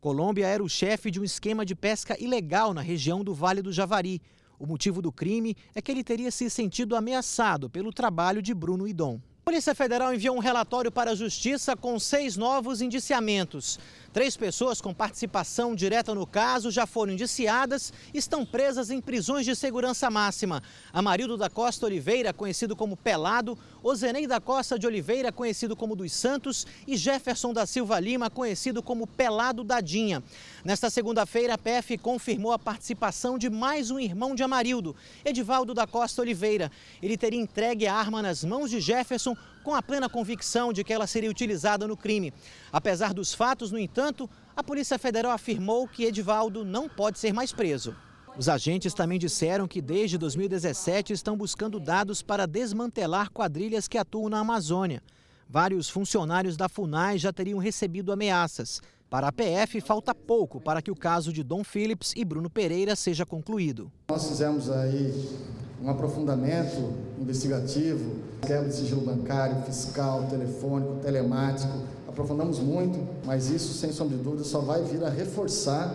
Colômbia 0.00 0.48
era 0.48 0.60
o 0.60 0.68
chefe 0.68 1.08
de 1.08 1.20
um 1.20 1.24
esquema 1.24 1.64
de 1.64 1.76
pesca 1.76 2.20
ilegal 2.20 2.74
na 2.74 2.80
região 2.80 3.22
do 3.22 3.32
Vale 3.32 3.62
do 3.62 3.72
Javari. 3.72 4.20
O 4.58 4.66
motivo 4.66 5.00
do 5.00 5.12
crime 5.12 5.54
é 5.72 5.80
que 5.80 5.92
ele 5.92 6.02
teria 6.02 6.32
se 6.32 6.50
sentido 6.50 6.96
ameaçado 6.96 7.70
pelo 7.70 7.92
trabalho 7.92 8.42
de 8.42 8.52
Bruno 8.52 8.88
Idom. 8.88 9.20
Polícia 9.48 9.74
Federal 9.74 10.12
enviou 10.12 10.36
um 10.36 10.40
relatório 10.40 10.92
para 10.92 11.12
a 11.12 11.14
Justiça 11.14 11.74
com 11.74 11.98
seis 11.98 12.36
novos 12.36 12.82
indiciamentos. 12.82 13.78
Três 14.12 14.36
pessoas 14.36 14.78
com 14.78 14.92
participação 14.92 15.74
direta 15.74 16.14
no 16.14 16.26
caso 16.26 16.70
já 16.70 16.86
foram 16.86 17.12
indiciadas 17.12 17.90
e 18.12 18.18
estão 18.18 18.44
presas 18.44 18.90
em 18.90 19.00
prisões 19.00 19.46
de 19.46 19.56
segurança 19.56 20.10
máxima. 20.10 20.62
Amarildo 20.92 21.36
da 21.36 21.48
Costa 21.48 21.86
Oliveira, 21.86 22.32
conhecido 22.32 22.76
como 22.76 22.96
Pelado, 22.96 23.58
Ozenei 23.82 24.26
da 24.26 24.38
Costa 24.38 24.78
de 24.78 24.86
Oliveira, 24.86 25.32
conhecido 25.32 25.76
como 25.76 25.96
dos 25.96 26.12
Santos, 26.12 26.66
e 26.86 26.96
Jefferson 26.96 27.52
da 27.52 27.64
Silva 27.64 27.98
Lima, 28.00 28.28
conhecido 28.28 28.82
como 28.82 29.06
Pelado 29.06 29.64
Dadinha. 29.64 30.22
Nesta 30.64 30.90
segunda-feira, 30.90 31.54
a 31.54 31.58
PF 31.58 31.96
confirmou 31.98 32.52
a 32.52 32.58
participação 32.58 33.38
de 33.38 33.48
mais 33.48 33.92
um 33.92 33.98
irmão 33.98 34.34
de 34.34 34.42
Amarildo, 34.42 34.96
Edivaldo 35.24 35.72
da 35.72 35.86
Costa 35.86 36.20
Oliveira. 36.20 36.70
Ele 37.00 37.16
teria 37.16 37.40
entregue 37.40 37.86
a 37.86 37.94
arma 37.94 38.20
nas 38.20 38.42
mãos 38.42 38.68
de 38.68 38.80
Jefferson 38.80 39.36
com 39.62 39.74
a 39.74 39.82
plena 39.82 40.08
convicção 40.08 40.72
de 40.72 40.82
que 40.82 40.92
ela 40.92 41.06
seria 41.06 41.30
utilizada 41.30 41.86
no 41.86 41.96
crime. 41.96 42.32
Apesar 42.72 43.14
dos 43.14 43.32
fatos, 43.32 43.70
no 43.70 43.78
entanto, 43.78 44.28
a 44.56 44.62
Polícia 44.62 44.98
Federal 44.98 45.30
afirmou 45.30 45.86
que 45.86 46.04
Edivaldo 46.04 46.64
não 46.64 46.88
pode 46.88 47.20
ser 47.20 47.32
mais 47.32 47.52
preso. 47.52 47.94
Os 48.36 48.48
agentes 48.48 48.92
também 48.92 49.18
disseram 49.18 49.68
que 49.68 49.80
desde 49.80 50.18
2017 50.18 51.12
estão 51.12 51.36
buscando 51.36 51.78
dados 51.78 52.20
para 52.20 52.46
desmantelar 52.46 53.30
quadrilhas 53.30 53.86
que 53.86 53.98
atuam 53.98 54.28
na 54.28 54.40
Amazônia. 54.40 55.02
Vários 55.48 55.88
funcionários 55.88 56.56
da 56.56 56.68
FUNAI 56.68 57.16
já 57.16 57.32
teriam 57.32 57.58
recebido 57.58 58.12
ameaças. 58.12 58.82
Para 59.10 59.28
a 59.28 59.32
PF, 59.32 59.80
falta 59.80 60.14
pouco 60.14 60.60
para 60.60 60.82
que 60.82 60.90
o 60.90 60.94
caso 60.94 61.32
de 61.32 61.42
Dom 61.42 61.64
Phillips 61.64 62.12
e 62.14 62.26
Bruno 62.26 62.50
Pereira 62.50 62.94
seja 62.94 63.24
concluído. 63.24 63.90
Nós 64.10 64.28
fizemos 64.28 64.70
aí 64.70 65.34
um 65.82 65.88
aprofundamento 65.88 66.92
investigativo, 67.18 68.16
quebra 68.42 68.68
de 68.68 68.74
sigilo 68.74 69.00
bancário, 69.00 69.62
fiscal, 69.62 70.26
telefônico, 70.26 70.96
telemático. 70.96 71.72
Aprofundamos 72.06 72.58
muito, 72.58 72.98
mas 73.24 73.48
isso, 73.48 73.72
sem 73.72 73.92
sombra 73.92 74.14
de 74.14 74.22
dúvida, 74.22 74.44
só 74.44 74.60
vai 74.60 74.82
vir 74.82 75.02
a 75.02 75.08
reforçar 75.08 75.90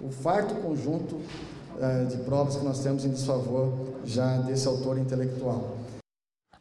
o 0.00 0.08
farto 0.08 0.54
conjunto 0.62 1.20
eh, 1.78 2.04
de 2.04 2.16
provas 2.18 2.56
que 2.56 2.64
nós 2.64 2.78
temos 2.78 3.04
em 3.04 3.10
desfavor 3.10 3.74
já 4.06 4.38
desse 4.38 4.66
autor 4.66 4.96
intelectual. 4.96 5.76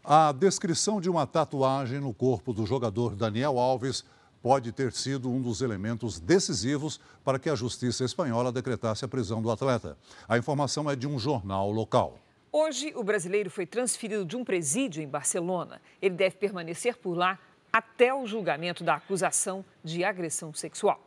A 0.04 0.34
descrição 0.34 1.00
de 1.00 1.10
uma 1.10 1.26
tatuagem 1.26 2.02
no 2.02 2.14
corpo 2.14 2.52
do 2.52 2.66
jogador 2.66 3.16
Daniel 3.16 3.58
Alves 3.58 4.04
pode 4.44 4.74
ter 4.74 4.92
sido 4.92 5.32
um 5.32 5.42
dos 5.42 5.62
elementos 5.62 6.20
decisivos 6.20 7.00
para 7.24 7.40
que 7.40 7.50
a 7.50 7.56
justiça 7.56 8.04
espanhola 8.04 8.52
decretasse 8.52 9.06
a 9.06 9.08
prisão 9.08 9.42
do 9.42 9.50
atleta. 9.50 9.98
A 10.28 10.38
informação 10.38 10.92
é 10.92 10.98
de 10.98 11.08
um 11.08 11.18
jornal 11.18 11.72
local. 11.72 12.20
Hoje, 12.52 12.92
o 12.94 13.04
brasileiro 13.04 13.50
foi 13.50 13.66
transferido 13.66 14.26
de 14.26 14.36
um 14.36 14.44
presídio 14.44 15.02
em 15.02 15.08
Barcelona. 15.08 15.82
Ele 16.02 16.14
deve 16.14 16.36
permanecer 16.36 16.98
por 16.98 17.16
lá 17.16 17.40
até 17.72 18.14
o 18.14 18.28
julgamento 18.28 18.84
da 18.84 18.96
acusação 18.96 19.64
de 19.82 20.04
agressão 20.04 20.54
sexual. 20.54 21.02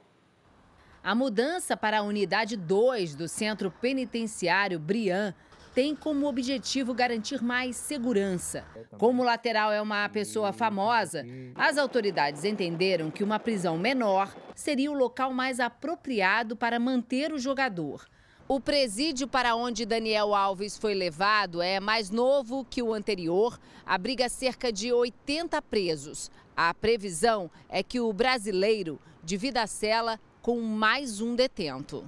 A 1.05 1.15
mudança 1.15 1.77
para 1.77 1.99
a 1.99 2.03
unidade 2.03 2.57
2 2.57 3.15
do 3.15 3.29
Centro 3.29 3.71
Penitenciário 3.71 4.81
Brian 4.81 5.35
tem 5.77 5.95
como 5.95 6.27
objetivo 6.27 6.95
garantir 6.95 7.43
mais 7.43 7.77
segurança. 7.77 8.65
Como 8.97 9.21
o 9.21 9.25
lateral 9.27 9.71
é 9.71 9.83
uma 9.83 10.09
pessoa 10.09 10.51
famosa, 10.51 11.23
as 11.55 11.77
autoridades 11.77 12.45
entenderam 12.45 13.11
que 13.11 13.23
uma 13.23 13.39
prisão 13.39 13.77
menor 13.77 14.35
seria 14.55 14.91
o 14.91 14.97
local 14.97 15.35
mais 15.35 15.61
apropriado 15.61 16.57
para 16.57 16.81
manter 16.81 17.31
o 17.31 17.39
jogador. 17.39 18.09
O 18.49 18.59
presídio 18.59 19.29
para 19.29 19.55
onde 19.55 19.85
Daniel 19.85 20.35
Alves 20.35 20.79
foi 20.79 20.95
levado 20.95 21.61
é 21.61 21.79
mais 21.79 22.09
novo 22.09 22.65
que 22.65 22.83
o 22.83 22.95
anterior, 22.95 23.61
abriga 23.85 24.31
cerca 24.31 24.73
de 24.73 24.91
80 24.95 25.61
presos. 25.61 26.31
A 26.57 26.73
previsão 26.73 27.51
é 27.69 27.83
que 27.83 28.01
o 28.01 28.11
brasileiro 28.15 28.99
divida 29.23 29.61
a 29.61 29.67
cela 29.67 30.19
com 30.41 30.59
mais 30.59 31.21
um 31.21 31.35
detento. 31.35 32.03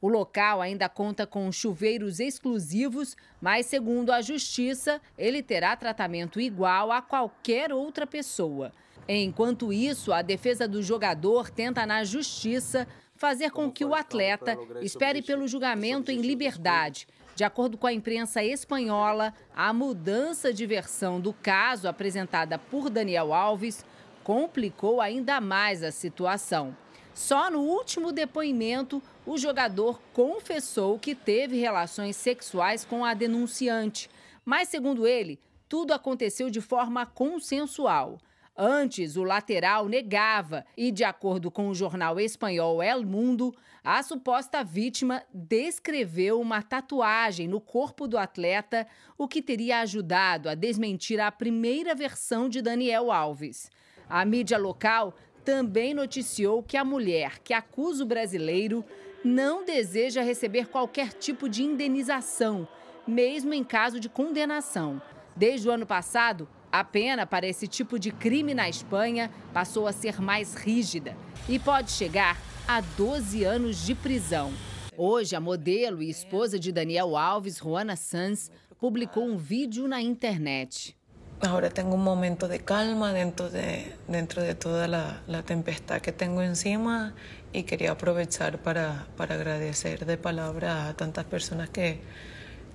O 0.00 0.08
local 0.08 0.62
ainda 0.62 0.88
conta 0.88 1.26
com 1.26 1.52
chuveiros 1.52 2.20
exclusivos, 2.20 3.16
mas, 3.40 3.66
segundo 3.66 4.10
a 4.10 4.22
Justiça, 4.22 5.00
ele 5.18 5.42
terá 5.42 5.76
tratamento 5.76 6.40
igual 6.40 6.90
a 6.90 7.02
qualquer 7.02 7.72
outra 7.72 8.06
pessoa. 8.06 8.72
Enquanto 9.06 9.72
isso, 9.72 10.12
a 10.12 10.22
defesa 10.22 10.66
do 10.66 10.82
jogador 10.82 11.50
tenta, 11.50 11.84
na 11.84 12.02
Justiça, 12.04 12.86
fazer 13.14 13.50
com 13.50 13.70
que 13.70 13.84
o 13.84 13.94
atleta 13.94 14.56
espere 14.80 15.20
pelo 15.20 15.46
julgamento 15.46 16.10
em 16.10 16.22
liberdade. 16.22 17.06
De 17.34 17.44
acordo 17.44 17.76
com 17.76 17.86
a 17.86 17.92
imprensa 17.92 18.42
espanhola, 18.42 19.34
a 19.54 19.72
mudança 19.72 20.52
de 20.52 20.64
versão 20.64 21.20
do 21.20 21.32
caso 21.32 21.88
apresentada 21.88 22.58
por 22.58 22.88
Daniel 22.88 23.34
Alves 23.34 23.84
complicou 24.24 25.00
ainda 25.00 25.40
mais 25.40 25.82
a 25.82 25.90
situação. 25.90 26.74
Só 27.12 27.50
no 27.50 27.60
último 27.60 28.12
depoimento, 28.12 29.02
o 29.30 29.38
jogador 29.38 30.02
confessou 30.12 30.98
que 30.98 31.14
teve 31.14 31.56
relações 31.56 32.16
sexuais 32.16 32.84
com 32.84 33.04
a 33.04 33.14
denunciante. 33.14 34.10
Mas, 34.44 34.68
segundo 34.68 35.06
ele, 35.06 35.38
tudo 35.68 35.92
aconteceu 35.92 36.50
de 36.50 36.60
forma 36.60 37.06
consensual. 37.06 38.18
Antes, 38.56 39.16
o 39.16 39.22
lateral 39.22 39.88
negava 39.88 40.66
e, 40.76 40.90
de 40.90 41.04
acordo 41.04 41.48
com 41.48 41.68
o 41.68 41.74
jornal 41.76 42.18
espanhol 42.18 42.82
El 42.82 43.06
Mundo, 43.06 43.54
a 43.84 44.02
suposta 44.02 44.64
vítima 44.64 45.22
descreveu 45.32 46.40
uma 46.40 46.60
tatuagem 46.60 47.46
no 47.46 47.60
corpo 47.60 48.08
do 48.08 48.18
atleta, 48.18 48.84
o 49.16 49.28
que 49.28 49.40
teria 49.40 49.78
ajudado 49.78 50.48
a 50.48 50.56
desmentir 50.56 51.20
a 51.20 51.30
primeira 51.30 51.94
versão 51.94 52.48
de 52.48 52.60
Daniel 52.60 53.12
Alves. 53.12 53.70
A 54.08 54.24
mídia 54.24 54.58
local 54.58 55.14
também 55.44 55.94
noticiou 55.94 56.64
que 56.64 56.76
a 56.76 56.84
mulher 56.84 57.38
que 57.38 57.54
acusa 57.54 58.02
o 58.02 58.06
brasileiro 58.06 58.84
não 59.24 59.64
deseja 59.64 60.22
receber 60.22 60.66
qualquer 60.68 61.12
tipo 61.12 61.48
de 61.48 61.62
indenização, 61.62 62.66
mesmo 63.06 63.52
em 63.52 63.62
caso 63.62 64.00
de 64.00 64.08
condenação. 64.08 65.00
Desde 65.36 65.68
o 65.68 65.72
ano 65.72 65.86
passado, 65.86 66.48
a 66.72 66.82
pena 66.84 67.26
para 67.26 67.46
esse 67.46 67.66
tipo 67.66 67.98
de 67.98 68.10
crime 68.10 68.54
na 68.54 68.68
Espanha 68.68 69.30
passou 69.52 69.86
a 69.86 69.92
ser 69.92 70.20
mais 70.20 70.54
rígida 70.54 71.16
e 71.48 71.58
pode 71.58 71.90
chegar 71.90 72.38
a 72.66 72.80
12 72.80 73.44
anos 73.44 73.84
de 73.84 73.94
prisão. 73.94 74.52
Hoje, 74.96 75.34
a 75.34 75.40
modelo 75.40 76.02
e 76.02 76.10
esposa 76.10 76.58
de 76.58 76.70
Daniel 76.70 77.16
Alves, 77.16 77.58
Juana 77.58 77.96
Sanz, 77.96 78.50
publicou 78.78 79.24
um 79.24 79.36
vídeo 79.36 79.88
na 79.88 80.00
internet. 80.00 80.96
Ahora 81.42 81.70
tengo 81.70 81.94
un 81.94 82.04
momento 82.04 82.46
de 82.46 82.58
calma 82.58 83.14
dentro 83.14 83.48
de, 83.48 83.94
dentro 84.06 84.42
de 84.42 84.54
toda 84.54 84.86
la, 84.86 85.22
la 85.26 85.42
tempestad 85.42 86.00
que 86.00 86.12
tengo 86.12 86.42
encima 86.42 87.14
y 87.52 87.64
quería 87.64 87.92
aprovechar 87.92 88.58
para, 88.58 89.06
para 89.16 89.34
agradecer 89.34 90.04
de 90.04 90.16
palabra 90.16 90.88
a 90.88 90.94
tantas 90.94 91.24
personas 91.24 91.68
que, 91.70 92.00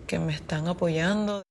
que 0.05 0.19
me 0.19 0.33
están 0.33 0.67
apoyando. 0.67 1.41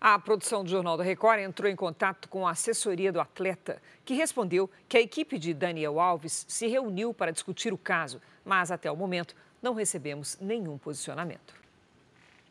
A 0.00 0.18
produção 0.18 0.62
do 0.62 0.70
Jornal 0.70 0.98
da 0.98 1.04
Record 1.04 1.40
entrou 1.40 1.70
em 1.70 1.76
contato 1.76 2.28
com 2.28 2.46
a 2.46 2.50
assessoria 2.50 3.10
do 3.10 3.20
atleta, 3.20 3.80
que 4.04 4.14
respondeu 4.14 4.70
que 4.86 4.98
a 4.98 5.00
equipe 5.00 5.38
de 5.38 5.54
Daniel 5.54 5.98
Alves 5.98 6.44
se 6.46 6.66
reuniu 6.66 7.14
para 7.14 7.32
discutir 7.32 7.72
o 7.72 7.78
caso, 7.78 8.20
mas 8.44 8.70
até 8.70 8.90
o 8.90 8.96
momento 8.96 9.34
não 9.62 9.72
recebemos 9.72 10.36
nenhum 10.40 10.76
posicionamento. 10.76 11.63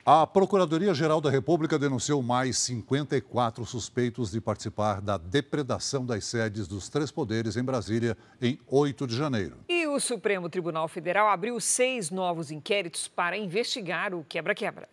A 0.06 0.28
Procuradoria-Geral 0.28 1.22
da 1.22 1.30
República 1.30 1.80
denunciou 1.80 2.22
mais 2.22 2.58
54 2.58 3.66
suspeitos 3.66 4.32
de 4.32 4.41
participar 4.41 4.99
da 4.99 5.18
depredação 5.18 6.06
das 6.06 6.26
sedes 6.26 6.68
dos 6.68 6.89
três 6.89 7.10
poderes 7.10 7.56
em 7.56 7.64
Brasília 7.64 8.18
em 8.41 8.60
8 8.68 9.08
de 9.08 9.16
janeiro. 9.16 9.60
E 9.70 9.88
o 9.88 9.97
Supremo 10.01 10.49
Tribunal 10.49 10.89
Federal 10.89 11.30
abriu 11.30 11.58
seis 11.62 12.12
novos 12.12 12.51
inquéritos 12.51 13.08
para 13.08 13.38
investigar 13.38 14.14
o 14.14 14.26
quebra-quebra. 14.26 14.89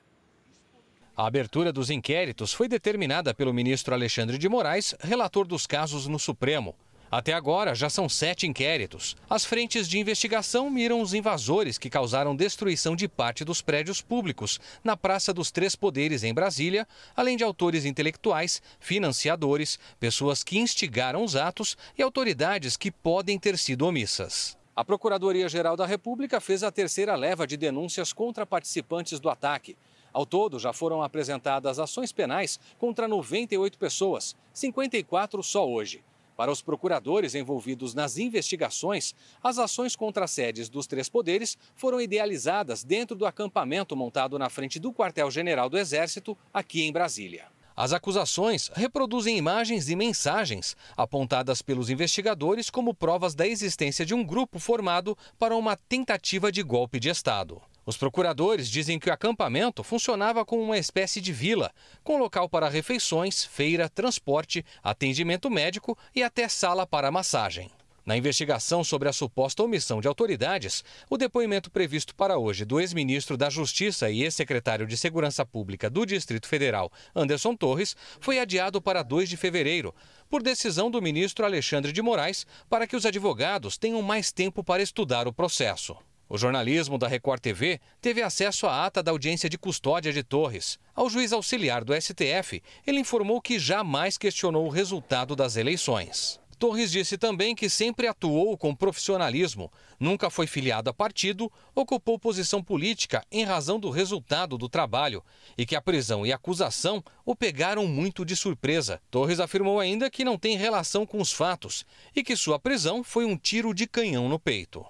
A 1.17 1.27
abertura 1.27 1.73
dos 1.73 1.91
inquéritos 1.91 2.53
foi 2.53 2.69
determinada 2.69 3.35
pelo 3.35 3.53
ministro 3.53 3.93
Alexandre 3.93 4.39
de 4.39 4.49
Moraes, 4.49 4.95
relator 5.01 5.45
dos 5.45 5.67
casos 5.67 6.07
no 6.07 6.21
Supremo. 6.21 6.77
Até 7.11 7.33
agora, 7.33 7.75
já 7.75 7.91
são 7.91 8.09
sete 8.09 8.47
inquéritos. 8.47 9.17
As 9.29 9.45
frentes 9.45 9.89
de 9.89 9.99
investigação 9.99 10.71
miram 10.71 11.01
os 11.01 11.13
invasores 11.13 11.77
que 11.77 11.91
causaram 11.91 12.37
destruição 12.37 12.95
de 12.95 13.09
parte 13.09 13.45
dos 13.45 13.61
prédios 13.61 14.01
públicos 14.01 14.61
na 14.85 14.97
Praça 14.97 15.35
dos 15.35 15.51
Três 15.51 15.75
Poderes, 15.75 16.23
em 16.23 16.33
Brasília, 16.33 16.87
além 17.17 17.37
de 17.37 17.43
autores 17.43 17.85
intelectuais, 17.85 18.63
financiadores, 18.79 19.77
pessoas 19.99 20.45
que 20.45 20.59
instigaram 20.59 21.25
os 21.25 21.35
atos 21.35 21.77
e 21.99 22.03
autoridades 22.03 22.77
que 22.77 22.93
podem 22.93 23.41
ter 23.41 23.59
sido 23.59 23.87
omissas. 23.87 24.57
A 24.77 24.85
Procuradoria-Geral 24.85 25.77
da 25.77 25.87
República 25.87 26.41
fez 26.41 26.63
a 26.63 26.71
terceira 26.71 27.17
leva 27.17 27.45
de 27.45 27.57
denúncias 27.57 28.13
contra 28.13 28.47
participantes 28.47 29.19
do 29.19 29.29
ataque. 29.29 29.77
Ao 30.13 30.25
todo, 30.25 30.61
já 30.61 30.73
foram 30.73 31.03
apresentadas 31.03 31.81
ações 31.81 32.13
penais 32.13 32.61
contra 32.79 33.09
98 33.09 33.77
pessoas, 33.79 34.37
54 34.53 35.43
só 35.43 35.69
hoje. 35.69 36.05
Para 36.41 36.51
os 36.51 36.63
procuradores 36.63 37.35
envolvidos 37.35 37.93
nas 37.93 38.17
investigações, 38.17 39.15
as 39.43 39.59
ações 39.59 39.95
contra 39.95 40.25
as 40.25 40.31
sedes 40.31 40.71
dos 40.71 40.87
três 40.87 41.07
poderes 41.07 41.59
foram 41.77 42.01
idealizadas 42.01 42.83
dentro 42.83 43.15
do 43.15 43.27
acampamento 43.27 43.95
montado 43.95 44.39
na 44.39 44.49
frente 44.49 44.81
do 44.81 44.91
quartel-general 44.91 45.69
do 45.69 45.77
Exército, 45.77 46.35
aqui 46.51 46.81
em 46.81 46.93
Brasília. 46.93 47.49
As 47.77 47.93
acusações 47.93 48.71
reproduzem 48.73 49.37
imagens 49.37 49.91
e 49.91 49.95
mensagens 49.95 50.79
apontadas 50.97 51.61
pelos 51.61 51.91
investigadores 51.91 52.71
como 52.71 52.95
provas 52.95 53.35
da 53.35 53.47
existência 53.47 54.07
de 54.07 54.15
um 54.15 54.25
grupo 54.25 54.59
formado 54.59 55.15
para 55.39 55.55
uma 55.55 55.77
tentativa 55.77 56.51
de 56.51 56.63
golpe 56.63 56.99
de 56.99 57.11
Estado. 57.11 57.61
Os 57.91 57.97
procuradores 57.97 58.71
dizem 58.71 59.01
que 59.01 59.11
o 59.11 59.13
acampamento 59.13 59.83
funcionava 59.83 60.45
como 60.45 60.63
uma 60.63 60.79
espécie 60.79 61.21
de 61.21 61.33
vila, 61.33 61.73
com 62.05 62.19
local 62.19 62.49
para 62.49 62.69
refeições, 62.69 63.45
feira, 63.45 63.89
transporte, 63.89 64.65
atendimento 64.81 65.51
médico 65.51 65.99
e 66.15 66.23
até 66.23 66.47
sala 66.47 66.87
para 66.87 67.11
massagem. 67.11 67.69
Na 68.07 68.17
investigação 68.17 68.85
sobre 68.85 69.09
a 69.09 69.13
suposta 69.13 69.65
omissão 69.65 70.01
de 70.01 70.07
autoridades, 70.07 70.85
o 71.11 71.17
depoimento 71.17 71.69
previsto 71.69 72.15
para 72.15 72.39
hoje 72.39 72.65
do 72.65 72.79
ex-ministro 72.79 73.37
da 73.37 73.51
Justiça 73.51 74.09
e 74.09 74.23
ex-secretário 74.23 74.87
de 74.87 74.97
Segurança 74.97 75.45
Pública 75.45 75.91
do 75.91 76.07
Distrito 76.07 76.47
Federal, 76.47 76.93
Anderson 77.13 77.57
Torres, 77.57 77.97
foi 78.21 78.39
adiado 78.39 78.81
para 78.81 79.03
2 79.03 79.29
de 79.29 79.37
fevereiro, 79.37 79.93
por 80.29 80.45
decisão 80.45 80.93
do 80.93 81.03
ministro 81.03 81.45
Alexandre 81.45 81.91
de 81.91 82.01
Moraes, 82.01 82.47
para 82.69 82.87
que 82.87 82.95
os 82.95 83.05
advogados 83.05 83.77
tenham 83.77 84.01
mais 84.01 84.31
tempo 84.31 84.63
para 84.63 84.81
estudar 84.81 85.27
o 85.27 85.33
processo. 85.33 85.97
O 86.33 86.39
jornalismo 86.39 86.97
da 86.97 87.09
Record 87.09 87.41
TV 87.41 87.81
teve 88.01 88.23
acesso 88.23 88.69
à 88.69 88.87
ata 88.87 89.03
da 89.03 89.11
audiência 89.11 89.51
de 89.51 89.59
custódia 89.59 90.13
de 90.13 90.23
Torres. 90.23 90.79
Ao 90.95 91.11
juiz 91.11 91.33
auxiliar 91.33 91.83
do 91.83 91.93
STF, 91.93 92.63
ele 92.87 93.01
informou 93.01 93.41
que 93.41 93.59
jamais 93.59 94.17
questionou 94.17 94.65
o 94.65 94.71
resultado 94.71 95.35
das 95.35 95.57
eleições. 95.57 96.39
Torres 96.57 96.93
disse 96.93 97.19
também 97.19 97.53
que 97.53 97.69
sempre 97.69 98.07
atuou 98.07 98.57
com 98.57 98.77
profissionalismo, 98.77 99.73
nunca 99.99 100.31
foi 100.31 100.47
filiado 100.47 100.89
a 100.89 100.95
partido, 100.95 101.51
ocupou 101.75 102.17
posição 102.17 102.63
política 102.63 103.25
em 103.33 103.43
razão 103.43 103.81
do 103.81 103.91
resultado 103.91 104.57
do 104.57 104.69
trabalho 104.69 105.25
e 105.59 105.67
que 105.67 105.75
a 105.75 105.81
prisão 105.81 106.25
e 106.25 106.31
a 106.31 106.37
acusação 106.37 107.03
o 107.27 107.35
pegaram 107.35 107.89
muito 107.89 108.25
de 108.25 108.37
surpresa. 108.37 109.01
Torres 109.11 109.41
afirmou 109.41 109.81
ainda 109.81 110.09
que 110.09 110.23
não 110.23 110.39
tem 110.39 110.57
relação 110.57 111.05
com 111.05 111.21
os 111.21 111.33
fatos 111.33 111.85
e 112.15 112.23
que 112.23 112.37
sua 112.37 112.57
prisão 112.57 113.03
foi 113.03 113.25
um 113.25 113.37
tiro 113.37 113.75
de 113.75 113.89
canhão 113.89 114.29
no 114.29 114.39
peito. 114.39 114.87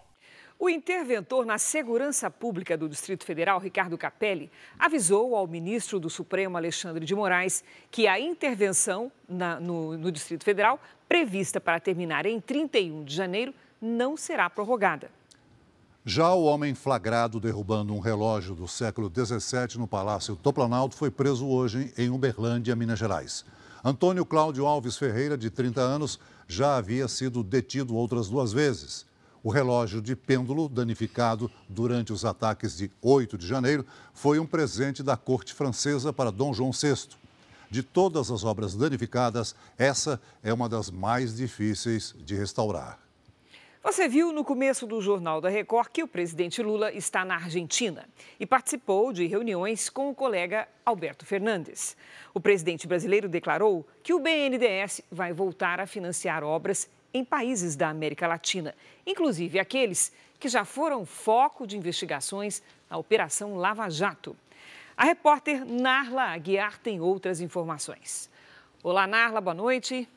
O 0.63 0.69
interventor 0.69 1.47
na 1.47 1.57
Segurança 1.57 2.31
Pública 2.31 2.77
do 2.77 2.87
Distrito 2.87 3.25
Federal, 3.25 3.59
Ricardo 3.59 3.97
Capelli, 3.97 4.51
avisou 4.79 5.35
ao 5.35 5.47
ministro 5.47 5.99
do 5.99 6.11
Supremo, 6.11 6.55
Alexandre 6.55 7.07
de 7.07 7.15
Moraes, 7.15 7.65
que 7.91 8.07
a 8.07 8.21
intervenção 8.21 9.11
na, 9.27 9.59
no, 9.59 9.97
no 9.97 10.13
Distrito 10.13 10.45
Federal, 10.45 10.79
prevista 11.09 11.63
para 11.63 11.81
terminar 11.81 12.27
em 12.27 12.39
31 12.39 13.05
de 13.05 13.15
janeiro, 13.15 13.55
não 13.81 14.19
será 14.19 14.51
prorrogada. 14.51 15.11
Já 16.05 16.31
o 16.35 16.45
homem 16.45 16.75
flagrado 16.75 17.41
derrubando 17.41 17.95
um 17.95 17.99
relógio 17.99 18.55
do 18.55 18.69
século 18.69 19.11
XVII 19.11 19.79
no 19.79 19.87
Palácio 19.87 20.37
do 20.37 20.53
Planalto 20.53 20.95
foi 20.95 21.11
preso 21.11 21.49
hoje 21.49 21.91
em 21.97 22.11
Uberlândia, 22.11 22.77
Minas 22.77 22.99
Gerais. 22.99 23.47
Antônio 23.83 24.27
Cláudio 24.27 24.67
Alves 24.67 24.99
Ferreira, 24.99 25.39
de 25.39 25.49
30 25.49 25.81
anos, 25.81 26.21
já 26.47 26.77
havia 26.77 27.09
sido 27.09 27.43
detido 27.43 27.97
outras 27.97 28.29
duas 28.29 28.53
vezes. 28.53 29.09
O 29.43 29.49
relógio 29.49 30.03
de 30.03 30.14
pêndulo 30.14 30.68
danificado 30.68 31.51
durante 31.66 32.12
os 32.12 32.26
ataques 32.26 32.76
de 32.76 32.91
8 33.01 33.38
de 33.38 33.47
janeiro 33.47 33.86
foi 34.12 34.38
um 34.38 34.45
presente 34.47 35.03
da 35.03 35.16
corte 35.16 35.55
francesa 35.55 36.12
para 36.12 36.30
Dom 36.30 36.53
João 36.53 36.72
VI. 36.72 37.16
De 37.70 37.82
todas 37.82 38.30
as 38.30 38.45
obras 38.45 38.74
danificadas, 38.74 39.55
essa 39.78 40.20
é 40.43 40.53
uma 40.53 40.68
das 40.68 40.91
mais 40.91 41.34
difíceis 41.34 42.14
de 42.18 42.34
restaurar. 42.34 42.99
Você 43.82 44.07
viu 44.07 44.30
no 44.30 44.45
começo 44.45 44.86
do 44.86 45.01
Jornal 45.01 45.41
da 45.41 45.49
Record 45.49 45.88
que 45.88 46.03
o 46.03 46.09
presidente 46.09 46.62
Lula 46.62 46.93
está 46.93 47.24
na 47.24 47.36
Argentina 47.36 48.07
e 48.38 48.45
participou 48.45 49.11
de 49.11 49.26
reuniões 49.26 49.88
com 49.88 50.11
o 50.11 50.14
colega 50.14 50.68
Alberto 50.84 51.24
Fernandes. 51.24 51.97
O 52.34 52.41
presidente 52.41 52.86
brasileiro 52.86 53.26
declarou 53.26 53.86
que 54.03 54.12
o 54.12 54.20
BNDES 54.20 55.01
vai 55.11 55.32
voltar 55.32 55.80
a 55.80 55.86
financiar 55.86 56.45
obras 56.45 56.91
em 57.13 57.25
países 57.25 57.77
da 57.77 57.89
América 57.89 58.27
Latina, 58.27 58.75
inclusive 59.07 59.59
aqueles 59.59 60.13
que 60.39 60.49
já 60.49 60.65
foram 60.65 61.05
foco 61.05 61.67
de 61.67 61.77
investigações 61.77 62.63
na 62.89 62.97
Operação 62.97 63.57
Lava 63.57 63.89
Jato. 63.91 64.37
A 64.97 65.05
repórter 65.05 65.65
Narla 65.65 66.25
Aguiar 66.25 66.79
tem 66.79 67.01
outras 67.01 67.41
informações. 67.41 68.31
Olá, 68.83 69.07
Narla, 69.07 69.41
boa 69.41 69.55
noite. 69.55 70.09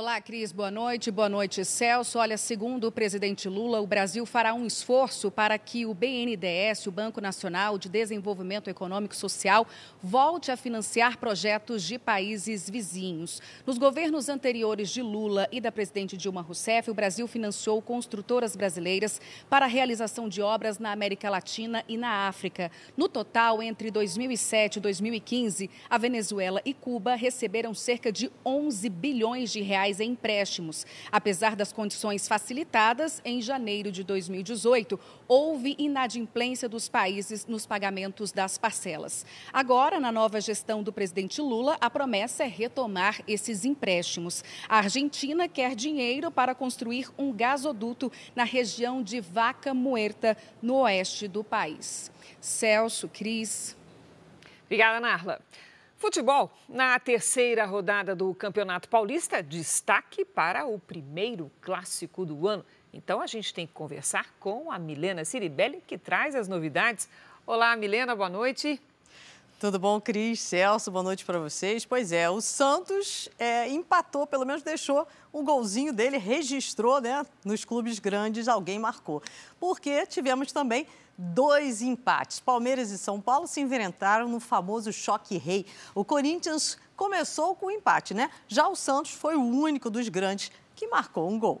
Olá, 0.00 0.20
Cris, 0.20 0.52
boa 0.52 0.70
noite. 0.70 1.10
Boa 1.10 1.28
noite, 1.28 1.64
Celso. 1.64 2.20
Olha, 2.20 2.38
segundo 2.38 2.86
o 2.86 2.92
presidente 2.92 3.48
Lula, 3.48 3.80
o 3.80 3.86
Brasil 3.86 4.24
fará 4.24 4.54
um 4.54 4.64
esforço 4.64 5.28
para 5.28 5.58
que 5.58 5.84
o 5.84 5.92
BNDES, 5.92 6.86
o 6.86 6.92
Banco 6.92 7.20
Nacional 7.20 7.76
de 7.76 7.88
Desenvolvimento 7.88 8.70
Econômico 8.70 9.12
e 9.12 9.16
Social, 9.16 9.66
volte 10.00 10.52
a 10.52 10.56
financiar 10.56 11.18
projetos 11.18 11.82
de 11.82 11.98
países 11.98 12.70
vizinhos. 12.70 13.42
Nos 13.66 13.76
governos 13.76 14.28
anteriores 14.28 14.88
de 14.90 15.02
Lula 15.02 15.48
e 15.50 15.60
da 15.60 15.72
presidente 15.72 16.16
Dilma 16.16 16.42
Rousseff, 16.42 16.88
o 16.88 16.94
Brasil 16.94 17.26
financiou 17.26 17.82
construtoras 17.82 18.54
brasileiras 18.54 19.20
para 19.50 19.64
a 19.64 19.68
realização 19.68 20.28
de 20.28 20.40
obras 20.40 20.78
na 20.78 20.92
América 20.92 21.28
Latina 21.28 21.84
e 21.88 21.96
na 21.96 22.28
África. 22.28 22.70
No 22.96 23.08
total, 23.08 23.60
entre 23.60 23.90
2007 23.90 24.76
e 24.76 24.80
2015, 24.80 25.68
a 25.90 25.98
Venezuela 25.98 26.62
e 26.64 26.72
Cuba 26.72 27.16
receberam 27.16 27.74
cerca 27.74 28.12
de 28.12 28.30
11 28.46 28.88
bilhões 28.90 29.50
de 29.50 29.60
reais 29.60 29.87
reais 29.88 30.00
em 30.00 30.18
empréstimos. 30.18 30.84
Apesar 31.10 31.54
das 31.56 31.72
condições 31.72 32.26
facilitadas, 32.26 33.22
em 33.24 33.40
janeiro 33.40 33.90
de 33.90 34.02
2018, 34.04 34.98
houve 35.26 35.76
inadimplência 35.78 36.68
dos 36.68 36.88
países 36.88 37.46
nos 37.46 37.64
pagamentos 37.64 38.32
das 38.32 38.58
parcelas. 38.58 39.24
Agora, 39.52 40.00
na 40.00 40.10
nova 40.10 40.40
gestão 40.40 40.82
do 40.82 40.92
presidente 40.92 41.40
Lula, 41.40 41.76
a 41.80 41.88
promessa 41.88 42.44
é 42.44 42.48
retomar 42.48 43.20
esses 43.26 43.64
empréstimos. 43.64 44.44
A 44.68 44.78
Argentina 44.78 45.48
quer 45.48 45.74
dinheiro 45.74 46.30
para 46.30 46.54
construir 46.54 47.08
um 47.16 47.32
gasoduto 47.32 48.10
na 48.34 48.44
região 48.44 49.02
de 49.02 49.20
Vaca 49.20 49.72
Muerta, 49.72 50.36
no 50.60 50.76
oeste 50.82 51.28
do 51.28 51.44
país. 51.44 52.10
Celso, 52.40 53.08
Cris. 53.08 53.76
Obrigada, 54.66 55.00
Narla. 55.00 55.40
Futebol. 55.98 56.48
Na 56.68 56.96
terceira 57.00 57.66
rodada 57.66 58.14
do 58.14 58.32
Campeonato 58.32 58.88
Paulista, 58.88 59.42
destaque 59.42 60.24
para 60.24 60.64
o 60.64 60.78
primeiro 60.78 61.50
clássico 61.60 62.24
do 62.24 62.46
ano. 62.46 62.64
Então 62.92 63.20
a 63.20 63.26
gente 63.26 63.52
tem 63.52 63.66
que 63.66 63.72
conversar 63.72 64.32
com 64.38 64.70
a 64.70 64.78
Milena 64.78 65.24
Ciribelli, 65.24 65.82
que 65.84 65.98
traz 65.98 66.36
as 66.36 66.46
novidades. 66.46 67.08
Olá, 67.44 67.74
Milena, 67.74 68.14
boa 68.14 68.28
noite. 68.28 68.80
Tudo 69.58 69.76
bom, 69.76 70.00
Cris? 70.00 70.38
Celso, 70.38 70.88
boa 70.88 71.02
noite 71.02 71.24
para 71.24 71.40
vocês. 71.40 71.84
Pois 71.84 72.12
é, 72.12 72.30
o 72.30 72.40
Santos 72.40 73.28
é, 73.36 73.68
empatou, 73.68 74.24
pelo 74.24 74.46
menos 74.46 74.62
deixou 74.62 75.04
um 75.34 75.44
golzinho 75.44 75.92
dele, 75.92 76.16
registrou, 76.16 77.00
né? 77.00 77.26
Nos 77.44 77.64
clubes 77.64 77.98
grandes, 77.98 78.46
alguém 78.46 78.78
marcou. 78.78 79.20
Porque 79.58 80.06
tivemos 80.06 80.52
também 80.52 80.86
dois 81.18 81.82
empates. 81.82 82.38
Palmeiras 82.38 82.92
e 82.92 82.96
São 82.96 83.20
Paulo 83.20 83.48
se 83.48 83.60
enfrentaram 83.60 84.28
no 84.28 84.38
famoso 84.38 84.92
choque 84.92 85.36
rei. 85.36 85.66
O 85.92 86.04
Corinthians 86.04 86.78
começou 86.96 87.56
com 87.56 87.66
o 87.66 87.70
empate, 87.70 88.14
né? 88.14 88.30
Já 88.46 88.68
o 88.68 88.76
Santos 88.76 89.10
foi 89.10 89.34
o 89.34 89.42
único 89.42 89.90
dos 89.90 90.08
grandes 90.08 90.52
que 90.76 90.86
marcou 90.86 91.28
um 91.28 91.38
gol. 91.38 91.60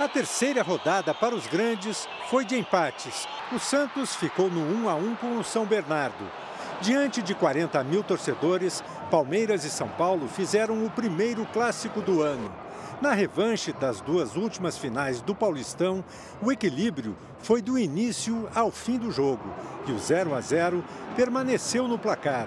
A 0.00 0.08
terceira 0.08 0.62
rodada 0.62 1.14
para 1.14 1.34
os 1.34 1.46
grandes 1.46 2.08
foi 2.28 2.44
de 2.44 2.58
empates. 2.58 3.28
O 3.52 3.58
Santos 3.60 4.16
ficou 4.16 4.50
no 4.50 4.60
1 4.84 4.88
a 4.88 4.94
1 4.96 5.14
com 5.16 5.38
o 5.38 5.44
São 5.44 5.64
Bernardo. 5.64 6.28
Diante 6.80 7.22
de 7.22 7.34
40 7.34 7.84
mil 7.84 8.02
torcedores, 8.02 8.82
Palmeiras 9.10 9.64
e 9.64 9.70
São 9.70 9.88
Paulo 9.88 10.26
fizeram 10.26 10.84
o 10.84 10.90
primeiro 10.90 11.46
clássico 11.46 12.00
do 12.00 12.22
ano. 12.22 12.50
Na 13.00 13.14
revanche 13.14 13.72
das 13.72 14.02
duas 14.02 14.36
últimas 14.36 14.76
finais 14.76 15.22
do 15.22 15.34
Paulistão, 15.34 16.04
o 16.42 16.52
equilíbrio 16.52 17.16
foi 17.38 17.62
do 17.62 17.78
início 17.78 18.46
ao 18.54 18.70
fim 18.70 18.98
do 18.98 19.10
jogo 19.10 19.42
e 19.88 19.92
o 19.92 19.98
0 19.98 20.34
a 20.34 20.40
0 20.42 20.84
permaneceu 21.16 21.88
no 21.88 21.98
placar. 21.98 22.46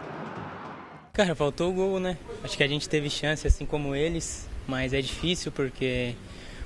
Cara, 1.12 1.34
faltou 1.34 1.72
o 1.72 1.74
gol, 1.74 1.99
né? 1.99 2.20
Acho 2.43 2.56
que 2.56 2.64
a 2.64 2.68
gente 2.68 2.88
teve 2.88 3.10
chance 3.10 3.47
assim 3.47 3.66
como 3.66 3.95
eles, 3.95 4.47
mas 4.68 4.93
é 4.93 5.01
difícil 5.01 5.51
porque 5.51 6.16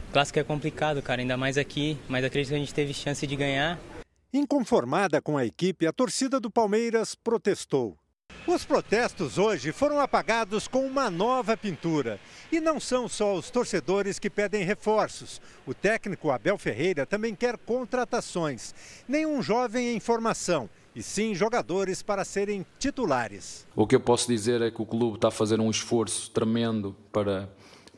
o 0.10 0.12
clássico 0.12 0.40
é 0.40 0.44
complicado, 0.44 1.02
cara, 1.02 1.22
ainda 1.22 1.38
mais 1.38 1.58
aqui, 1.58 1.98
mas 2.10 2.26
acredito 2.26 2.50
que 2.50 2.56
a 2.56 2.60
gente 2.60 2.74
teve 2.74 2.94
chance 2.94 3.26
de 3.26 3.36
ganhar. 3.38 3.80
Inconformada 4.34 5.22
com 5.22 5.38
a 5.38 5.46
equipe, 5.46 5.88
a 5.88 5.94
torcida 5.94 6.42
do 6.42 6.52
Palmeiras 6.52 7.16
protestou. 7.16 7.98
Os 8.48 8.64
protestos 8.64 9.38
hoje 9.38 9.74
foram 9.74 10.00
apagados 10.00 10.70
com 10.70 10.88
uma 10.88 11.12
nova 11.12 11.58
pintura. 11.58 12.18
E 12.50 12.62
não 12.62 12.80
são 12.80 13.06
só 13.10 13.36
os 13.36 13.50
torcedores 13.50 14.20
que 14.20 14.30
pedem 14.30 14.64
reforços. 14.64 15.42
O 15.66 15.74
técnico 15.74 16.32
Abel 16.32 16.58
Ferreira 16.58 17.06
também 17.06 17.36
quer 17.36 17.58
contratações. 17.58 18.74
Nenhum 19.06 19.42
jovem 19.42 19.94
em 19.94 20.00
formação, 20.00 20.70
e 20.96 21.04
sim 21.04 21.36
jogadores 21.36 22.02
para 22.02 22.24
serem 22.24 22.66
titulares. 22.80 23.68
O 23.76 23.86
que 23.86 23.98
eu 23.98 24.00
posso 24.00 24.30
dizer 24.30 24.62
é 24.62 24.72
que 24.72 24.82
o 24.82 24.86
clube 24.86 25.18
está 25.18 25.28
a 25.28 25.32
fazer 25.32 25.60
um 25.60 25.70
esforço 25.70 26.32
tremendo 26.32 26.96
para, 27.12 27.50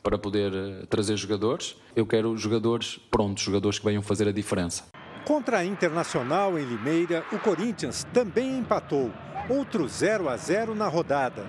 para 0.01 0.17
poder 0.17 0.51
eh, 0.51 0.85
trazer 0.89 1.15
jogadores. 1.15 1.75
Eu 1.95 2.07
quero 2.07 2.35
jogadores 2.35 2.99
prontos, 3.11 3.43
jogadores 3.43 3.77
que 3.77 3.85
venham 3.85 4.01
fazer 4.01 4.27
a 4.27 4.31
diferença. 4.31 4.83
Contra 5.29 5.59
a 5.59 5.63
Internacional 5.63 6.57
em 6.57 6.65
Limeira, 6.65 7.23
o 7.31 7.37
Corinthians 7.37 8.03
também 8.11 8.57
empatou 8.57 9.11
outro 9.47 9.87
0 9.87 10.27
a 10.27 10.35
0 10.35 10.73
na 10.73 10.87
rodada. 10.87 11.45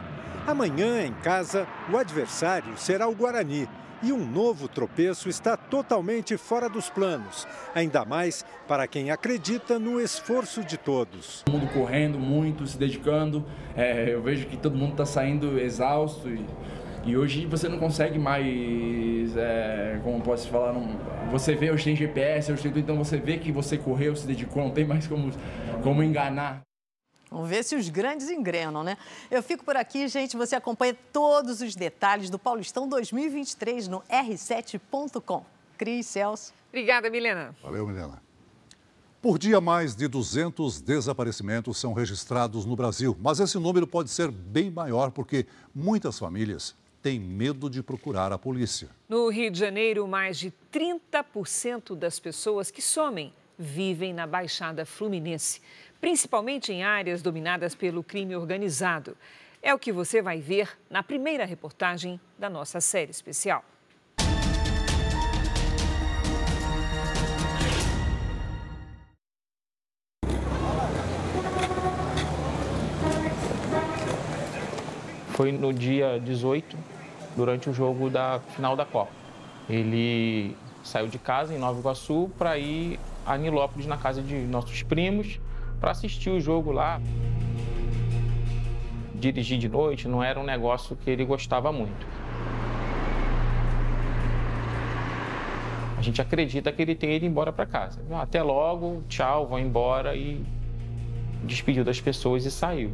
Amanhã, 0.46 1.02
em 1.02 1.14
casa, 1.14 1.66
o 1.90 1.96
adversário 1.96 2.76
será 2.76 3.08
o 3.08 3.14
Guarani. 3.14 3.66
E 4.02 4.12
um 4.12 4.22
novo 4.22 4.68
tropeço 4.68 5.30
está 5.30 5.56
totalmente 5.56 6.36
fora 6.36 6.68
dos 6.68 6.90
planos, 6.90 7.48
ainda 7.74 8.04
mais 8.04 8.44
para 8.68 8.86
quem 8.86 9.10
acredita 9.10 9.78
no 9.78 9.98
esforço 9.98 10.62
de 10.62 10.76
todos. 10.76 11.42
Todo 11.46 11.58
mundo 11.58 11.72
correndo 11.72 12.18
muito, 12.18 12.66
se 12.66 12.76
dedicando. 12.76 13.46
É, 13.74 14.12
eu 14.12 14.22
vejo 14.22 14.46
que 14.46 14.58
todo 14.58 14.76
mundo 14.76 14.92
está 14.92 15.06
saindo 15.06 15.58
exausto 15.58 16.28
e, 16.28 16.44
e, 17.04 17.16
hoje 17.16 17.46
você 17.46 17.68
não 17.68 17.78
consegue 17.78 18.18
mais, 18.18 19.36
é, 19.36 20.00
como 20.04 20.20
posso 20.20 20.48
falar, 20.48 20.72
não, 20.72 20.98
você 21.30 21.54
vê 21.54 21.70
hoje 21.70 21.84
tem 21.84 21.96
GPS, 21.96 22.52
hoje 22.52 22.62
tem, 22.62 22.82
então 22.82 22.96
você 22.96 23.16
vê 23.18 23.38
que 23.38 23.50
você 23.50 23.78
correu, 23.78 24.14
se 24.16 24.26
dedicou, 24.26 24.62
não 24.62 24.70
tem 24.70 24.84
mais 24.84 25.06
como, 25.06 25.30
como 25.82 26.02
enganar. 26.02 26.62
Vamos 27.30 27.48
ver 27.48 27.62
se 27.62 27.76
os 27.76 27.88
grandes 27.88 28.28
engrenam, 28.28 28.82
né? 28.82 28.98
Eu 29.30 29.40
fico 29.40 29.64
por 29.64 29.76
aqui, 29.76 30.08
gente. 30.08 30.36
Você 30.36 30.56
acompanha 30.56 30.96
todos 31.12 31.60
os 31.60 31.76
detalhes 31.76 32.28
do 32.28 32.40
Paulistão 32.40 32.88
2023 32.88 33.86
no 33.86 34.00
r7.com. 34.10 35.44
Cris, 35.78 36.06
Celso. 36.06 36.52
Obrigada, 36.68 37.08
Milena. 37.08 37.54
Valeu, 37.62 37.86
Milena. 37.86 38.20
Por 39.22 39.38
dia, 39.38 39.60
mais 39.60 39.94
de 39.94 40.08
200 40.08 40.80
desaparecimentos 40.80 41.78
são 41.78 41.92
registrados 41.92 42.64
no 42.64 42.74
Brasil. 42.74 43.16
Mas 43.20 43.38
esse 43.38 43.58
número 43.58 43.86
pode 43.86 44.10
ser 44.10 44.30
bem 44.30 44.70
maior 44.70 45.10
porque 45.10 45.46
muitas 45.74 46.18
famílias 46.18 46.74
têm 47.02 47.18
medo 47.18 47.70
de 47.70 47.82
procurar 47.82 48.32
a 48.32 48.38
polícia. 48.38 48.88
No 49.08 49.28
Rio 49.28 49.50
de 49.50 49.58
Janeiro, 49.58 50.06
mais 50.06 50.38
de 50.38 50.52
30% 50.72 51.96
das 51.96 52.18
pessoas 52.18 52.70
que 52.70 52.82
somem 52.82 53.32
vivem 53.58 54.12
na 54.12 54.26
Baixada 54.26 54.86
Fluminense 54.86 55.60
principalmente 56.00 56.72
em 56.72 56.82
áreas 56.82 57.20
dominadas 57.20 57.74
pelo 57.74 58.02
crime 58.02 58.34
organizado. 58.34 59.16
É 59.62 59.74
o 59.74 59.78
que 59.78 59.92
você 59.92 60.22
vai 60.22 60.40
ver 60.40 60.70
na 60.88 61.02
primeira 61.02 61.44
reportagem 61.44 62.18
da 62.38 62.48
nossa 62.48 62.80
série 62.80 63.10
especial. 63.10 63.62
Foi 75.40 75.52
no 75.52 75.72
dia 75.72 76.20
18, 76.20 76.76
durante 77.34 77.70
o 77.70 77.72
jogo 77.72 78.10
da 78.10 78.40
final 78.54 78.76
da 78.76 78.84
Copa. 78.84 79.10
Ele 79.70 80.54
saiu 80.84 81.08
de 81.08 81.18
casa 81.18 81.54
em 81.54 81.58
Nova 81.58 81.80
Iguaçu 81.80 82.30
para 82.36 82.58
ir 82.58 83.00
a 83.24 83.38
Nilópolis, 83.38 83.86
na 83.86 83.96
casa 83.96 84.20
de 84.20 84.34
nossos 84.34 84.82
primos, 84.82 85.40
para 85.80 85.92
assistir 85.92 86.28
o 86.28 86.38
jogo 86.38 86.72
lá. 86.72 87.00
Dirigir 89.14 89.56
de 89.58 89.66
noite 89.66 90.06
não 90.06 90.22
era 90.22 90.38
um 90.38 90.44
negócio 90.44 90.94
que 90.94 91.08
ele 91.08 91.24
gostava 91.24 91.72
muito. 91.72 92.06
A 95.96 96.02
gente 96.02 96.20
acredita 96.20 96.70
que 96.70 96.82
ele 96.82 96.94
tenha 96.94 97.16
ido 97.16 97.24
embora 97.24 97.50
para 97.50 97.64
casa. 97.64 97.98
Até 98.20 98.42
logo, 98.42 99.02
tchau, 99.08 99.46
vou 99.46 99.58
embora 99.58 100.14
e 100.14 100.44
despediu 101.44 101.82
das 101.82 101.98
pessoas 101.98 102.44
e 102.44 102.50
saiu. 102.50 102.92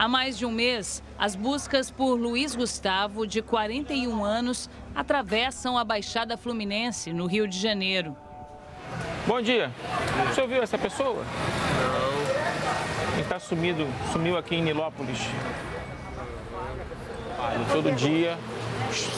Há 0.00 0.08
mais 0.08 0.38
de 0.38 0.46
um 0.46 0.50
mês, 0.50 1.02
as 1.18 1.36
buscas 1.36 1.90
por 1.90 2.14
Luiz 2.14 2.56
Gustavo, 2.56 3.26
de 3.26 3.42
41 3.42 4.24
anos, 4.24 4.70
atravessam 4.94 5.76
a 5.76 5.84
Baixada 5.84 6.38
Fluminense, 6.38 7.12
no 7.12 7.26
Rio 7.26 7.46
de 7.46 7.58
Janeiro. 7.58 8.16
Bom 9.26 9.42
dia. 9.42 9.70
Você 10.28 10.40
ouviu 10.40 10.62
essa 10.62 10.78
pessoa? 10.78 11.22
Não. 11.22 13.12
Ele 13.12 13.20
está 13.20 13.38
sumido, 13.38 13.86
sumiu 14.10 14.38
aqui 14.38 14.54
em 14.54 14.62
Nilópolis. 14.62 15.18
Todo 17.70 17.94
dia, 17.94 18.38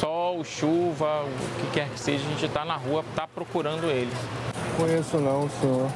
sol, 0.01 0.43
chuva, 0.43 1.23
o 1.23 1.61
que 1.61 1.75
quer 1.75 1.89
que 1.91 2.01
seja, 2.01 2.27
a 2.27 2.31
gente 2.31 2.45
está 2.45 2.65
na 2.65 2.75
rua, 2.75 3.05
está 3.09 3.29
procurando 3.29 3.85
ele. 3.85 4.11
Conheço 4.77 5.19
não, 5.19 5.49
senhor. 5.49 5.89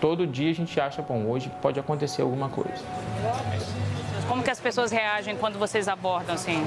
Todo 0.00 0.24
dia 0.24 0.52
a 0.52 0.54
gente 0.54 0.80
acha, 0.80 1.02
bom, 1.02 1.26
hoje 1.26 1.50
pode 1.60 1.80
acontecer 1.80 2.22
alguma 2.22 2.48
coisa. 2.48 3.09
Como 4.28 4.44
que 4.44 4.50
as 4.50 4.60
pessoas 4.60 4.92
reagem 4.92 5.36
quando 5.36 5.58
vocês 5.58 5.88
abordam 5.88 6.36
assim? 6.36 6.62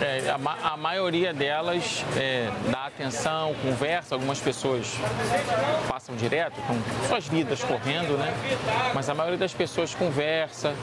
É, 0.00 0.30
a, 0.30 0.36
ma 0.36 0.56
a, 0.62 0.76
maioria 0.76 1.32
delas 1.32 2.04
é, 2.16 2.50
dá 2.70 2.86
atenção, 2.86 3.54
conversa. 3.62 4.16
Algumas 4.16 4.40
pessoas 4.40 4.94
passam 5.88 6.16
direto 6.16 6.60
com 6.62 7.06
suas 7.06 7.28
vidas 7.28 7.62
correndo, 7.62 8.18
né? 8.18 8.34
Mas 8.94 9.08
a 9.08 9.14
maioria 9.14 9.38
das 9.38 9.54
pessoas 9.54 9.94
conversa, 9.94 10.74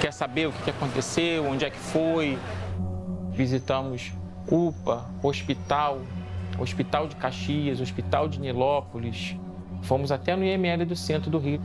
quer 0.00 0.12
saber 0.12 0.48
o 0.48 0.52
que 0.52 0.70
aconteceu, 0.70 1.46
onde 1.46 1.66
é 1.66 1.70
que 1.70 1.78
foi. 1.78 2.38
Visitamos 3.32 4.12
UPA, 4.50 5.04
hospital, 5.22 6.00
Hospital 6.58 7.08
de 7.08 7.16
Caxias, 7.16 7.80
Hospital 7.80 8.28
de 8.28 8.40
Nilópolis. 8.40 9.36
Fomos 9.82 10.12
até 10.12 10.36
no 10.36 10.44
IML 10.44 10.84
do 10.86 10.96
centro 10.96 11.30
do 11.30 11.38
Rio. 11.38 11.60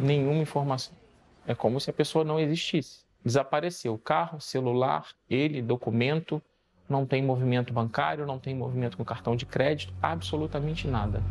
Nenhuma 0.00 0.42
informação. 0.42 0.94
É 1.46 1.54
como 1.54 1.80
se 1.80 1.90
a 1.90 1.92
pessoa 1.92 2.24
não 2.24 2.38
existisse. 2.38 3.04
Desapareceu 3.24 3.98
carro, 3.98 4.40
celular, 4.40 5.08
ele, 5.28 5.60
documento, 5.60 6.42
não 6.88 7.06
tem 7.06 7.22
movimento 7.22 7.72
bancário, 7.72 8.26
não 8.26 8.38
tem 8.38 8.54
movimento 8.54 8.96
com 8.96 9.04
cartão 9.04 9.36
de 9.36 9.46
crédito, 9.46 9.92
absolutamente 10.02 10.88
nada. 10.88 11.22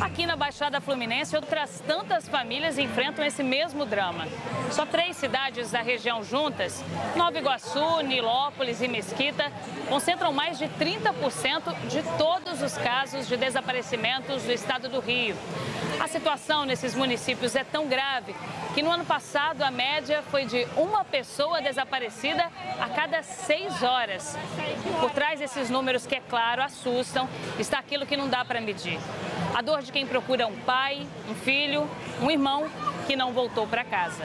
Aqui 0.00 0.26
na 0.26 0.36
Baixada 0.36 0.80
Fluminense, 0.80 1.34
outras 1.34 1.82
tantas 1.84 2.28
famílias 2.28 2.78
enfrentam 2.78 3.24
esse 3.24 3.42
mesmo 3.42 3.84
drama. 3.84 4.28
Só 4.70 4.86
três 4.86 5.16
cidades 5.16 5.72
da 5.72 5.82
região 5.82 6.22
juntas, 6.22 6.84
Nova 7.16 7.36
Iguaçu, 7.36 8.00
Nilópolis 8.02 8.80
e 8.80 8.86
Mesquita, 8.86 9.52
concentram 9.88 10.32
mais 10.32 10.56
de 10.56 10.66
30% 10.66 11.88
de 11.88 12.02
todos 12.16 12.62
os 12.62 12.78
casos 12.78 13.26
de 13.26 13.36
desaparecimentos 13.36 14.44
do 14.44 14.52
estado 14.52 14.88
do 14.88 15.00
Rio. 15.00 15.36
A 15.98 16.06
situação 16.06 16.64
nesses 16.64 16.94
municípios 16.94 17.56
é 17.56 17.64
tão 17.64 17.88
grave 17.88 18.36
que 18.74 18.82
no 18.82 18.92
ano 18.92 19.04
passado 19.04 19.62
a 19.62 19.70
média 19.70 20.22
foi 20.30 20.44
de 20.44 20.64
uma 20.76 21.04
pessoa 21.04 21.60
desaparecida 21.60 22.48
a 22.80 22.88
cada 22.88 23.24
seis 23.24 23.82
horas. 23.82 24.38
Por 25.00 25.10
trás 25.10 25.40
desses 25.40 25.68
números 25.68 26.06
que, 26.06 26.14
é 26.14 26.20
claro, 26.20 26.62
assustam, 26.62 27.28
está 27.58 27.80
aquilo 27.80 28.06
que 28.06 28.16
não 28.16 28.28
dá 28.28 28.44
para 28.44 28.60
medir. 28.60 29.00
A 29.58 29.60
dor 29.60 29.82
de 29.82 29.90
quem 29.90 30.06
procura 30.06 30.46
um 30.46 30.54
pai, 30.54 31.04
um 31.28 31.34
filho, 31.34 31.90
um 32.22 32.30
irmão 32.30 32.70
que 33.08 33.16
não 33.16 33.32
voltou 33.32 33.66
para 33.66 33.82
casa. 33.82 34.22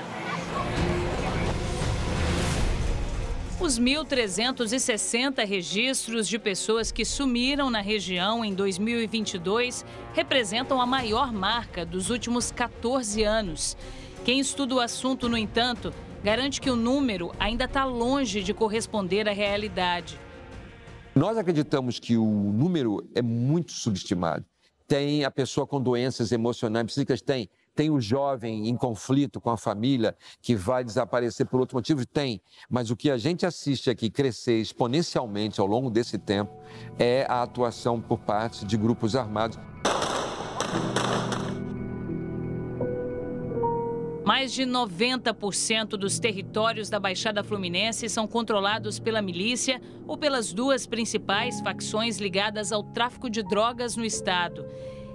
Os 3.60 3.80
1.360 3.80 5.44
registros 5.44 6.28
de 6.28 6.38
pessoas 6.38 6.92
que 6.92 7.04
sumiram 7.04 7.72
na 7.72 7.82
região 7.82 8.46
em 8.46 8.54
2022 8.54 9.84
representam 10.14 10.80
a 10.80 10.86
maior 10.86 11.34
marca 11.34 11.84
dos 11.84 12.12
últimos 12.12 12.52
14 12.52 13.24
anos. 13.24 13.76
Quem 14.24 14.40
estuda 14.40 14.76
o 14.76 14.80
assunto, 14.80 15.28
no 15.28 15.36
entanto, 15.36 15.92
garante 16.24 16.62
que 16.62 16.70
o 16.70 16.76
número 16.76 17.32
ainda 17.40 17.66
está 17.66 17.86
longe 17.86 18.44
de 18.44 18.54
corresponder 18.54 19.28
à 19.28 19.34
realidade. 19.34 20.16
Nós 21.16 21.40
acreditamos 21.40 21.98
que 21.98 22.18
o 22.18 22.24
número 22.24 23.04
é 23.16 23.22
muito 23.24 23.72
subestimado 23.72 24.46
tem 24.94 25.26
a 25.26 25.32
pessoa 25.32 25.66
com 25.66 25.82
doenças 25.82 26.32
emocionais, 26.32 26.86
psíquicas, 26.86 27.20
tem. 27.20 27.50
Tem 27.74 27.90
o 27.90 28.00
jovem 28.00 28.70
em 28.70 28.78
conflito 28.78 29.42
com 29.42 29.50
a 29.50 29.58
família 29.58 30.16
que 30.40 30.56
vai 30.56 30.84
desaparecer 30.84 31.48
por 31.48 31.60
outro 31.60 31.76
motivo? 31.76 32.06
Tem. 32.06 32.40
Mas 32.70 32.92
o 32.92 32.96
que 32.96 33.10
a 33.10 33.18
gente 33.18 33.44
assiste 33.44 33.90
aqui 33.90 34.12
crescer 34.12 34.62
exponencialmente 34.62 35.60
ao 35.60 35.66
longo 35.66 35.90
desse 35.90 36.20
tempo 36.20 36.54
é 37.00 37.26
a 37.28 37.42
atuação 37.42 38.00
por 38.00 38.20
parte 38.20 38.66
de 38.66 38.78
grupos 38.78 39.16
armados. 39.16 39.58
Mais 44.26 44.54
de 44.54 44.64
90% 44.64 45.98
dos 45.98 46.18
territórios 46.18 46.90
da 46.90 46.98
Baixada 46.98 47.44
Fluminense 47.44 48.08
são 48.08 48.26
controlados 48.26 48.98
pela 48.98 49.22
milícia 49.22 49.82
ou 50.08 50.18
pelas 50.18 50.54
duas 50.54 50.88
principais 50.88 51.60
facções 51.60 52.20
ligadas 52.20 52.72
ao 52.72 52.84
tráfico 52.84 53.30
de 53.30 53.44
drogas 53.44 53.98
no 53.98 54.06
estado. 54.06 54.66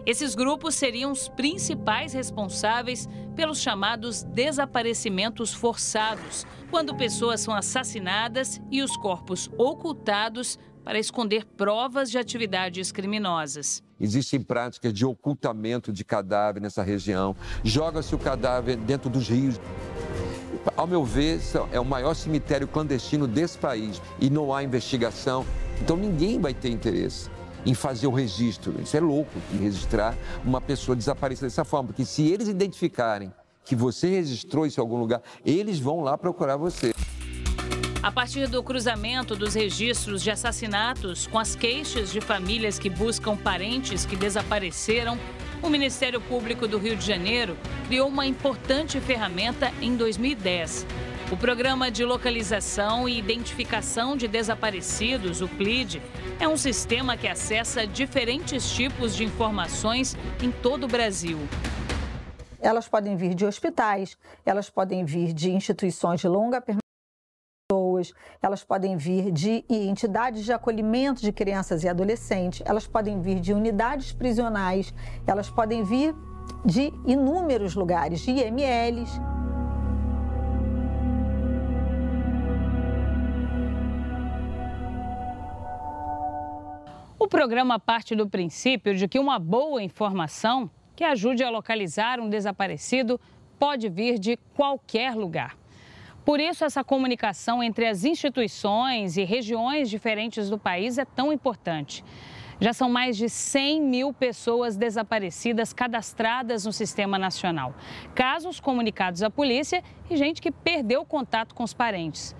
Esses 0.04 0.34
grupos 0.34 0.74
seriam 0.74 1.10
os 1.10 1.26
principais 1.26 2.12
responsáveis 2.12 3.08
pelos 3.34 3.60
chamados 3.60 4.24
desaparecimentos 4.24 5.54
forçados, 5.54 6.46
quando 6.70 6.94
pessoas 6.94 7.40
são 7.40 7.54
assassinadas 7.54 8.60
e 8.70 8.82
os 8.82 8.94
corpos 8.94 9.50
ocultados 9.56 10.58
para 10.84 10.98
esconder 10.98 11.46
provas 11.46 12.10
de 12.10 12.18
atividades 12.18 12.92
criminosas. 12.92 13.82
Existem 14.00 14.40
práticas 14.40 14.92
de 14.92 15.04
ocultamento 15.04 15.92
de 15.92 16.04
cadáver 16.04 16.60
nessa 16.60 16.82
região. 16.82 17.34
Joga-se 17.64 18.14
o 18.14 18.18
cadáver 18.18 18.76
dentro 18.76 19.10
dos 19.10 19.28
rios. 19.28 19.60
Ao 20.76 20.86
meu 20.86 21.04
ver, 21.04 21.40
é 21.72 21.80
o 21.80 21.84
maior 21.84 22.14
cemitério 22.14 22.68
clandestino 22.68 23.26
desse 23.26 23.58
país 23.58 24.00
e 24.20 24.30
não 24.30 24.54
há 24.54 24.62
investigação. 24.62 25.44
Então 25.80 25.96
ninguém 25.96 26.40
vai 26.40 26.54
ter 26.54 26.68
interesse 26.68 27.30
em 27.66 27.74
fazer 27.74 28.06
o 28.06 28.12
registro. 28.12 28.80
Isso 28.80 28.96
é 28.96 29.00
louco, 29.00 29.32
registrar 29.52 30.16
uma 30.44 30.60
pessoa 30.60 30.96
desaparecida 30.96 31.46
dessa 31.46 31.64
forma, 31.64 31.88
porque 31.88 32.04
se 32.04 32.26
eles 32.26 32.48
identificarem 32.48 33.32
que 33.64 33.76
você 33.76 34.08
registrou 34.08 34.66
isso 34.66 34.80
em 34.80 34.82
algum 34.82 34.98
lugar, 34.98 35.20
eles 35.44 35.78
vão 35.78 36.00
lá 36.00 36.16
procurar 36.16 36.56
você. 36.56 36.92
A 38.08 38.10
partir 38.10 38.48
do 38.48 38.62
cruzamento 38.62 39.36
dos 39.36 39.52
registros 39.52 40.22
de 40.22 40.30
assassinatos 40.30 41.26
com 41.26 41.38
as 41.38 41.54
queixas 41.54 42.10
de 42.10 42.22
famílias 42.22 42.78
que 42.78 42.88
buscam 42.88 43.36
parentes 43.36 44.06
que 44.06 44.16
desapareceram, 44.16 45.18
o 45.60 45.68
Ministério 45.68 46.18
Público 46.18 46.66
do 46.66 46.78
Rio 46.78 46.96
de 46.96 47.04
Janeiro 47.04 47.54
criou 47.86 48.08
uma 48.08 48.24
importante 48.24 48.98
ferramenta 48.98 49.70
em 49.82 49.94
2010. 49.94 50.86
O 51.30 51.36
Programa 51.36 51.90
de 51.90 52.02
Localização 52.02 53.06
e 53.06 53.18
Identificação 53.18 54.16
de 54.16 54.26
Desaparecidos, 54.26 55.42
o 55.42 55.46
PLID, 55.46 56.00
é 56.40 56.48
um 56.48 56.56
sistema 56.56 57.14
que 57.14 57.28
acessa 57.28 57.86
diferentes 57.86 58.70
tipos 58.70 59.14
de 59.14 59.22
informações 59.22 60.16
em 60.42 60.50
todo 60.50 60.84
o 60.84 60.88
Brasil. 60.88 61.38
Elas 62.58 62.88
podem 62.88 63.16
vir 63.16 63.34
de 63.34 63.44
hospitais, 63.44 64.16
elas 64.46 64.70
podem 64.70 65.04
vir 65.04 65.34
de 65.34 65.50
instituições 65.50 66.20
de 66.20 66.26
longa 66.26 66.58
permanência 66.58 66.87
pessoas, 67.98 68.14
elas 68.40 68.64
podem 68.64 68.96
vir 68.96 69.30
de 69.30 69.64
entidades 69.68 70.44
de 70.44 70.52
acolhimento 70.52 71.20
de 71.20 71.32
crianças 71.32 71.82
e 71.84 71.88
adolescentes, 71.88 72.62
elas 72.64 72.86
podem 72.86 73.20
vir 73.20 73.40
de 73.40 73.52
unidades 73.52 74.12
prisionais, 74.12 74.94
elas 75.26 75.50
podem 75.50 75.82
vir 75.82 76.14
de 76.64 76.92
inúmeros 77.06 77.74
lugares, 77.74 78.20
de 78.20 78.30
IMLs. 78.30 79.20
O 87.18 87.26
programa 87.26 87.78
parte 87.78 88.14
do 88.14 88.28
princípio 88.28 88.94
de 88.94 89.06
que 89.06 89.18
uma 89.18 89.38
boa 89.38 89.82
informação 89.82 90.70
que 90.96 91.04
ajude 91.04 91.44
a 91.44 91.50
localizar 91.50 92.18
um 92.20 92.28
desaparecido 92.28 93.20
pode 93.58 93.88
vir 93.88 94.18
de 94.18 94.36
qualquer 94.54 95.14
lugar. 95.14 95.56
Por 96.28 96.40
isso, 96.40 96.62
essa 96.62 96.84
comunicação 96.84 97.62
entre 97.62 97.86
as 97.86 98.04
instituições 98.04 99.16
e 99.16 99.24
regiões 99.24 99.88
diferentes 99.88 100.50
do 100.50 100.58
país 100.58 100.98
é 100.98 101.04
tão 101.06 101.32
importante. 101.32 102.04
Já 102.60 102.74
são 102.74 102.90
mais 102.90 103.16
de 103.16 103.30
100 103.30 103.80
mil 103.80 104.12
pessoas 104.12 104.76
desaparecidas 104.76 105.72
cadastradas 105.72 106.66
no 106.66 106.72
Sistema 106.72 107.18
Nacional. 107.18 107.74
Casos 108.14 108.60
comunicados 108.60 109.22
à 109.22 109.30
polícia 109.30 109.82
e 110.10 110.18
gente 110.18 110.42
que 110.42 110.52
perdeu 110.52 111.02
contato 111.02 111.54
com 111.54 111.64
os 111.64 111.72
parentes. 111.72 112.36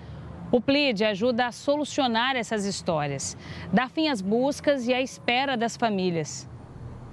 O 0.52 0.60
PLID 0.60 1.06
ajuda 1.06 1.46
a 1.46 1.50
solucionar 1.50 2.36
essas 2.36 2.66
histórias, 2.66 3.38
dá 3.72 3.88
fim 3.88 4.08
às 4.08 4.20
buscas 4.20 4.86
e 4.86 4.92
à 4.92 5.00
espera 5.00 5.56
das 5.56 5.78
famílias. 5.78 6.46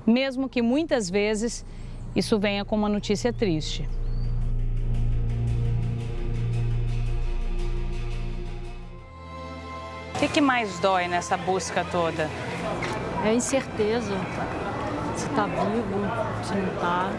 mesmo 0.05 0.49
que 0.49 0.61
muitas 0.61 1.09
vezes 1.09 1.65
isso 2.13 2.37
venha 2.37 2.65
com 2.65 2.75
uma 2.75 2.89
notícia 2.89 3.31
triste. 3.31 3.87
Que, 10.27 10.33
que 10.33 10.41
mais 10.41 10.79
dói 10.79 11.07
nessa 11.07 11.37
busca 11.37 11.85
toda? 11.91 12.29
É 13.23 13.29
a 13.29 13.33
incerteza. 13.33 14.15
Se 15.15 15.27
está 15.27 15.45
vivo, 15.45 16.43
se 16.43 16.55
não 16.55 16.73
está. 16.73 17.09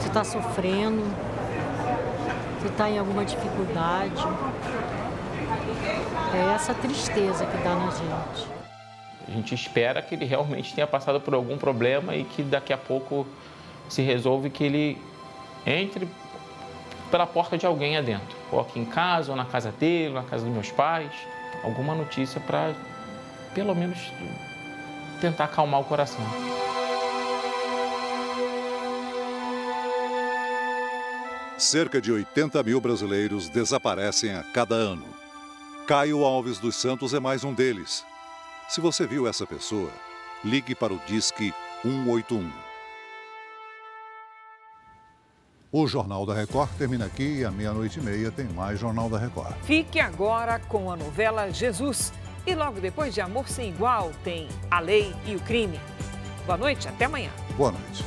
Se 0.00 0.06
está 0.06 0.24
sofrendo. 0.24 1.04
Se 2.60 2.68
está 2.68 2.88
em 2.88 2.98
alguma 2.98 3.24
dificuldade. 3.24 4.22
É 6.32 6.54
essa 6.54 6.74
tristeza 6.74 7.44
que 7.44 7.56
dá 7.58 7.74
na 7.74 7.90
gente. 7.90 8.48
A 9.26 9.30
gente 9.30 9.54
espera 9.54 10.02
que 10.02 10.14
ele 10.14 10.24
realmente 10.24 10.74
tenha 10.74 10.86
passado 10.86 11.20
por 11.20 11.34
algum 11.34 11.56
problema 11.56 12.14
e 12.14 12.24
que 12.24 12.42
daqui 12.42 12.72
a 12.72 12.78
pouco 12.78 13.26
se 13.88 14.02
resolve 14.02 14.50
que 14.50 14.64
ele 14.64 14.98
entre 15.66 16.08
pela 17.10 17.26
porta 17.26 17.56
de 17.56 17.64
alguém 17.64 17.96
adentro, 17.96 18.36
ou 18.50 18.60
aqui 18.60 18.78
em 18.78 18.84
casa, 18.84 19.30
ou 19.30 19.36
na 19.36 19.44
casa 19.44 19.70
dele, 19.72 20.08
ou 20.08 20.14
na 20.14 20.24
casa 20.24 20.44
dos 20.44 20.52
meus 20.52 20.70
pais 20.70 21.12
alguma 21.64 21.94
notícia 21.94 22.40
para, 22.40 22.74
pelo 23.54 23.74
menos, 23.74 24.12
tentar 25.20 25.44
acalmar 25.44 25.80
o 25.80 25.84
coração. 25.84 26.24
Cerca 31.56 32.00
de 32.00 32.12
80 32.12 32.62
mil 32.62 32.80
brasileiros 32.80 33.48
desaparecem 33.48 34.34
a 34.34 34.42
cada 34.42 34.74
ano. 34.74 35.06
Caio 35.86 36.24
Alves 36.24 36.58
dos 36.58 36.76
Santos 36.76 37.14
é 37.14 37.20
mais 37.20 37.44
um 37.44 37.54
deles. 37.54 38.04
Se 38.68 38.80
você 38.80 39.06
viu 39.06 39.26
essa 39.26 39.46
pessoa, 39.46 39.90
ligue 40.44 40.74
para 40.74 40.92
o 40.92 41.00
Disque 41.06 41.52
181. 41.82 42.73
O 45.76 45.88
Jornal 45.88 46.24
da 46.24 46.32
Record 46.32 46.70
termina 46.78 47.06
aqui 47.06 47.40
e 47.40 47.44
à 47.44 47.50
meia-noite 47.50 47.98
e 47.98 48.02
meia 48.04 48.30
tem 48.30 48.44
mais 48.44 48.78
Jornal 48.78 49.10
da 49.10 49.18
Record. 49.18 49.56
Fique 49.64 49.98
agora 49.98 50.60
com 50.60 50.88
a 50.88 50.94
novela 50.94 51.50
Jesus. 51.50 52.12
E 52.46 52.54
logo 52.54 52.80
depois 52.80 53.12
de 53.12 53.20
Amor 53.20 53.48
Sem 53.48 53.70
Igual 53.70 54.12
tem 54.22 54.46
A 54.70 54.78
Lei 54.78 55.12
e 55.26 55.34
o 55.34 55.40
Crime. 55.40 55.80
Boa 56.46 56.56
noite, 56.56 56.86
até 56.86 57.06
amanhã. 57.06 57.30
Boa 57.56 57.72
noite. 57.72 58.04